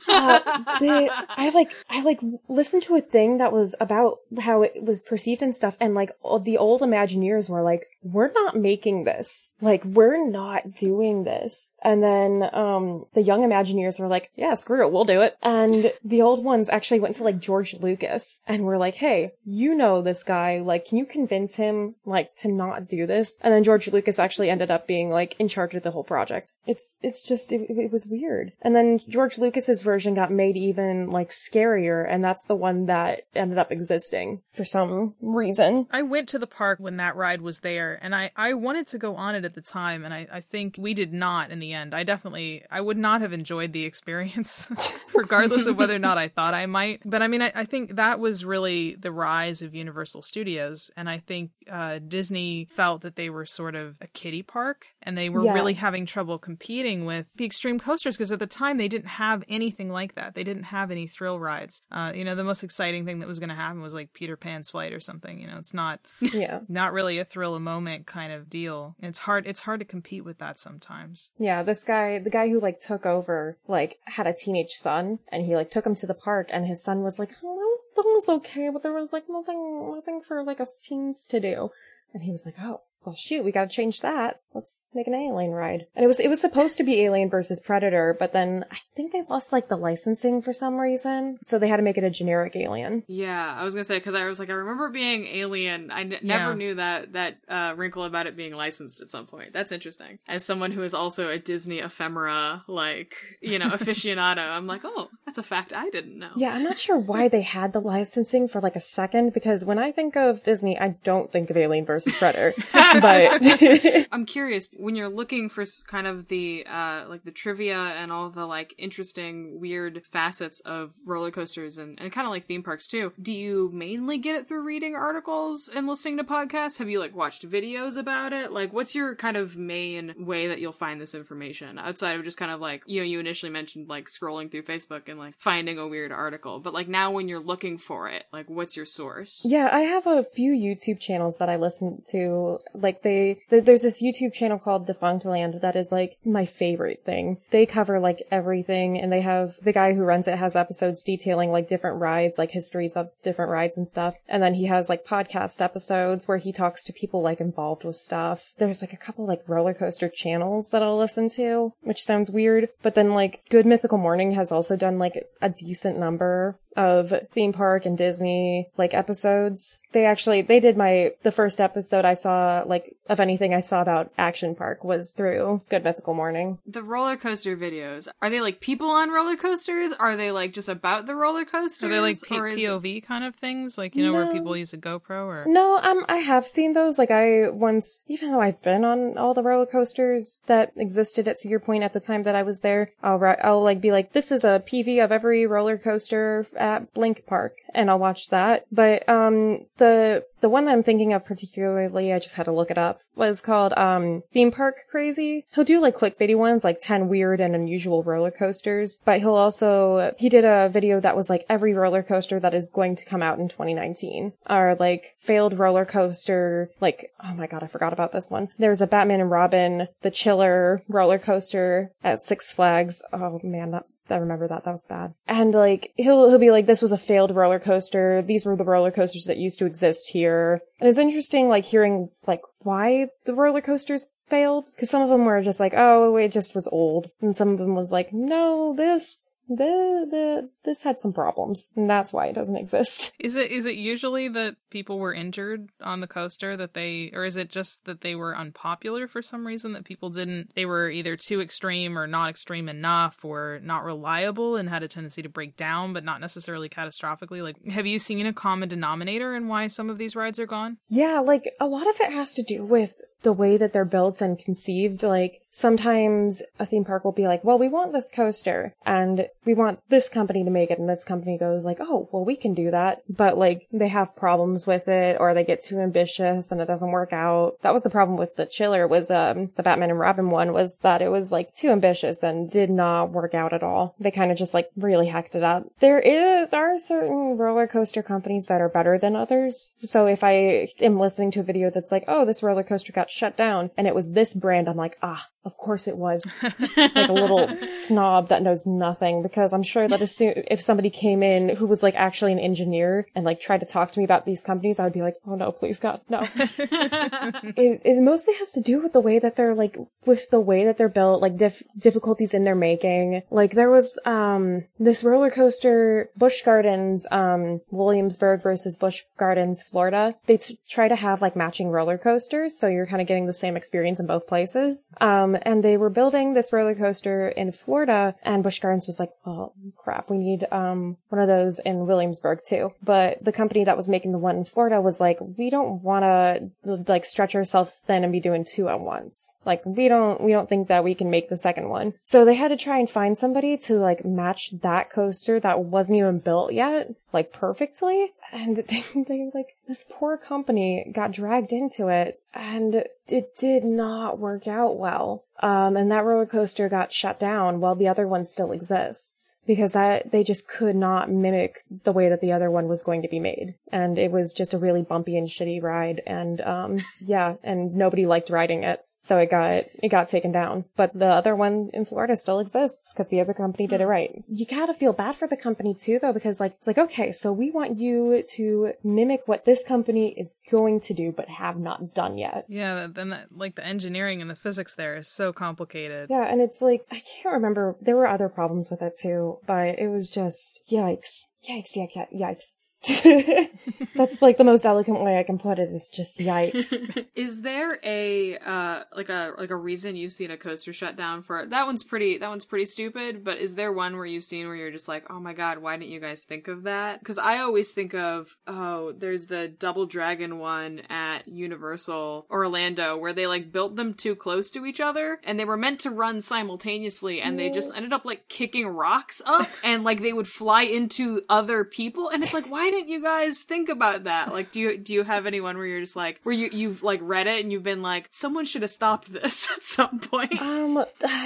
uh, 0.09 0.39
the, 0.81 1.09
I 1.29 1.51
like 1.55 1.71
I 1.89 2.03
like 2.03 2.19
listened 2.49 2.83
to 2.85 2.97
a 2.97 3.01
thing 3.01 3.39
that 3.39 3.53
was 3.53 3.77
about 3.81 4.19
how 4.41 4.63
it 4.63 4.83
was 4.83 5.01
perceived 5.01 5.41
and 5.43 5.55
stuff, 5.55 5.77
and 5.81 5.95
like 5.95 6.11
all 6.23 6.41
the 6.41 6.59
old 6.59 6.81
Imagineers 6.81 7.49
were 7.49 7.63
like, 7.63 7.87
"We're 8.03 8.33
not 8.33 8.57
making 8.57 9.05
this. 9.05 9.53
Like, 9.61 9.85
we're 9.85 10.29
not 10.29 10.75
doing 10.75 11.25
this." 11.25 11.69
And 11.83 12.03
then 12.03 12.49
um 12.53 13.07
the 13.15 13.23
young 13.23 13.41
Imagineers 13.41 13.99
were 13.99 14.09
like, 14.09 14.31
"Yeah, 14.37 14.55
screw 14.55 14.87
it, 14.87 14.93
we'll 14.93 15.05
do 15.05 15.23
it." 15.23 15.37
And 15.43 15.93
the 16.05 16.23
old 16.23 16.45
ones 16.45 16.69
actually 16.69 17.01
went 17.01 17.17
to 17.17 17.25
like 17.25 17.39
George 17.39 17.75
Lucas 17.81 18.41
and 18.47 18.65
were 18.65 18.79
like, 18.79 18.97
"Hey, 18.97 19.33
you 19.45 19.75
know 19.75 20.03
this 20.03 20.23
guy. 20.23 20.61
Like, 20.61 20.87
can 20.87 20.99
you 20.99 21.07
convince 21.07 21.55
him 21.57 21.95
like 22.05 22.35
to 22.37 22.49
not 22.49 22.89
do 22.89 23.07
this?" 23.07 23.35
And 23.41 23.53
then 23.55 23.65
George 23.65 23.89
Lucas 23.89 24.19
actually 24.19 24.51
ended 24.51 24.71
up 24.71 24.87
being 24.87 25.11
like 25.11 25.37
in 25.39 25.49
charge 25.49 25.75
of 25.75 25.83
the 25.83 25.91
whole 25.91 26.05
project. 26.05 26.53
It's 26.67 26.97
it's 27.03 27.23
just 27.23 27.53
it, 27.53 27.67
it 27.71 27.93
was 27.93 28.07
weird. 28.07 28.53
And 28.61 28.75
then 28.75 29.01
George 29.09 29.39
Lucas's 29.39 29.83
version 29.83 30.15
got 30.15 30.31
made 30.31 30.57
even 30.57 31.11
like 31.11 31.31
scarier, 31.31 32.07
and 32.09 32.23
that's 32.23 32.45
the 32.45 32.55
one 32.55 32.87
that 32.87 33.23
ended 33.35 33.59
up 33.59 33.73
existing 33.73 34.43
for 34.53 34.65
some 34.65 35.15
reason. 35.21 35.87
I 35.91 36.03
went 36.03 36.29
to 36.31 36.39
the 36.39 36.47
park 36.47 36.79
when 36.79 36.97
that 36.99 37.17
ride 37.17 37.41
was 37.41 37.61
there, 37.61 37.89
and 38.00 38.14
I, 38.14 38.31
I 38.37 38.55
wanted 38.55 38.87
to 38.88 38.98
go 38.98 39.16
on 39.16 39.35
it 39.35 39.44
at 39.44 39.55
the 39.55 39.61
time, 39.61 40.05
and 40.05 40.12
I, 40.14 40.26
I 40.33 40.40
think 40.40 40.76
we 40.79 40.94
did 40.94 41.12
not 41.12 41.50
in 41.50 41.59
the 41.59 41.72
end. 41.72 41.94
I 41.94 42.03
definitely, 42.05 42.64
I 42.70 42.81
would 42.81 42.96
not 42.98 43.20
have 43.20 43.33
enjoyed 43.33 43.72
the 43.72 43.85
experience, 43.85 44.70
regardless 45.14 45.66
of 45.66 45.76
whether 45.76 45.94
or 45.94 45.98
not 45.98 46.18
I 46.18 46.29
thought 46.29 46.55
I 46.55 46.66
might. 46.66 47.03
But 47.05 47.22
I 47.22 47.29
mean, 47.29 47.42
I, 47.42 47.53
I 47.55 47.64
think 47.64 47.96
that 47.96 48.20
was 48.20 48.44
really 48.44 48.94
the 48.96 49.12
rise 49.12 49.62
of 49.62 49.74
Universal 49.74 50.22
Studios, 50.22 50.90
and 50.96 51.09
I 51.09 51.18
think 51.18 51.50
uh, 51.70 51.98
Disney 52.07 52.66
felt 52.70 53.03
that 53.03 53.16
they 53.16 53.31
were 53.31 53.46
sort 53.46 53.74
of 53.74 53.96
a 54.00 54.07
kiddie 54.07 54.42
park, 54.42 54.87
and 55.03 55.16
they 55.16 55.29
were 55.31 55.44
Yeah. 55.44 55.53
really 55.55 55.74
having 55.74 56.07
trouble 56.07 56.38
competing 56.38 57.05
with 57.05 57.29
the 57.37 57.44
extreme 57.44 57.79
coasters 57.79 58.16
because 58.16 58.33
at 58.33 58.38
the 58.38 58.46
time 58.46 58.76
they 58.76 58.88
didn't 58.88 59.09
have 59.09 59.42
anything 59.48 59.90
like 59.90 60.14
that. 60.14 60.35
They 60.35 60.44
didn't 60.44 60.64
have 60.64 60.90
any 60.90 61.07
thrill 61.07 61.38
rides. 61.38 61.83
Uh, 61.90 62.12
you 62.14 62.24
know, 62.24 62.35
the 62.35 62.44
most 62.44 62.62
exciting 62.62 63.05
thing 63.07 63.18
that 63.20 63.29
was 63.29 63.38
going 63.38 63.48
to 63.48 63.55
happen 63.55 63.81
was 63.81 63.94
like 63.94 64.12
Peter 64.12 64.37
Pan's 64.37 64.70
flight 64.70 64.92
or 64.92 65.00
something. 65.00 65.40
You 65.40 65.46
know, 65.46 65.59
it's 65.59 65.74
not 65.74 66.00
Yeah. 66.20 66.61
not 66.68 66.92
really 66.92 67.18
a 67.18 67.24
thrill 67.24 67.55
a 67.55 67.61
moment 67.61 67.80
kind 68.07 68.33
of 68.33 68.51
deal. 68.51 68.97
It's 69.01 69.21
hard 69.21 69.47
it's 69.47 69.61
hard 69.61 69.81
to 69.81 69.87
compete 69.87 70.25
with 70.25 70.38
that 70.38 70.59
sometimes. 70.59 71.31
Yeah, 71.38 71.62
this 71.62 71.83
guy, 71.83 72.19
the 72.19 72.31
guy 72.31 72.49
who 72.49 72.61
like 72.61 72.81
took 72.81 73.07
over, 73.07 73.57
like 73.66 73.99
had 74.05 74.27
a 74.27 74.35
teenage 74.35 74.75
son 74.75 75.19
and 75.31 75.45
he 75.45 75.55
like 75.55 75.71
took 75.71 75.87
him 75.87 75.95
to 75.97 76.07
the 76.07 76.14
park 76.14 76.49
and 76.53 76.66
his 76.66 76.83
son 76.83 77.03
was 77.03 77.19
like, 77.19 77.31
oh, 77.43 77.79
that 77.97 78.03
was 78.03 78.25
okay, 78.29 78.71
but 78.73 78.83
there 78.83 78.93
was 78.93 79.12
like 79.12 79.25
nothing, 79.29 79.93
nothing 79.95 80.21
for 80.27 80.43
like 80.43 80.61
us 80.61 80.79
teens 80.79 81.27
to 81.29 81.40
do. 81.40 81.71
And 82.12 82.23
he 82.23 82.33
was 82.33 82.45
like, 82.45 82.57
oh, 82.61 82.83
well 83.05 83.15
shoot, 83.15 83.45
we 83.45 83.53
gotta 83.53 83.69
change 83.69 84.01
that. 84.01 84.41
Let's 84.53 84.83
make 84.93 85.07
an 85.07 85.15
alien 85.15 85.53
ride. 85.53 85.87
And 85.95 86.05
it 86.05 86.09
was, 86.09 86.19
it 86.19 86.29
was 86.29 86.41
supposed 86.41 86.77
to 86.79 86.83
be 86.83 87.03
Alien 87.03 87.31
versus 87.31 87.61
Predator, 87.61 88.17
but 88.19 88.33
then 88.33 88.65
I 88.71 88.79
think 88.97 89.13
they 89.13 89.23
lost 89.29 89.53
like 89.53 89.69
the 89.69 89.77
licensing 89.77 90.43
for 90.43 90.53
some 90.53 90.77
reason. 90.77 91.39
So 91.47 91.59
they 91.59 91.69
had 91.69 91.77
to 91.77 91.85
make 91.85 91.97
it 91.97 92.03
a 92.03 92.11
generic 92.11 92.57
alien. 92.57 93.05
Yeah, 93.07 93.55
I 93.57 93.63
was 93.63 93.75
gonna 93.75 93.85
say 93.85 93.99
because 93.99 94.15
I 94.17 94.27
was 94.27 94.41
like, 94.41 94.51
I 94.51 94.55
remember 94.55 94.91
being 94.91 95.27
Alien. 95.27 95.93
I 95.93 96.01
n- 96.01 96.19
never 96.23 96.57
knew 96.57 96.75
that 96.75 97.13
that 97.13 97.39
uh, 97.49 97.75
wrinkle 97.77 98.03
about 98.05 98.27
it 98.27 98.37
being 98.37 98.53
licensed 98.53 99.01
at 99.01 99.11
some 99.13 99.27
point. 99.27 99.53
That's 99.53 99.71
interesting. 99.71 100.19
As 100.27 100.45
someone 100.45 100.73
who 100.73 100.83
is 100.83 100.95
also 100.95 101.29
a 101.29 101.39
Disney 101.39 101.79
ephemera, 101.79 102.65
like 102.67 103.15
you 103.41 103.59
know, 103.59 103.69
aficionado, 103.71 104.39
I'm 104.39 104.67
like, 104.67 104.81
oh, 104.85 105.11
that's 105.27 105.39
a 105.39 105.45
fact 105.45 105.73
I 105.73 105.91
didn't 105.91 106.19
know. 106.19 106.33
Yeah, 106.37 106.53
I'm 106.55 106.65
not 106.65 106.79
sure 106.79 106.99
why 106.99 107.29
they 107.29 107.43
had 107.43 107.73
the 107.73 107.81
licensing 107.81 108.49
for 108.49 108.61
like 108.61 108.75
a 108.77 108.81
second 108.81 109.33
because 109.33 109.65
when 109.65 109.79
I 109.79 109.93
think 109.93 110.17
of 110.17 110.43
Disney, 110.43 110.77
I 110.79 110.97
don't 111.05 111.31
think 111.31 111.51
of 111.51 111.57
Alien 111.57 111.87
versus 111.87 112.17
Predator. 112.17 112.55
but 113.00 114.09
I'm 114.12 114.26
curious 114.26 114.68
when 114.76 114.94
you're 114.94 115.09
looking 115.09 115.48
for 115.48 115.64
kind 115.87 116.07
of 116.07 116.29
the 116.29 116.66
uh 116.66 117.05
like 117.09 117.24
the 117.24 117.31
trivia 117.31 117.79
and 117.79 118.11
all 118.11 118.31
the 118.31 118.46
like 118.46 118.74
interesting 118.79 119.61
weird 119.61 120.03
facets 120.11 120.61
of 120.61 120.94
roller 121.05 121.31
coasters 121.31 121.79
and, 121.79 122.00
and 122.00 122.12
kind 122.12 122.26
of 122.26 122.31
like 122.31 122.46
theme 122.46 122.62
parks 122.62 122.88
too. 122.88 123.12
Do 123.20 123.33
you 123.33 123.70
mainly 123.72 124.18
get 124.18 124.37
it 124.37 124.48
through 124.48 124.64
reading 124.64 124.94
articles 124.94 125.68
and 125.72 125.87
listening 125.87 126.16
to 126.18 126.24
podcasts? 126.24 126.79
Have 126.79 126.88
you 126.88 126.98
like 126.98 127.14
watched 127.14 127.48
videos 127.48 127.96
about 127.96 128.33
it? 128.33 128.53
Like 128.53 128.72
what's 128.72 128.94
your 128.94 129.14
kind 129.14 129.37
of 129.37 129.57
main 129.57 130.14
way 130.18 130.48
that 130.48 130.61
you'll 130.61 130.72
find 130.72 131.00
this 131.00 131.14
information 131.14 131.79
outside 131.79 132.16
of 132.16 132.24
just 132.24 132.38
kind 132.38 132.50
of 132.50 132.61
like 132.61 132.83
you 132.87 133.00
know 133.00 133.07
you 133.07 133.20
initially 133.20 133.53
mentioned 133.53 133.88
like 133.88 134.07
scrolling 134.07 134.50
through 134.50 134.62
Facebook 134.62 135.09
and 135.09 135.18
like 135.18 135.35
finding 135.38 135.79
a 135.79 135.88
weird 135.88 136.12
article. 136.12 136.61
But 136.61 136.74
like 136.74 136.88
now 136.88 137.11
when 137.11 137.29
you're 137.29 137.40
looking 137.40 137.79
for 137.79 138.09
it, 138.09 138.24
like 138.33 138.48
what's 138.48 138.76
your 138.76 138.87
source? 138.87 139.42
Yeah, 139.44 139.68
I 139.70 139.81
have 139.81 140.07
a 140.07 140.24
few 140.24 140.53
YouTube 140.53 141.00
channels 141.00 141.38
that 141.38 141.48
I 141.48 141.57
listen 141.57 142.03
to. 142.11 142.59
Like 142.83 143.03
they, 143.03 143.40
th- 143.51 143.64
there's 143.64 143.83
this 143.83 144.03
YouTube 144.03 144.33
channel 144.33 144.59
called 144.59 144.87
Defunctland 144.87 145.61
that 145.61 145.77
is 145.77 145.90
like 145.93 146.16
my 146.25 146.45
favorite 146.45 147.03
thing. 147.05 147.38
They 147.51 147.66
cover 147.66 148.01
like 148.01 148.23
everything 148.31 148.99
and 148.99 149.12
they 149.12 149.21
have 149.21 149.57
the 149.62 149.73
guy 149.73 149.95
who 149.95 150.03
runs 150.03 150.29
it 150.29 150.38
has 150.38 150.57
episodes 150.57 151.03
detailing 151.03 151.51
like 151.51 151.69
different 151.69 152.01
rides, 152.01 152.38
like 152.38 152.51
histories 152.51 152.97
of 152.97 153.11
different 153.23 153.51
rides 153.51 153.77
and 153.77 153.88
stuff. 153.88 154.16
And 154.29 154.43
then 154.43 154.55
he 154.55 154.66
has 154.66 154.88
like 154.88 155.07
podcast 155.07 155.61
episodes 155.61 156.27
where 156.27 156.38
he 156.38 156.53
talks 156.53 156.85
to 156.85 156.93
people 156.93 157.23
like 157.23 157.40
involved 157.40 157.85
with 157.85 157.97
stuff. 157.97 158.53
There's 158.59 158.81
like 158.81 158.93
a 158.93 158.99
couple 158.99 159.27
like 159.27 159.49
roller 159.49 159.75
coaster 159.75 160.09
channels 160.09 160.71
that 160.71 160.83
I'll 160.83 160.99
listen 160.99 161.29
to, 161.31 161.73
which 161.83 162.03
sounds 162.03 162.31
weird. 162.31 162.69
But 162.83 162.95
then 162.95 163.14
like 163.14 163.43
Good 163.51 163.66
Mythical 163.66 163.99
Morning 163.99 164.33
has 164.33 164.53
also 164.53 164.77
done 164.77 164.99
like 164.99 165.14
a 165.40 165.49
decent 165.49 165.99
number 165.99 166.59
of 166.77 167.13
theme 167.33 167.53
park 167.53 167.85
and 167.87 167.99
Disney 167.99 168.69
like 168.77 168.95
episodes. 168.95 169.81
They 169.93 170.05
actually 170.07 170.43
they 170.43 170.61
did 170.61 170.77
my 170.77 171.13
the 171.23 171.33
first 171.33 171.61
episode 171.61 172.05
I 172.05 172.15
saw 172.15 172.63
like 172.67 172.95
of 173.09 173.19
anything 173.21 173.53
I 173.55 173.61
saw 173.61 173.83
about 173.83 174.13
Action 174.17 174.55
Park 174.55 174.85
was 174.85 175.11
through 175.11 175.63
Good 175.69 175.83
Mythical 175.85 176.15
Morning. 176.15 176.59
The 176.67 176.83
roller 176.83 177.17
coaster 177.17 177.57
videos 177.57 178.07
are 178.23 178.31
they 178.31 178.41
like 178.41 178.61
people 178.61 178.89
on 178.89 179.11
roller 179.11 179.37
coasters? 179.37 179.93
Are 179.93 180.17
they 180.17 180.31
like 180.31 180.53
just 180.53 180.69
about 180.69 181.07
the 181.07 181.15
roller 181.17 181.45
coasters? 181.45 181.83
Are 181.85 181.89
they 181.89 182.01
like 182.01 182.19
P- 182.23 182.37
Or 182.39 182.47
is 182.49 182.61
it- 182.63 182.67
POV 182.69 183.05
kind 183.05 183.25
of 183.25 183.35
things, 183.35 183.77
like 183.77 183.97
you 183.97 184.05
know, 184.05 184.13
where 184.13 184.33
people 184.33 184.57
use 184.57 184.73
a 184.73 184.79
GoPro 184.79 185.27
or? 185.27 185.45
No, 185.47 185.79
um, 185.83 186.05
I 186.09 186.19
have 186.19 186.47
seen 186.47 186.73
those. 186.73 186.99
Like 186.99 187.11
I 187.11 187.49
once, 187.51 188.01
even 188.07 188.31
though 188.31 188.41
I've 188.41 188.63
been 188.63 188.85
on 188.85 189.19
all 189.19 189.35
the 189.35 189.43
roller 189.43 189.67
coasters 189.67 190.39
that 190.47 190.73
existed 190.77 191.27
at 191.27 191.41
Cedar 191.41 191.59
Point 191.59 191.83
at 191.83 191.93
the 191.93 192.01
time 192.01 192.23
that 192.23 192.37
I 192.37 192.43
was 192.43 192.61
there, 192.61 192.93
I'll 193.03 193.19
ri- 193.19 193.39
I'll 193.43 193.63
like 193.63 193.81
be 193.81 193.91
like, 193.91 194.13
this 194.13 194.31
is 194.31 194.45
a 194.45 194.63
PV 194.67 195.03
of 195.05 195.11
every 195.13 195.47
roller 195.47 195.79
coaster 195.79 196.47
at 196.61 196.92
Blink 196.92 197.25
Park, 197.27 197.57
and 197.75 197.90
I'll 197.90 197.99
watch 197.99 198.29
that. 198.29 198.66
But 198.70 199.09
um, 199.09 199.66
the 199.79 200.25
the 200.40 200.49
one 200.49 200.66
that 200.66 200.73
I'm 200.73 200.83
thinking 200.83 201.12
of 201.12 201.25
particularly, 201.25 202.12
I 202.12 202.18
just 202.18 202.35
had 202.35 202.44
to 202.44 202.53
look 202.53 202.70
it 202.70 202.79
up, 202.79 203.01
was 203.16 203.40
called 203.40 203.73
um 203.77 204.23
Theme 204.33 204.53
Park 204.53 204.77
Crazy. 204.90 205.46
He'll 205.55 205.64
do 205.64 205.81
like 205.81 205.96
clickbaity 205.96 206.37
ones, 206.37 206.62
like 206.62 206.79
ten 206.81 207.09
weird 207.09 207.40
and 207.40 207.55
unusual 207.55 208.03
roller 208.03 208.31
coasters, 208.31 209.01
but 209.05 209.20
he'll 209.20 209.35
also 209.35 210.14
he 210.18 210.29
did 210.29 210.44
a 210.44 210.68
video 210.68 211.01
that 211.01 211.16
was 211.16 211.31
like 211.31 211.46
every 211.49 211.75
roller 211.75 212.03
coaster 212.03 212.38
that 212.40 212.55
is 212.55 212.70
going 212.70 212.96
to 212.96 213.05
come 213.05 213.23
out 213.23 213.38
in 213.38 213.49
2019, 213.49 214.33
or 214.49 214.77
like 214.79 215.14
failed 215.20 215.59
roller 215.59 215.85
coaster. 215.85 216.70
Like 216.81 217.11
oh 217.25 217.35
my 217.35 217.46
god, 217.46 217.62
I 217.62 217.66
forgot 217.66 217.92
about 217.92 218.12
this 218.12 218.31
one. 218.31 218.49
There's 218.59 218.81
a 218.83 218.87
Batman 218.87 219.20
and 219.20 219.31
Robin, 219.31 219.88
the 220.03 220.11
Chiller 220.11 220.83
roller 220.88 221.18
coaster 221.18 221.90
at 222.05 222.23
Six 222.23 222.53
Flags. 222.53 223.03
Oh 223.12 223.40
man, 223.42 223.70
that 223.70 223.85
I 224.11 224.16
remember 224.16 224.49
that. 224.49 224.64
That 224.64 224.73
was 224.73 224.87
bad. 224.87 225.14
And 225.27 225.53
like 225.53 225.92
he'll 225.96 226.29
he'll 226.29 226.38
be 226.38 226.51
like, 226.51 226.66
this 226.66 226.83
was 226.83 226.92
a 226.92 226.99
failed 226.99 227.35
roller 227.35 227.59
coaster. 227.59 228.23
These 228.23 228.44
were 228.44 228.57
the 228.57 228.64
roller 228.64 228.90
coasters 228.90 229.25
that 229.25 229.37
used 229.37 229.59
to 229.61 229.66
exist 229.66 230.11
here. 230.11 230.61
And 230.81 230.88
it's 230.88 230.99
interesting 230.99 231.49
like 231.49 231.64
hearing 231.64 232.11
like 232.27 232.42
why 232.61 233.09
the 233.25 233.35
roller 233.35 233.61
coasters 233.61 234.07
failed 234.29 234.64
because 234.73 234.88
some 234.88 235.03
of 235.03 235.11
them 235.11 235.25
were 235.25 235.42
just 235.42 235.61
like, 235.61 235.75
oh, 235.77 236.16
it 236.16 236.33
just 236.33 236.55
was 236.55 236.68
old, 236.68 237.11
and 237.20 237.37
some 237.37 237.49
of 237.49 237.59
them 237.59 237.75
was 237.75 237.90
like, 237.92 238.12
no, 238.12 238.75
this. 238.77 239.18
The, 239.51 240.07
the, 240.11 240.51
this 240.65 240.83
had 240.83 240.99
some 240.99 241.13
problems, 241.13 241.69
and 241.77 241.91
that's 241.91 242.13
why 242.13 242.27
it 242.27 242.35
doesn't 242.35 242.57
exist. 242.57 243.13
Is 243.21 243.37
it 243.37 243.51
is 243.51 243.67
it 243.67 243.77
usually 243.77 244.29
that 244.29 244.57
people 244.71 244.99
were 244.99 245.13
injured 245.13 245.69
on 245.83 246.01
the 246.01 246.07
coaster 246.07 246.57
that 246.57 246.73
they 246.75 247.11
or 247.13 247.25
is 247.25 247.37
it 247.37 247.51
just 247.51 247.85
that 247.85 248.01
they 248.01 248.15
were 248.15 248.37
unpopular 248.37 249.07
for 249.07 249.21
some 249.21 249.47
reason 249.47 249.73
that 249.73 249.85
people 249.85 250.09
didn't 250.09 250.53
they 250.55 250.65
were 250.65 250.89
either 250.89 251.17
too 251.17 251.41
extreme 251.41 251.99
or 251.99 252.07
not 252.07 252.31
extreme 252.31 252.69
enough 252.69 253.25
or 253.25 253.61
not 253.63 253.85
reliable 253.85 254.57
and 254.57 254.69
had 254.69 254.83
a 254.83 254.89
tendency 254.89 255.23
to 255.23 255.29
break 255.29 255.57
down 255.57 255.93
but 255.93 256.05
not 256.05 256.21
necessarily 256.21 256.69
catastrophically 256.69 257.43
like 257.43 257.57
have 257.71 257.87
you 257.87 257.99
seen 257.99 258.27
a 258.27 258.33
common 258.33 258.69
denominator 258.69 259.35
in 259.35 259.49
why 259.49 259.67
some 259.67 259.91
of 259.91 259.99
these 259.99 260.17
rides 260.17 260.39
are 260.39 260.47
gone? 260.47 260.79
Yeah, 260.89 261.21
like 261.21 261.55
a 261.61 261.67
lot 261.67 261.89
of 261.89 262.01
it 262.01 262.13
has 262.13 262.35
to 262.35 262.43
do 262.43 262.65
with 262.65 263.01
the 263.23 263.33
way 263.33 263.57
that 263.57 263.73
they're 263.73 263.85
built 263.85 264.21
and 264.21 264.39
conceived. 264.39 265.03
Like 265.03 265.43
sometimes 265.51 266.43
a 266.59 266.67
theme 266.67 266.85
park 266.85 267.05
will 267.05 267.13
be 267.13 267.27
like, 267.27 267.45
well, 267.45 267.59
we 267.59 267.69
want 267.69 267.93
this 267.93 268.09
coaster 268.13 268.75
and 268.87 269.27
we 269.45 269.53
want 269.55 269.81
this 269.89 270.09
company 270.09 270.45
to 270.45 270.51
make 270.51 270.71
it. 270.71 270.79
And 270.79 270.89
this 270.89 271.05
company 271.05 271.37
goes 271.37 271.65
like, 271.65 271.79
oh, 271.81 272.09
well, 272.13 272.25
we 272.25 272.37
can 272.37 272.55
do 272.55 272.71
that. 272.71 273.03
But 273.09 273.37
like 273.37 273.67
they 273.73 273.89
have 273.89 274.17
problems 274.17 274.67
with 274.67 274.89
it 274.89 275.17
or 275.19 275.35
they 275.35 275.45
get 275.45 275.63
too 275.63 275.81
ambitious 275.81 276.53
and 276.53 276.61
it 276.61 276.67
doesn't 276.67 276.93
work 276.93 277.13
out. 277.13 277.57
That 277.63 277.75
was 277.75 277.83
the 277.83 277.91
problem 277.91 278.17
with 278.17 278.37
the 278.37 278.47
chiller 278.47 278.87
was, 278.87 279.11
um, 279.11 279.51
the 279.57 279.63
Batman 279.63 279.91
and 279.91 279.99
Robin 279.99 280.31
one 280.31 280.53
was 280.53 280.77
that 280.79 281.03
it 281.03 281.09
was 281.09 281.33
like 281.33 281.53
too 281.53 281.69
ambitious 281.69 282.23
and 282.23 282.51
did 282.51 282.71
not 282.71 283.11
work 283.11 283.35
out 283.35 283.53
at 283.53 283.63
all. 283.63 283.95
They 283.99 284.11
kind 284.11 284.31
of 284.31 284.39
just 284.39 284.55
like 284.55 284.71
really 284.77 285.09
hacked 285.09 285.35
it 285.35 285.43
up. 285.43 285.65
There 285.81 285.99
is, 285.99 286.49
there 286.51 286.75
are 286.75 286.79
certain 286.79 287.37
roller 287.37 287.67
coaster 287.67 288.03
companies 288.03 288.47
that 288.47 288.61
are 288.61 288.69
better 288.69 288.99
than 288.99 289.17
others. 289.17 289.77
So 289.83 290.07
if 290.07 290.23
I 290.23 290.69
am 290.81 291.01
listening 291.01 291.33
to 291.33 291.41
a 291.41 291.45
video 291.45 291.71
that's 291.71 291.91
like, 291.91 292.05
oh, 292.07 292.25
this 292.25 292.43
roller 292.43 292.63
coaster 292.63 292.93
got 292.93 293.11
shut 293.11 293.37
down 293.37 293.71
and 293.77 293.87
it 293.87 293.95
was 293.95 294.13
this 294.13 294.33
brand, 294.35 294.69
I'm 294.69 294.77
like, 294.77 294.97
ah, 295.03 295.27
of 295.44 295.57
course 295.57 295.88
it 295.88 295.96
was. 295.96 296.31
like 296.76 297.09
a 297.09 297.12
little 297.12 297.48
snob 297.64 298.29
that 298.29 298.42
knows 298.42 298.66
nothing 298.66 299.22
because 299.22 299.53
I'm 299.53 299.62
sure 299.62 299.88
that 299.88 300.03
as 300.03 300.14
soon, 300.14 300.35
if 300.50 300.61
somebody 300.61 300.90
came 300.90 301.22
in 301.22 301.57
who 301.57 301.66
was 301.66 301.83
like 301.83 301.94
actually 301.94 302.33
an 302.33 302.38
engineer 302.38 303.07
and 303.14 303.24
like 303.24 303.40
tried 303.40 303.61
to 303.61 303.66
talk 303.66 303.92
to 303.92 303.98
me 303.98 304.05
about 304.05 304.26
these 304.26 304.42
companies, 304.42 304.79
I 304.79 304.85
would 304.85 304.92
be 304.92 305.03
like, 305.03 305.16
oh 305.26 305.35
no, 305.35 305.53
please 305.53 305.81
God, 305.81 306.00
no. 306.09 306.20
it, 306.37 307.81
it 307.85 308.03
mostly 308.03 308.35
has 308.35 308.50
to 308.53 308.61
do 308.61 308.81
with 308.81 308.92
the 308.92 309.00
way 309.00 309.18
that 309.18 309.37
they're 309.37 309.55
like, 309.55 309.76
with 310.05 310.29
the 310.31 310.40
way 310.40 310.64
that 310.64 310.76
they're 310.76 310.88
built, 310.88 311.22
like 311.22 311.37
dif- 311.37 311.62
difficulties 311.79 312.35
in 312.35 312.44
their 312.44 312.55
making. 312.55 313.22
Like 313.31 313.53
there 313.53 313.70
was, 313.70 313.98
um, 314.05 314.64
this 314.79 315.03
roller 315.05 315.31
coaster, 315.31 316.11
Busch 316.16 316.42
Gardens, 316.42 317.07
um, 317.11 317.61
Williamsburg 317.70 318.42
versus 318.42 318.76
Busch 318.76 319.03
Gardens, 319.18 319.62
Florida. 319.62 320.14
They 320.26 320.37
t- 320.37 320.59
try 320.68 320.88
to 320.88 320.96
have 320.96 321.22
like 321.22 321.37
matching 321.37 321.68
roller 321.68 321.98
coasters. 321.98 322.59
So 322.59 322.68
you're 322.68 322.87
kind 322.87 323.00
of 323.00 323.09
getting 323.09 323.26
the 323.26 323.35
same 323.35 323.57
experience 323.57 324.00
in 324.00 324.07
both 324.07 324.26
places. 324.26 324.88
Um, 325.00 325.30
and 325.43 325.62
they 325.62 325.77
were 325.77 325.90
building 325.90 326.35
this 326.35 326.53
roller 326.53 326.75
coaster 326.75 327.29
in 327.29 327.53
Florida 327.53 328.14
and 328.23 328.43
Busch 328.43 328.61
Gardens 328.61 328.87
was 328.87 328.99
like, 328.99 329.11
oh 329.27 329.53
crap, 329.77 330.11
we 330.11 330.19
need, 330.19 330.47
um, 330.51 330.97
one 331.09 331.21
of 331.21 331.29
those 331.29 331.59
in 331.59 331.87
Williamsburg 331.87 332.40
too. 332.47 332.73
But 332.83 333.25
the 333.25 333.33
company 333.33 333.64
that 333.64 333.77
was 333.77 333.88
making 333.88 334.12
the 334.12 334.19
one 334.19 334.37
in 334.37 334.45
Florida 334.45 334.81
was 334.81 335.01
like, 335.01 335.19
we 335.21 335.51
don't 335.51 335.83
want 335.83 336.05
to 336.05 336.51
like 336.88 337.05
stretch 337.05 337.35
ourselves 337.35 337.83
thin 337.87 338.05
and 338.05 338.12
be 338.12 338.21
doing 338.21 338.45
two 338.45 338.69
at 338.69 338.81
once. 338.81 339.35
Like 339.45 339.64
we 339.64 339.88
don't, 339.88 340.21
we 340.21 340.33
don't 340.33 340.49
think 340.49 340.69
that 340.69 340.85
we 340.85 340.95
can 340.95 341.11
make 341.11 341.29
the 341.29 341.38
second 341.38 341.69
one. 341.69 341.95
So 342.03 342.25
they 342.25 342.35
had 342.35 342.49
to 342.49 342.57
try 342.57 342.79
and 342.79 342.88
find 342.88 343.16
somebody 343.16 343.57
to 343.59 343.79
like 343.79 344.05
match 344.05 344.53
that 344.62 344.90
coaster 344.90 345.40
that 345.40 345.61
wasn't 345.61 345.99
even 345.99 346.19
built 346.19 346.53
yet, 346.53 346.95
like 347.12 347.33
perfectly. 347.33 348.12
And 348.33 348.57
they, 348.69 348.85
they 348.95 349.31
like, 349.35 349.57
this 349.69 349.85
poor 349.90 350.16
company 350.16 350.90
got 350.95 351.12
dragged 351.12 351.53
into 351.53 351.88
it 351.88 352.21
and 352.33 352.85
it 353.09 353.37
did 353.37 353.64
not 353.64 354.19
work 354.19 354.47
out 354.47 354.79
well. 354.79 355.25
Um, 355.43 355.77
and 355.77 355.90
that 355.90 356.05
roller 356.05 356.27
coaster 356.27 356.69
got 356.69 356.93
shut 356.93 357.19
down 357.19 357.61
while 357.61 357.75
the 357.75 357.88
other 357.88 358.07
one 358.07 358.25
still 358.25 358.53
exists 358.53 359.37
because 359.47 359.73
that 359.73 360.12
they 360.12 360.23
just 360.23 360.47
could 360.47 360.77
not 360.77 361.11
mimic 361.11 361.64
the 361.85 361.93
way 361.93 362.09
that 362.09 362.21
the 362.21 362.33
other 362.33 362.51
one 362.51 362.69
was 362.69 362.83
going 362.83 363.03
to 363.03 363.09
be 363.09 363.19
made. 363.19 363.55
And 363.73 363.99
it 363.99 364.12
was 364.12 364.35
just 364.35 364.53
a 364.53 364.59
really 364.59 364.83
bumpy 364.83 365.16
and 365.16 365.29
shitty 365.29 365.62
ride. 365.62 366.03
And, 366.07 366.40
um, 366.43 366.79
yeah, 367.01 367.37
and 367.43 367.75
nobody 367.75 368.07
liked 368.07 368.31
riding 368.31 368.64
it. 368.64 368.85
So 369.03 369.17
it 369.17 369.31
got, 369.31 369.65
it 369.83 369.89
got 369.89 370.09
taken 370.09 370.31
down. 370.31 370.67
But 370.77 370.93
the 370.93 371.07
other 371.07 371.35
one 371.35 371.71
in 371.73 371.87
Florida 371.87 372.17
still 372.17 372.39
exists 372.39 372.93
because 372.93 373.11
the 373.11 373.21
other 373.21 373.33
company 373.33 373.67
did 373.67 373.81
it 373.81 373.85
hmm. 373.85 373.91
right. 373.91 374.25
You 374.29 374.47
gotta 374.47 374.75
feel 374.75 374.93
bad 374.93 375.17
for 375.17 375.27
the 375.27 375.37
company 375.37 375.75
too 375.75 375.99
though, 376.01 376.13
because 376.13 376.39
like, 376.39 376.55
it's 376.59 376.67
like, 376.67 376.79
okay, 376.79 377.13
so 377.13 377.33
we 377.33 377.51
want 377.51 377.79
you 377.79 378.23
to 378.37 378.73
mimic 378.85 379.23
what 379.27 379.47
this 379.47 379.65
company 379.65 380.15
is 380.19 380.37
going 380.51 380.81
to 380.83 380.95
do, 380.95 381.13
but 381.17 381.29
have 381.29 381.57
not 381.57 381.95
done 381.95 382.19
yet. 382.19 382.45
Yeah, 382.49 382.87
then 382.89 383.09
that, 383.11 383.29
like 383.35 383.57
the 383.57 383.65
engineering 383.65 384.21
and 384.21 384.31
the 384.31 384.37
physics 384.37 384.75
there 384.75 384.95
is 384.95 385.09
so 385.09 385.33
complicated. 385.33 386.09
Yeah, 386.11 386.31
and 386.31 386.41
it's 386.41 386.61
like, 386.61 386.85
I 386.91 387.01
can't 387.01 387.35
remember, 387.35 387.77
there 387.81 387.97
were 387.97 388.07
other 388.07 388.29
problems 388.29 388.71
with 388.71 388.83
it 388.83 388.99
too, 388.99 389.39
but 389.47 389.79
it 389.79 389.89
was 389.89 390.11
just, 390.11 390.61
yikes. 390.71 391.29
Yikes, 391.49 391.75
yikes, 391.75 392.13
yikes. 392.15 392.55
That's 393.95 394.23
like 394.23 394.38
the 394.38 394.45
most 394.45 394.64
elegant 394.64 395.03
way 395.03 395.19
I 395.19 395.23
can 395.23 395.38
put 395.38 395.59
it 395.59 395.69
is 395.71 395.90
just 395.90 396.19
yikes. 396.19 396.73
Is 397.14 397.43
there 397.43 397.79
a 397.85 398.38
uh 398.38 398.85
like 398.97 399.11
a 399.11 399.35
like 399.37 399.51
a 399.51 399.57
reason 399.57 399.97
you've 399.97 400.12
seen 400.12 400.31
a 400.31 400.38
coaster 400.38 400.73
shut 400.73 400.97
down 400.97 401.23
for 401.23 401.45
that 401.45 401.66
one's 401.66 401.83
pretty 401.83 402.16
that 402.19 402.31
one's 402.31 402.47
pretty 402.47 402.64
stupid, 402.64 403.23
but 403.23 403.38
is 403.38 403.55
there 403.55 403.71
one 403.71 403.97
where 403.97 404.07
you've 404.07 404.25
seen 404.25 404.47
where 404.47 404.57
you're 404.57 404.71
just 404.71 404.88
like, 404.88 405.05
"Oh 405.11 405.21
my 405.21 405.35
god, 405.35 405.59
why 405.59 405.77
didn't 405.77 405.90
you 405.90 406.01
guys 406.01 406.23
think 406.23 406.49
of 406.49 406.62
that?" 406.62 407.05
Cuz 407.05 407.19
I 407.19 407.40
always 407.40 407.73
think 407.73 407.95
of, 407.95 408.37
oh, 408.47 408.93
there's 408.93 409.27
the 409.27 409.49
Double 409.49 409.85
Dragon 409.85 410.38
one 410.38 410.81
at 410.88 411.29
Universal 411.29 412.27
Orlando 412.31 412.97
where 412.97 413.12
they 413.12 413.27
like 413.27 413.53
built 413.53 413.77
them 413.77 413.93
too 413.93 414.14
close 414.14 414.51
to 414.53 414.64
each 414.64 414.81
other 414.81 415.21
and 415.25 415.38
they 415.38 415.45
were 415.45 415.59
meant 415.59 415.81
to 415.81 415.90
run 415.90 416.23
simultaneously 416.23 417.21
and 417.21 417.38
they 417.38 417.51
just 417.51 417.77
ended 417.77 417.93
up 417.93 418.07
like 418.07 418.29
kicking 418.29 418.66
rocks 418.66 419.21
up 419.27 419.49
and 419.62 419.85
like 419.85 420.01
they 420.01 420.14
would 420.14 420.29
fly 420.29 420.62
into 420.62 421.21
other 421.29 421.64
people 421.64 422.09
and 422.09 422.23
it's 422.23 422.33
like, 422.33 422.51
why 422.51 422.70
why 422.71 422.79
didn't 422.79 422.89
you 422.91 423.03
guys 423.03 423.43
think 423.43 423.69
about 423.69 424.05
that? 424.05 424.33
Like, 424.33 424.53
do 424.53 424.61
you 424.61 424.79
do 424.79 424.95
you 424.95 425.03
have 425.03 425.27
anyone 425.27 425.57
where 425.57 425.67
you're 425.67 425.81
just 425.81 425.97
like 425.97 426.21
where 426.23 426.35
you 426.35 426.49
you've 426.53 426.83
like 426.83 427.01
read 427.03 427.27
it 427.27 427.43
and 427.43 427.51
you've 427.53 427.63
been 427.63 427.83
like 427.83 428.07
someone 428.11 428.45
should 428.45 428.63
have 428.63 428.71
stopped 428.71 429.13
this 429.13 429.49
at 429.57 429.63
some 429.63 429.99
point? 429.99 430.41
Um, 430.41 430.85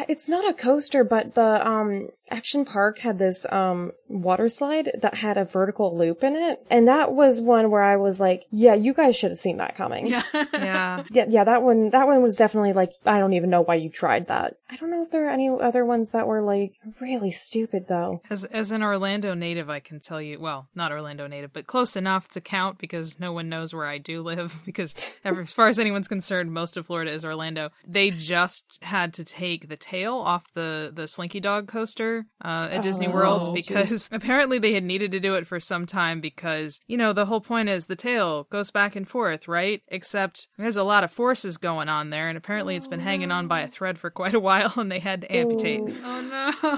it's 0.08 0.28
not 0.28 0.48
a 0.48 0.54
coaster, 0.54 1.04
but 1.04 1.34
the 1.34 1.66
um 1.66 2.08
Action 2.30 2.64
Park 2.64 2.98
had 3.00 3.18
this 3.18 3.44
um 3.52 3.92
water 4.08 4.48
slide 4.48 4.90
that 5.02 5.14
had 5.16 5.36
a 5.36 5.44
vertical 5.44 5.96
loop 5.96 6.24
in 6.24 6.34
it, 6.34 6.64
and 6.70 6.88
that 6.88 7.12
was 7.12 7.40
one 7.40 7.70
where 7.70 7.82
I 7.82 7.96
was 7.96 8.18
like, 8.18 8.44
yeah, 8.50 8.74
you 8.74 8.94
guys 8.94 9.14
should 9.16 9.30
have 9.30 9.38
seen 9.38 9.58
that 9.58 9.76
coming. 9.76 10.06
yeah. 10.06 10.22
Yeah. 10.32 11.04
Yeah, 11.14 11.26
yeah, 11.28 11.44
that 11.44 11.62
one, 11.62 11.90
that 11.90 12.06
one 12.06 12.22
was 12.22 12.36
definitely 12.36 12.72
like, 12.72 12.92
I 13.04 13.20
don't 13.20 13.34
even 13.34 13.50
know 13.50 13.60
why 13.60 13.76
you 13.76 13.88
tried 13.88 14.26
that. 14.28 14.56
I 14.68 14.76
don't 14.76 14.90
know 14.90 15.02
if 15.02 15.10
there 15.10 15.26
are 15.26 15.30
any 15.30 15.48
other 15.48 15.84
ones 15.84 16.10
that 16.12 16.26
were 16.26 16.42
like 16.42 16.72
really 17.00 17.30
stupid 17.30 17.86
though. 17.88 18.20
As 18.30 18.44
as 18.46 18.72
an 18.72 18.82
Orlando 18.82 19.34
native, 19.34 19.70
I 19.70 19.80
can 19.80 20.00
tell 20.00 20.20
you, 20.20 20.40
well, 20.40 20.66
not 20.74 20.90
Orlando 20.90 21.26
native, 21.26 21.33
but 21.52 21.66
close 21.66 21.96
enough 21.96 22.28
to 22.30 22.40
count 22.40 22.78
because 22.78 23.18
no 23.20 23.32
one 23.32 23.48
knows 23.48 23.74
where 23.74 23.86
I 23.86 23.98
do 23.98 24.22
live. 24.22 24.54
Because 24.64 24.94
as 25.24 25.52
far 25.52 25.68
as 25.68 25.78
anyone's 25.78 26.08
concerned, 26.08 26.52
most 26.52 26.76
of 26.76 26.86
Florida 26.86 27.10
is 27.12 27.24
Orlando. 27.24 27.70
They 27.86 28.10
just 28.10 28.78
had 28.82 29.12
to 29.14 29.24
take 29.24 29.68
the 29.68 29.76
tail 29.76 30.14
off 30.14 30.52
the 30.54 30.90
the 30.94 31.06
Slinky 31.06 31.40
Dog 31.40 31.68
coaster 31.68 32.26
uh, 32.44 32.68
at 32.70 32.82
Disney 32.82 33.06
Oh, 33.06 33.12
World 33.12 33.42
jeez. 33.42 33.54
because 33.54 34.08
apparently 34.12 34.58
they 34.58 34.72
had 34.74 34.84
needed 34.84 35.12
to 35.12 35.20
do 35.20 35.34
it 35.34 35.46
for 35.46 35.60
some 35.60 35.86
time 35.86 36.20
because 36.20 36.80
you 36.86 36.96
know 36.96 37.12
the 37.12 37.26
whole 37.26 37.40
point 37.40 37.68
is 37.68 37.86
the 37.86 37.96
tail 37.96 38.44
goes 38.44 38.70
back 38.70 38.96
and 38.96 39.06
forth, 39.08 39.46
right? 39.48 39.82
Except 39.88 40.46
there's 40.58 40.76
a 40.76 40.82
lot 40.84 41.04
of 41.04 41.10
forces 41.10 41.56
going 41.58 41.88
on 41.88 42.10
there, 42.10 42.28
and 42.28 42.36
apparently 42.38 42.74
it's 42.76 42.88
been 42.88 43.00
hanging 43.00 43.30
on 43.30 43.46
by 43.48 43.60
a 43.60 43.68
thread 43.68 43.98
for 43.98 44.10
quite 44.10 44.34
a 44.34 44.40
while, 44.40 44.72
and 44.78 44.90
they 44.90 44.98
had 45.00 45.20
to 45.22 45.34
amputate. 45.34 45.80
Ooh. 45.80 45.94
Oh 46.04 46.20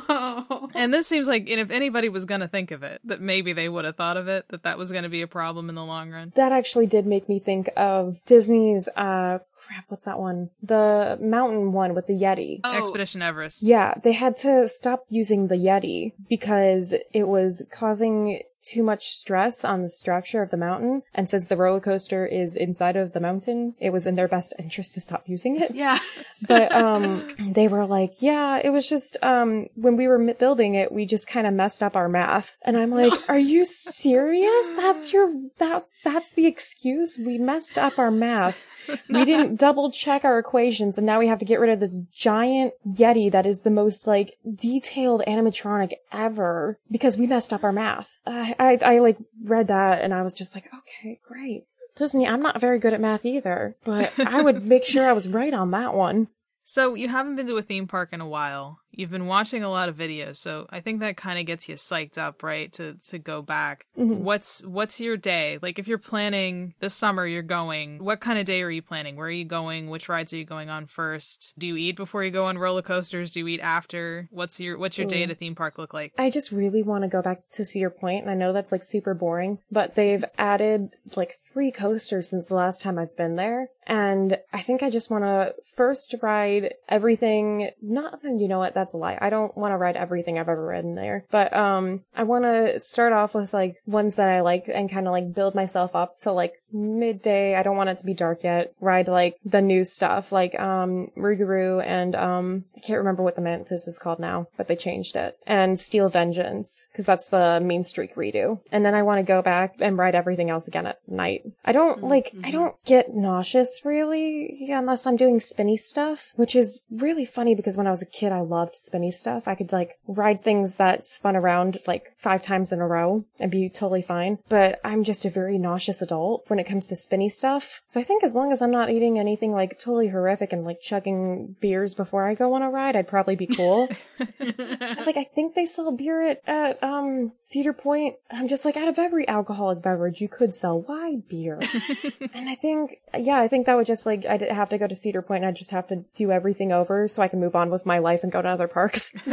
no. 0.08 0.70
And 0.74 0.92
this 0.92 1.06
seems 1.06 1.26
like, 1.28 1.48
and 1.48 1.60
if 1.60 1.70
anybody 1.70 2.08
was 2.08 2.24
going 2.26 2.40
to 2.40 2.48
think 2.48 2.70
of 2.70 2.82
it, 2.82 3.00
that 3.04 3.20
maybe 3.20 3.52
they 3.52 3.68
would 3.68 3.84
have 3.84 3.96
thought 3.96 4.16
of 4.16 4.28
it, 4.28 4.45
that 4.48 4.62
that 4.64 4.78
was 4.78 4.92
going 4.92 5.04
to 5.04 5.08
be 5.08 5.22
a 5.22 5.26
problem 5.26 5.68
in 5.68 5.74
the 5.74 5.84
long 5.84 6.10
run. 6.10 6.32
That 6.36 6.52
actually 6.52 6.86
did 6.86 7.06
make 7.06 7.28
me 7.28 7.38
think 7.38 7.70
of 7.76 8.18
Disney's, 8.26 8.88
uh, 8.88 9.38
crap, 9.66 9.84
what's 9.88 10.04
that 10.04 10.18
one? 10.18 10.50
The 10.62 11.18
mountain 11.20 11.72
one 11.72 11.94
with 11.94 12.06
the 12.06 12.14
Yeti. 12.14 12.60
Oh, 12.64 12.78
Expedition 12.78 13.22
Everest. 13.22 13.62
Yeah, 13.62 13.94
they 14.02 14.12
had 14.12 14.36
to 14.38 14.68
stop 14.68 15.04
using 15.08 15.48
the 15.48 15.56
Yeti 15.56 16.12
because 16.28 16.94
it 17.12 17.28
was 17.28 17.62
causing 17.70 18.42
too 18.66 18.82
much 18.82 19.10
stress 19.10 19.64
on 19.64 19.82
the 19.82 19.88
structure 19.88 20.42
of 20.42 20.50
the 20.50 20.56
mountain. 20.56 21.02
And 21.14 21.28
since 21.28 21.48
the 21.48 21.56
roller 21.56 21.80
coaster 21.80 22.26
is 22.26 22.56
inside 22.56 22.96
of 22.96 23.12
the 23.12 23.20
mountain, 23.20 23.74
it 23.80 23.90
was 23.90 24.06
in 24.06 24.16
their 24.16 24.28
best 24.28 24.54
interest 24.58 24.94
to 24.94 25.00
stop 25.00 25.24
using 25.26 25.60
it. 25.60 25.74
Yeah. 25.74 25.98
But 26.46 26.72
um 26.74 27.22
they 27.38 27.68
were 27.68 27.86
like, 27.86 28.14
yeah, 28.18 28.60
it 28.62 28.70
was 28.70 28.88
just 28.88 29.16
um 29.22 29.66
when 29.74 29.96
we 29.96 30.08
were 30.08 30.34
building 30.34 30.74
it, 30.74 30.92
we 30.92 31.06
just 31.06 31.26
kind 31.26 31.46
of 31.46 31.54
messed 31.54 31.82
up 31.82 31.96
our 31.96 32.08
math. 32.08 32.56
And 32.62 32.76
I'm 32.76 32.90
like, 32.90 33.12
are 33.28 33.38
you 33.38 33.64
serious? 33.64 34.74
That's 34.76 35.12
your 35.12 35.32
that's 35.58 35.92
that's 36.04 36.34
the 36.34 36.46
excuse. 36.46 37.18
We 37.18 37.38
messed 37.38 37.78
up 37.78 37.98
our 37.98 38.10
math. 38.10 38.64
We 39.08 39.24
didn't 39.24 39.56
double 39.60 39.90
check 39.90 40.24
our 40.24 40.38
equations 40.38 40.98
and 40.98 41.06
now 41.06 41.18
we 41.18 41.28
have 41.28 41.38
to 41.38 41.44
get 41.44 41.60
rid 41.60 41.70
of 41.70 41.80
this 41.80 41.98
giant 42.12 42.74
yeti 42.86 43.30
that 43.30 43.46
is 43.46 43.62
the 43.62 43.70
most 43.70 44.06
like 44.06 44.36
detailed 44.54 45.22
animatronic 45.26 45.94
ever 46.12 46.78
because 46.90 47.16
we 47.16 47.26
messed 47.26 47.52
up 47.52 47.64
our 47.64 47.72
math. 47.72 48.16
I 48.26 48.55
I, 48.58 48.78
I 48.84 48.98
like 48.98 49.18
read 49.42 49.68
that 49.68 50.02
and 50.02 50.12
I 50.14 50.22
was 50.22 50.34
just 50.34 50.54
like, 50.54 50.66
okay, 50.66 51.20
great. 51.26 51.64
Disney, 51.96 52.26
I'm 52.26 52.42
not 52.42 52.60
very 52.60 52.78
good 52.78 52.92
at 52.92 53.00
math 53.00 53.24
either, 53.24 53.76
but 53.84 54.12
I 54.18 54.42
would 54.42 54.66
make 54.68 54.84
sure 54.84 55.08
I 55.08 55.12
was 55.14 55.28
right 55.28 55.54
on 55.54 55.70
that 55.70 55.94
one. 55.94 56.28
So 56.62 56.94
you 56.94 57.08
haven't 57.08 57.36
been 57.36 57.46
to 57.46 57.56
a 57.56 57.62
theme 57.62 57.86
park 57.86 58.10
in 58.12 58.20
a 58.20 58.28
while. 58.28 58.80
You've 58.96 59.10
been 59.10 59.26
watching 59.26 59.62
a 59.62 59.70
lot 59.70 59.88
of 59.88 59.96
videos, 59.96 60.36
so 60.36 60.66
I 60.70 60.80
think 60.80 61.00
that 61.00 61.16
kind 61.16 61.38
of 61.38 61.44
gets 61.46 61.68
you 61.68 61.74
psyched 61.74 62.16
up, 62.18 62.42
right? 62.42 62.72
To 62.74 62.94
to 63.08 63.18
go 63.18 63.42
back. 63.42 63.86
Mhm. 63.96 64.18
What's 64.18 64.64
what's 64.64 65.00
your 65.00 65.16
day? 65.16 65.58
Like 65.60 65.78
if 65.78 65.86
you're 65.86 65.98
planning 65.98 66.74
this 66.80 66.94
summer 66.94 67.26
you're 67.26 67.42
going, 67.42 68.02
what 68.02 68.20
kind 68.20 68.38
of 68.38 68.46
day 68.46 68.62
are 68.62 68.70
you 68.70 68.82
planning? 68.82 69.16
Where 69.16 69.26
are 69.26 69.30
you 69.30 69.44
going? 69.44 69.90
Which 69.90 70.08
rides 70.08 70.32
are 70.32 70.38
you 70.38 70.44
going 70.46 70.70
on 70.70 70.86
first? 70.86 71.52
Do 71.58 71.66
you 71.66 71.76
eat 71.76 71.96
before 71.96 72.24
you 72.24 72.30
go 72.30 72.46
on 72.46 72.56
roller 72.58 72.82
coasters? 72.82 73.32
Do 73.32 73.40
you 73.40 73.48
eat 73.48 73.60
after? 73.60 74.28
What's 74.30 74.58
your 74.60 74.78
what's 74.78 74.96
your 74.98 75.06
day 75.06 75.22
at 75.22 75.30
a 75.30 75.34
theme 75.34 75.54
park 75.54 75.76
look 75.78 75.92
like? 75.92 76.12
I 76.18 76.30
just 76.30 76.50
really 76.50 76.82
want 76.82 77.02
to 77.04 77.08
go 77.08 77.20
back 77.20 77.42
to 77.52 77.64
Cedar 77.64 77.90
Point, 77.90 78.22
and 78.22 78.30
I 78.30 78.34
know 78.34 78.52
that's 78.52 78.72
like 78.72 78.82
super 78.82 79.12
boring, 79.14 79.58
but 79.70 79.94
they've 79.94 80.24
added 80.38 80.96
like 81.14 81.38
three 81.52 81.70
coasters 81.70 82.30
since 82.30 82.48
the 82.48 82.54
last 82.54 82.80
time 82.80 82.98
I've 82.98 83.16
been 83.16 83.36
there. 83.36 83.68
And 83.88 84.38
I 84.52 84.62
think 84.62 84.82
I 84.82 84.90
just 84.90 85.10
want 85.10 85.22
to 85.24 85.54
first 85.76 86.14
ride 86.20 86.74
everything. 86.88 87.70
Not, 87.80 88.18
you 88.24 88.48
know 88.48 88.58
what? 88.58 88.74
That's 88.74 88.85
a 88.94 88.96
lie. 88.96 89.18
I 89.20 89.30
don't 89.30 89.56
want 89.56 89.72
to 89.72 89.78
read 89.78 89.96
everything 89.96 90.38
I've 90.38 90.48
ever 90.48 90.66
ridden 90.66 90.94
there, 90.94 91.24
but, 91.30 91.54
um, 91.56 92.02
I 92.14 92.24
want 92.24 92.44
to 92.44 92.80
start 92.80 93.12
off 93.12 93.34
with 93.34 93.52
like 93.52 93.76
ones 93.86 94.16
that 94.16 94.28
I 94.28 94.40
like 94.40 94.68
and 94.72 94.90
kind 94.90 95.06
of 95.06 95.12
like 95.12 95.32
build 95.32 95.54
myself 95.54 95.94
up 95.94 96.18
to 96.20 96.32
like 96.32 96.54
midday. 96.72 97.54
I 97.54 97.62
don't 97.62 97.76
want 97.76 97.90
it 97.90 97.98
to 97.98 98.06
be 98.06 98.14
dark 98.14 98.42
yet. 98.42 98.72
Ride 98.80 99.08
like 99.08 99.36
the 99.44 99.62
new 99.62 99.84
stuff, 99.84 100.32
like, 100.32 100.58
um, 100.58 101.10
Rougarou 101.16 101.84
and, 101.84 102.14
um, 102.14 102.64
I 102.76 102.80
can't 102.80 102.98
remember 102.98 103.22
what 103.22 103.36
the 103.36 103.42
Mantis 103.42 103.86
is 103.86 103.98
called 103.98 104.18
now, 104.18 104.48
but 104.56 104.68
they 104.68 104.76
changed 104.76 105.16
it. 105.16 105.38
And 105.46 105.78
Steel 105.78 106.08
Vengeance, 106.08 106.84
because 106.92 107.06
that's 107.06 107.28
the 107.28 107.60
Mean 107.60 107.84
Streak 107.84 108.14
redo. 108.14 108.60
And 108.70 108.84
then 108.84 108.94
I 108.94 109.02
want 109.02 109.18
to 109.18 109.22
go 109.22 109.42
back 109.42 109.76
and 109.80 109.98
ride 109.98 110.14
everything 110.14 110.50
else 110.50 110.68
again 110.68 110.86
at 110.86 111.00
night. 111.08 111.42
I 111.64 111.72
don't 111.72 112.02
like, 112.02 112.34
I 112.44 112.50
don't 112.50 112.76
get 112.84 113.14
nauseous 113.14 113.82
really 113.84 114.68
unless 114.70 115.06
I'm 115.06 115.16
doing 115.16 115.40
spinny 115.40 115.76
stuff, 115.76 116.32
which 116.36 116.54
is 116.54 116.80
really 116.90 117.24
funny 117.24 117.54
because 117.54 117.76
when 117.76 117.86
I 117.86 117.90
was 117.90 118.02
a 118.02 118.06
kid, 118.06 118.32
I 118.32 118.40
loved 118.40 118.74
spinny 118.76 119.10
stuff. 119.10 119.48
I 119.48 119.54
could 119.54 119.72
like 119.72 119.98
ride 120.06 120.42
things 120.42 120.76
that 120.76 121.06
spun 121.06 121.36
around 121.36 121.78
like 121.86 122.12
five 122.18 122.42
times 122.42 122.72
in 122.72 122.80
a 122.80 122.86
row 122.86 123.24
and 123.38 123.50
be 123.50 123.68
totally 123.68 124.02
fine. 124.02 124.38
But 124.48 124.80
I'm 124.84 125.04
just 125.04 125.24
a 125.24 125.30
very 125.30 125.58
nauseous 125.58 126.02
adult 126.02 126.44
when 126.48 126.55
it 126.58 126.66
comes 126.66 126.88
to 126.88 126.96
spinny 126.96 127.28
stuff. 127.28 127.82
So 127.86 128.00
I 128.00 128.04
think 128.04 128.24
as 128.24 128.34
long 128.34 128.52
as 128.52 128.62
I'm 128.62 128.70
not 128.70 128.90
eating 128.90 129.18
anything 129.18 129.52
like 129.52 129.78
totally 129.78 130.08
horrific 130.08 130.52
and 130.52 130.64
like 130.64 130.80
chugging 130.80 131.56
beers 131.60 131.94
before 131.94 132.26
I 132.26 132.34
go 132.34 132.54
on 132.54 132.62
a 132.62 132.70
ride, 132.70 132.96
I'd 132.96 133.08
probably 133.08 133.36
be 133.36 133.46
cool. 133.46 133.88
like 134.18 135.16
I 135.16 135.26
think 135.34 135.54
they 135.54 135.66
sell 135.66 135.92
beer 135.92 136.30
at, 136.30 136.42
at 136.46 136.82
um 136.82 137.32
Cedar 137.40 137.72
Point. 137.72 138.16
I'm 138.30 138.48
just 138.48 138.64
like 138.64 138.76
out 138.76 138.88
of 138.88 138.98
every 138.98 139.28
alcoholic 139.28 139.82
beverage 139.82 140.20
you 140.20 140.28
could 140.28 140.54
sell, 140.54 140.80
why 140.82 141.16
beer? 141.28 141.60
and 142.34 142.48
I 142.48 142.54
think 142.54 142.98
yeah, 143.16 143.40
I 143.40 143.48
think 143.48 143.66
that 143.66 143.76
would 143.76 143.86
just 143.86 144.06
like 144.06 144.24
I'd 144.26 144.42
have 144.42 144.70
to 144.70 144.78
go 144.78 144.86
to 144.86 144.94
Cedar 144.94 145.22
Point 145.22 145.44
and 145.44 145.48
I'd 145.48 145.56
just 145.56 145.70
have 145.70 145.88
to 145.88 146.04
do 146.14 146.30
everything 146.30 146.72
over 146.72 147.08
so 147.08 147.22
I 147.22 147.28
can 147.28 147.40
move 147.40 147.56
on 147.56 147.70
with 147.70 147.86
my 147.86 147.98
life 147.98 148.22
and 148.22 148.32
go 148.32 148.42
to 148.42 148.48
other 148.48 148.68
parks. 148.68 149.12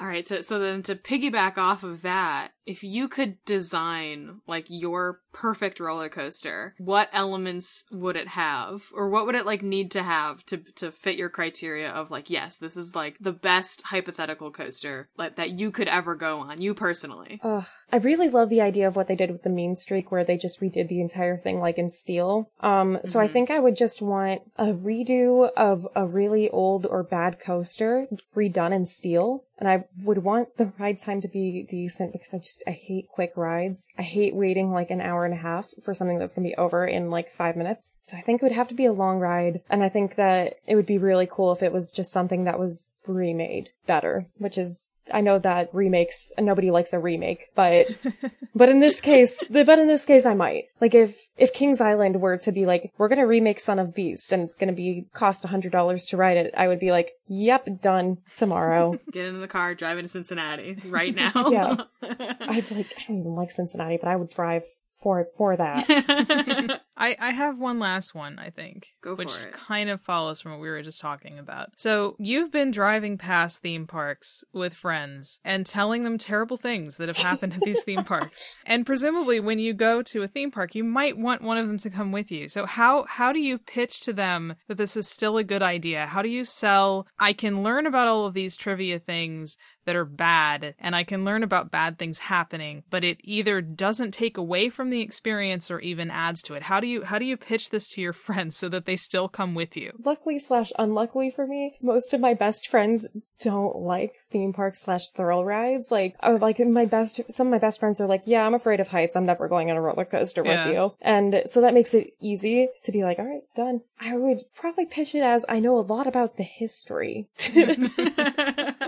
All 0.00 0.06
right, 0.06 0.26
so 0.26 0.40
so 0.42 0.58
then 0.58 0.82
to 0.84 0.94
piggyback 0.94 1.58
off 1.58 1.82
of 1.82 2.02
that, 2.02 2.52
if 2.66 2.82
you 2.82 3.08
could 3.08 3.44
design 3.44 4.40
like 4.46 4.66
your 4.68 5.20
perfect 5.34 5.80
roller 5.80 6.08
coaster, 6.08 6.74
what 6.78 7.10
elements 7.12 7.84
would 7.90 8.16
it 8.16 8.28
have, 8.28 8.84
or 8.94 9.10
what 9.10 9.26
would 9.26 9.34
it 9.34 9.44
like 9.44 9.62
need 9.62 9.90
to 9.90 10.02
have 10.02 10.46
to 10.46 10.58
to 10.76 10.90
fit 10.90 11.16
your 11.16 11.28
criteria 11.28 11.90
of 11.90 12.10
like, 12.10 12.30
yes, 12.30 12.56
this 12.56 12.76
is 12.76 12.94
like 12.94 13.18
the 13.20 13.32
best 13.32 13.82
hypothetical 13.82 14.50
coaster 14.50 15.08
like 15.18 15.36
that 15.36 15.50
you 15.50 15.70
could 15.70 15.88
ever 15.88 16.14
go 16.14 16.38
on, 16.40 16.62
you 16.62 16.72
personally. 16.72 17.40
Ugh. 17.42 17.66
I 17.92 17.96
really 17.96 18.30
love 18.30 18.48
the 18.48 18.62
idea 18.62 18.88
of 18.88 18.96
what 18.96 19.08
they 19.08 19.16
did 19.16 19.30
with 19.30 19.42
the 19.42 19.50
Mean 19.50 19.76
Streak, 19.76 20.10
where 20.10 20.24
they 20.24 20.36
just 20.36 20.60
redid 20.60 20.88
the 20.88 21.00
entire 21.00 21.36
thing 21.36 21.60
like 21.60 21.76
in 21.76 21.90
steel. 21.90 22.50
Um, 22.60 22.98
so 23.04 23.20
I 23.20 23.28
think 23.28 23.50
I 23.50 23.58
would 23.58 23.76
just 23.76 24.00
want 24.00 24.42
a 24.56 24.66
redo 24.66 25.50
of 25.56 25.86
a 25.94 26.06
really 26.06 26.48
old 26.48 26.86
or 26.86 27.02
bad 27.02 27.40
coaster 27.40 28.06
redone 28.34 28.72
in 28.72 28.86
steel. 28.86 29.44
And 29.58 29.68
I 29.68 29.84
would 30.02 30.18
want 30.18 30.56
the 30.56 30.72
ride 30.78 30.98
time 30.98 31.20
to 31.20 31.28
be 31.28 31.64
decent 31.68 32.12
because 32.12 32.34
I 32.34 32.38
just, 32.38 32.62
I 32.66 32.72
hate 32.72 33.08
quick 33.08 33.32
rides. 33.36 33.86
I 33.96 34.02
hate 34.02 34.34
waiting 34.34 34.72
like 34.72 34.90
an 34.90 35.00
hour 35.00 35.24
and 35.24 35.34
a 35.34 35.38
half 35.38 35.68
for 35.84 35.94
something 35.94 36.18
that's 36.18 36.34
gonna 36.34 36.48
be 36.48 36.56
over 36.56 36.86
in 36.86 37.10
like 37.10 37.32
five 37.32 37.56
minutes. 37.56 37.94
So 38.02 38.16
I 38.16 38.20
think 38.20 38.42
it 38.42 38.44
would 38.44 38.52
have 38.52 38.68
to 38.68 38.74
be 38.74 38.86
a 38.86 38.92
long 38.92 39.20
ride. 39.20 39.60
And 39.70 39.82
I 39.82 39.88
think 39.88 40.16
that 40.16 40.54
it 40.66 40.74
would 40.74 40.86
be 40.86 40.98
really 40.98 41.28
cool 41.30 41.52
if 41.52 41.62
it 41.62 41.72
was 41.72 41.92
just 41.92 42.12
something 42.12 42.44
that 42.44 42.58
was 42.58 42.90
remade 43.06 43.70
better, 43.86 44.26
which 44.38 44.58
is 44.58 44.86
I 45.12 45.20
know 45.20 45.38
that 45.38 45.68
remakes 45.74 46.32
nobody 46.38 46.70
likes 46.70 46.92
a 46.92 46.98
remake, 46.98 47.50
but 47.54 47.86
but 48.54 48.68
in 48.68 48.80
this 48.80 49.00
case, 49.00 49.42
but 49.50 49.78
in 49.78 49.86
this 49.86 50.04
case, 50.04 50.24
I 50.24 50.34
might 50.34 50.64
like 50.80 50.94
if 50.94 51.16
if 51.36 51.52
Kings 51.52 51.80
Island 51.80 52.20
were 52.20 52.38
to 52.38 52.52
be 52.52 52.66
like 52.66 52.92
we're 52.96 53.08
gonna 53.08 53.26
remake 53.26 53.60
Son 53.60 53.78
of 53.78 53.94
Beast 53.94 54.32
and 54.32 54.42
it's 54.42 54.56
gonna 54.56 54.72
be 54.72 55.06
cost 55.12 55.44
a 55.44 55.48
hundred 55.48 55.72
dollars 55.72 56.06
to 56.06 56.16
ride 56.16 56.36
it, 56.36 56.54
I 56.56 56.68
would 56.68 56.80
be 56.80 56.90
like, 56.90 57.12
yep, 57.26 57.68
done 57.82 58.18
tomorrow. 58.36 58.98
Get 59.12 59.26
into 59.26 59.40
the 59.40 59.48
car, 59.48 59.74
drive 59.74 59.98
into 59.98 60.08
Cincinnati 60.08 60.78
right 60.88 61.14
now. 61.34 61.48
Yeah. 61.50 61.76
I'd 62.02 62.70
like 62.70 62.92
I 62.98 63.04
don't 63.08 63.20
even 63.20 63.34
like 63.34 63.50
Cincinnati, 63.50 63.98
but 64.00 64.08
I 64.08 64.16
would 64.16 64.30
drive 64.30 64.64
for 65.02 65.26
for 65.36 65.56
that. 65.56 66.80
I, 66.96 67.16
I 67.18 67.30
have 67.30 67.58
one 67.58 67.78
last 67.78 68.14
one, 68.14 68.38
I 68.38 68.50
think. 68.50 68.94
Go 69.00 69.14
for 69.14 69.18
which 69.18 69.50
kind 69.52 69.90
of 69.90 70.00
follows 70.00 70.40
from 70.40 70.52
what 70.52 70.60
we 70.60 70.68
were 70.68 70.82
just 70.82 71.00
talking 71.00 71.38
about. 71.38 71.70
So 71.76 72.16
you've 72.18 72.52
been 72.52 72.70
driving 72.70 73.18
past 73.18 73.62
theme 73.62 73.86
parks 73.86 74.44
with 74.52 74.74
friends 74.74 75.40
and 75.44 75.66
telling 75.66 76.04
them 76.04 76.18
terrible 76.18 76.56
things 76.56 76.96
that 76.98 77.08
have 77.08 77.18
happened 77.18 77.54
at 77.54 77.60
these 77.60 77.82
theme 77.82 78.04
parks. 78.04 78.56
And 78.66 78.86
presumably 78.86 79.40
when 79.40 79.58
you 79.58 79.74
go 79.74 80.02
to 80.02 80.22
a 80.22 80.28
theme 80.28 80.50
park, 80.50 80.74
you 80.74 80.84
might 80.84 81.18
want 81.18 81.42
one 81.42 81.58
of 81.58 81.66
them 81.66 81.78
to 81.78 81.90
come 81.90 82.12
with 82.12 82.30
you. 82.30 82.48
So 82.48 82.66
how 82.66 83.04
how 83.08 83.32
do 83.32 83.40
you 83.40 83.58
pitch 83.58 84.00
to 84.02 84.12
them 84.12 84.54
that 84.68 84.76
this 84.76 84.96
is 84.96 85.08
still 85.08 85.36
a 85.36 85.44
good 85.44 85.62
idea? 85.62 86.06
How 86.06 86.22
do 86.22 86.28
you 86.28 86.44
sell 86.44 87.06
I 87.18 87.32
can 87.32 87.62
learn 87.62 87.86
about 87.86 88.08
all 88.08 88.26
of 88.26 88.34
these 88.34 88.56
trivia 88.56 88.98
things 88.98 89.56
that 89.84 89.96
are 89.96 90.04
bad 90.04 90.74
and 90.78 90.96
I 90.96 91.04
can 91.04 91.24
learn 91.24 91.42
about 91.42 91.70
bad 91.70 91.98
things 91.98 92.18
happening, 92.18 92.84
but 92.90 93.04
it 93.04 93.18
either 93.22 93.60
doesn't 93.60 94.12
take 94.12 94.36
away 94.36 94.70
from 94.70 94.90
the 94.90 95.00
experience 95.00 95.70
or 95.70 95.80
even 95.80 96.10
adds 96.10 96.42
to 96.44 96.54
it. 96.54 96.62
How 96.62 96.80
do 96.84 96.90
you 96.90 97.02
how 97.02 97.18
do 97.18 97.24
you 97.24 97.36
pitch 97.36 97.70
this 97.70 97.88
to 97.90 98.00
your 98.00 98.12
friends 98.26 98.56
so 98.56 98.68
that 98.68 98.84
they 98.86 98.96
still 98.96 99.28
come 99.28 99.54
with 99.54 99.76
you? 99.76 99.92
Luckily 100.04 100.38
slash 100.38 100.70
unluckily 100.78 101.30
for 101.30 101.46
me, 101.46 101.76
most 101.82 102.14
of 102.14 102.20
my 102.20 102.34
best 102.34 102.68
friends 102.68 103.06
don't 103.40 103.76
like 103.76 104.14
theme 104.30 104.52
parks 104.52 104.82
slash 104.82 105.08
thrill 105.10 105.44
rides. 105.44 105.90
Like, 105.90 106.14
or 106.22 106.38
like 106.38 106.58
my 106.60 106.84
best, 106.84 107.20
some 107.30 107.48
of 107.48 107.50
my 107.50 107.58
best 107.58 107.80
friends 107.80 108.00
are 108.00 108.06
like, 108.06 108.22
yeah, 108.26 108.46
I'm 108.46 108.54
afraid 108.54 108.80
of 108.80 108.88
heights. 108.88 109.16
I'm 109.16 109.26
never 109.26 109.48
going 109.48 109.70
on 109.70 109.76
a 109.76 109.80
roller 109.80 110.04
coaster 110.04 110.42
Yeah. 110.44 110.66
with 110.66 110.74
you. 110.74 110.92
And 111.00 111.42
so 111.46 111.60
that 111.60 111.74
makes 111.74 111.92
it 111.94 112.14
easy 112.20 112.68
to 112.84 112.92
be 112.92 113.02
like, 113.02 113.18
all 113.18 113.24
right, 113.26 113.42
done. 113.56 113.80
I 114.00 114.16
would 114.16 114.42
probably 114.54 114.86
pitch 114.86 115.14
it 115.14 115.22
as 115.22 115.44
I 115.48 115.60
know 115.60 115.78
a 115.78 115.82
lot 115.82 116.06
about 116.06 116.36
the 116.36 116.42
history. 116.44 117.28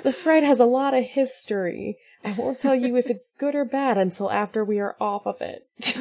this 0.03 0.25
ride 0.25 0.45
has 0.45 0.61
a 0.61 0.65
lot 0.65 0.95
of 0.95 1.05
history. 1.05 1.99
I 2.27 2.33
won't 2.33 2.59
tell 2.59 2.75
you 2.75 2.97
if 2.97 3.07
it's 3.07 3.29
good 3.39 3.55
or 3.55 3.65
bad 3.65 3.97
until 3.97 4.33
after 4.33 4.65
we 4.65 4.81
are 4.81 4.97
off 5.01 5.29
of 5.29 5.41
it. 5.41 5.65
so 5.83 6.01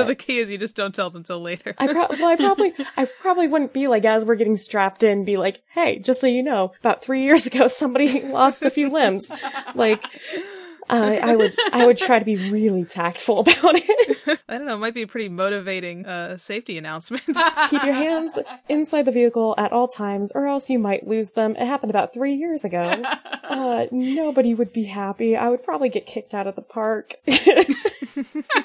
uh, 0.00 0.04
the 0.04 0.14
key 0.16 0.38
is 0.38 0.48
you 0.48 0.58
just 0.58 0.76
don't 0.76 0.94
tell 0.94 1.10
them 1.10 1.24
till 1.24 1.40
later. 1.40 1.74
I, 1.76 1.88
pro- 1.88 2.06
well, 2.10 2.28
I 2.28 2.36
probably, 2.36 2.72
I 2.96 3.06
probably 3.20 3.48
wouldn't 3.48 3.72
be 3.72 3.88
like, 3.88 4.04
as 4.04 4.24
we're 4.24 4.36
getting 4.36 4.58
strapped 4.58 5.02
in, 5.02 5.24
be 5.24 5.36
like, 5.36 5.60
hey, 5.74 5.98
just 5.98 6.20
so 6.20 6.28
you 6.28 6.44
know, 6.44 6.72
about 6.78 7.02
three 7.04 7.24
years 7.24 7.46
ago, 7.46 7.66
somebody 7.66 8.22
lost 8.28 8.62
a 8.62 8.70
few 8.70 8.90
limbs. 8.90 9.28
Like, 9.74 10.04
uh, 10.88 11.18
I 11.22 11.36
would, 11.36 11.54
I 11.72 11.86
would 11.86 11.98
try 11.98 12.18
to 12.18 12.24
be 12.24 12.50
really 12.50 12.84
tactful 12.84 13.40
about 13.40 13.54
it. 13.74 14.40
I 14.48 14.58
don't 14.58 14.66
know, 14.66 14.74
it 14.74 14.78
might 14.78 14.94
be 14.94 15.02
a 15.02 15.06
pretty 15.06 15.28
motivating 15.28 16.06
uh, 16.06 16.36
safety 16.36 16.78
announcement. 16.78 17.24
Keep 17.70 17.84
your 17.84 17.94
hands 17.94 18.38
inside 18.68 19.04
the 19.04 19.12
vehicle 19.12 19.54
at 19.58 19.72
all 19.72 19.88
times, 19.88 20.32
or 20.34 20.46
else 20.46 20.70
you 20.70 20.78
might 20.78 21.06
lose 21.06 21.32
them. 21.32 21.56
It 21.56 21.66
happened 21.66 21.90
about 21.90 22.12
three 22.12 22.34
years 22.34 22.64
ago. 22.64 23.02
Uh, 23.46 23.86
nobody 23.92 24.54
would 24.54 24.72
be 24.72 24.84
happy. 24.84 25.36
I 25.36 25.48
would 25.48 25.62
probably 25.62 25.88
get 25.88 26.04
kicked 26.04 26.34
out 26.34 26.48
of 26.48 26.56
the 26.56 26.62
park 26.62 27.14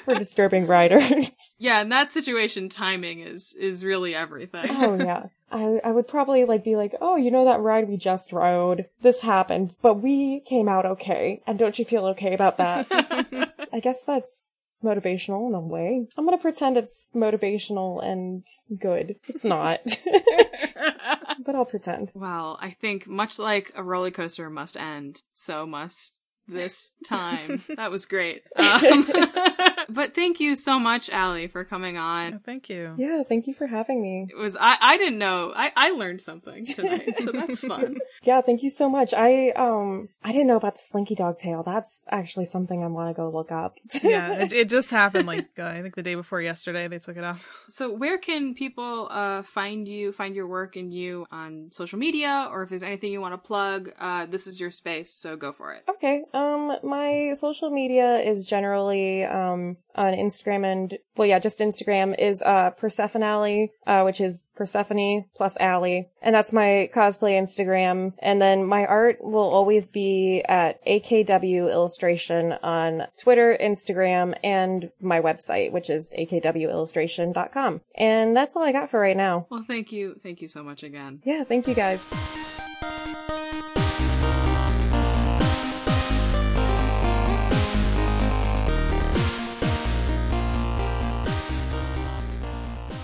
for 0.04 0.14
disturbing 0.14 0.66
riders. 0.66 1.30
yeah, 1.58 1.80
in 1.80 1.88
that 1.90 2.10
situation, 2.10 2.68
timing 2.68 3.20
is 3.20 3.54
is 3.54 3.84
really 3.84 4.14
everything. 4.14 4.66
Oh 4.70 4.94
yeah. 4.98 5.26
I, 5.50 5.80
I 5.84 5.90
would 5.90 6.08
probably 6.08 6.44
like 6.46 6.64
be 6.64 6.76
like, 6.76 6.94
oh, 7.00 7.16
you 7.16 7.30
know 7.30 7.44
that 7.44 7.60
ride 7.60 7.88
we 7.88 7.98
just 7.98 8.32
rode? 8.32 8.86
This 9.02 9.20
happened, 9.20 9.76
but 9.82 10.00
we 10.00 10.40
came 10.40 10.66
out 10.66 10.86
okay. 10.86 11.42
And 11.46 11.58
don't 11.58 11.78
you 11.78 11.84
feel 11.84 12.06
okay 12.06 12.32
about 12.32 12.56
that? 12.56 12.86
I 13.72 13.80
guess 13.80 14.02
that's 14.04 14.48
motivational 14.82 15.48
in 15.48 15.54
a 15.54 15.60
way. 15.60 16.06
I'm 16.16 16.24
gonna 16.24 16.38
pretend 16.38 16.76
it's 16.76 17.08
motivational 17.14 18.02
and 18.04 18.44
good. 18.78 19.16
It's 19.28 19.44
not. 19.44 19.80
but 21.44 21.54
I'll 21.54 21.64
pretend. 21.64 22.12
Well, 22.14 22.58
I 22.60 22.70
think 22.70 23.06
much 23.06 23.38
like 23.38 23.72
a 23.74 23.82
roller 23.82 24.10
coaster 24.10 24.48
must 24.50 24.76
end, 24.76 25.22
so 25.34 25.66
must 25.66 26.14
this 26.52 26.92
time. 27.04 27.62
that 27.76 27.90
was 27.90 28.06
great. 28.06 28.42
Um, 28.62 29.06
but 29.90 30.14
thank 30.14 30.40
you 30.40 30.56
so 30.56 30.78
much, 30.78 31.10
Allie, 31.10 31.48
for 31.48 31.64
coming 31.64 31.98
on. 31.98 32.38
Thank 32.40 32.68
you. 32.70 32.94
Yeah, 32.96 33.22
thank 33.22 33.46
you 33.46 33.54
for 33.54 33.66
having 33.66 34.00
me. 34.00 34.28
It 34.30 34.36
was 34.36 34.56
I, 34.56 34.76
I 34.80 34.96
didn't 34.96 35.18
know. 35.18 35.52
I, 35.54 35.72
I 35.76 35.90
learned 35.90 36.20
something 36.20 36.64
tonight, 36.64 37.16
so 37.20 37.32
that's 37.32 37.60
fun. 37.60 37.96
Yeah, 38.22 38.40
thank 38.40 38.62
you 38.62 38.70
so 38.70 38.88
much. 38.88 39.12
I 39.14 39.50
um 39.50 40.08
I 40.22 40.32
didn't 40.32 40.46
know 40.46 40.56
about 40.56 40.76
the 40.76 40.82
Slinky 40.84 41.14
Dog 41.14 41.38
tail. 41.38 41.62
That's 41.62 42.02
actually 42.08 42.46
something 42.46 42.82
I 42.82 42.86
want 42.86 43.08
to 43.08 43.14
go 43.14 43.28
look 43.28 43.50
up. 43.52 43.76
yeah, 44.02 44.44
it, 44.44 44.52
it 44.52 44.70
just 44.70 44.90
happened 44.90 45.26
like 45.26 45.48
uh, 45.58 45.64
I 45.64 45.82
think 45.82 45.96
the 45.96 46.02
day 46.02 46.14
before 46.14 46.40
yesterday 46.40 46.88
they 46.88 46.98
took 46.98 47.16
it 47.16 47.24
off. 47.24 47.46
So 47.68 47.92
where 47.92 48.18
can 48.18 48.54
people 48.54 49.08
uh 49.10 49.42
find 49.42 49.86
you, 49.88 50.12
find 50.12 50.34
your 50.34 50.46
work 50.46 50.76
and 50.76 50.92
you 50.92 51.26
on 51.30 51.70
social 51.72 51.98
media, 51.98 52.48
or 52.50 52.62
if 52.62 52.70
there's 52.70 52.82
anything 52.84 53.12
you 53.12 53.20
want 53.20 53.34
to 53.34 53.38
plug, 53.38 53.90
uh 53.98 54.26
this 54.26 54.46
is 54.46 54.60
your 54.60 54.70
space, 54.70 55.12
so 55.12 55.36
go 55.36 55.52
for 55.52 55.72
it. 55.72 55.82
Okay. 55.88 56.24
Um, 56.32 56.41
my 56.82 57.34
social 57.36 57.70
media 57.70 58.18
is 58.18 58.46
generally 58.46 59.24
um 59.24 59.76
on 59.94 60.14
Instagram 60.14 60.64
and 60.64 60.98
well, 61.16 61.28
yeah, 61.28 61.38
just 61.38 61.60
Instagram 61.60 62.18
is 62.18 62.42
uh 62.42 62.70
Persephone 62.70 63.22
Alley, 63.22 63.72
uh, 63.86 64.02
which 64.02 64.20
is 64.20 64.42
Persephone 64.56 65.24
plus 65.36 65.56
Alley, 65.58 66.08
and 66.22 66.34
that's 66.34 66.52
my 66.52 66.90
cosplay 66.94 67.40
Instagram. 67.40 68.14
And 68.18 68.40
then 68.40 68.64
my 68.64 68.86
art 68.86 69.18
will 69.20 69.50
always 69.50 69.88
be 69.88 70.42
at 70.48 70.84
AKW 70.86 71.70
Illustration 71.70 72.52
on 72.52 73.06
Twitter, 73.20 73.56
Instagram, 73.60 74.34
and 74.42 74.90
my 75.00 75.20
website, 75.20 75.72
which 75.72 75.90
is 75.90 76.12
akwillustration.com. 76.18 77.80
And 77.94 78.36
that's 78.36 78.56
all 78.56 78.62
I 78.62 78.72
got 78.72 78.90
for 78.90 79.00
right 79.00 79.16
now. 79.16 79.46
Well, 79.50 79.64
thank 79.66 79.92
you, 79.92 80.18
thank 80.22 80.40
you 80.40 80.48
so 80.48 80.62
much 80.62 80.82
again. 80.82 81.20
Yeah, 81.24 81.44
thank 81.44 81.68
you 81.68 81.74
guys. 81.74 82.51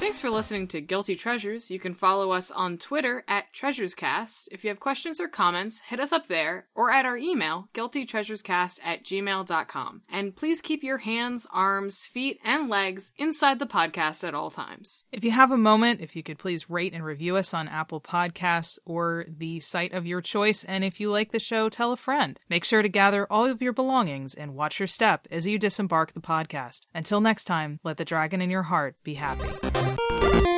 Thanks 0.09 0.21
for 0.21 0.31
listening 0.31 0.69
to 0.69 0.81
Guilty 0.81 1.15
Treasures. 1.15 1.71
You 1.71 1.79
can 1.79 1.93
follow 1.93 2.31
us 2.31 2.51
on 2.51 2.79
Twitter 2.79 3.25
at 3.29 3.53
TreasuresCast. 3.53 4.49
If 4.51 4.65
you 4.65 4.69
have 4.69 4.81
questions 4.81 5.21
or 5.21 5.29
comments, 5.29 5.83
hit 5.83 6.01
us 6.01 6.13
up 6.13 6.29
there 6.29 6.67
or 6.75 6.91
at 6.91 7.05
our 7.05 7.19
email, 7.19 7.69
guiltytreasurescast 7.75 8.81
at 8.83 9.05
gmail.com. 9.05 10.03
And 10.09 10.35
please 10.35 10.63
keep 10.63 10.83
your 10.83 10.97
hands, 10.97 11.47
arms, 11.53 12.07
feet, 12.07 12.41
and 12.43 12.71
legs 12.71 13.13
inside 13.19 13.59
the 13.59 13.67
podcast 13.67 14.27
at 14.27 14.35
all 14.35 14.51
times. 14.51 15.05
If 15.13 15.25
you 15.25 15.31
have 15.33 15.53
a 15.53 15.59
moment, 15.59 16.01
if 16.01 16.17
you 16.17 16.23
could 16.23 16.39
please 16.39 16.71
rate 16.71 16.95
and 16.95 17.05
review 17.05 17.37
us 17.37 17.53
on 17.53 17.69
Apple 17.69 18.01
Podcasts 18.01 18.79
or 18.87 19.27
the 19.29 19.61
site 19.61 19.93
of 19.93 20.07
your 20.07 20.23
choice, 20.23 20.65
and 20.65 20.85
if 20.85 21.01
you 21.01 21.13
like 21.13 21.33
the 21.33 21.39
show, 21.39 21.69
tell 21.69 21.93
a 21.93 21.99
friend. 21.99 22.41
Make 22.49 22.65
sure 22.65 22.81
to 22.81 22.89
gather 22.89 23.27
all 23.31 23.45
of 23.45 23.61
your 23.61 23.75
belongings 23.75 24.33
and 24.33 24.55
watch 24.55 24.81
your 24.81 24.87
step 24.87 25.29
as 25.31 25.47
you 25.47 25.59
disembark 25.59 26.15
the 26.15 26.21
podcast. 26.21 26.87
Until 26.95 27.21
next 27.21 27.45
time, 27.45 27.79
let 27.85 27.99
the 27.99 28.07
dragon 28.07 28.41
in 28.41 28.49
your 28.49 28.63
heart 28.63 28.97
be 29.05 29.13
happy. 29.13 29.98
Thank 29.99 30.47
you. 30.47 30.58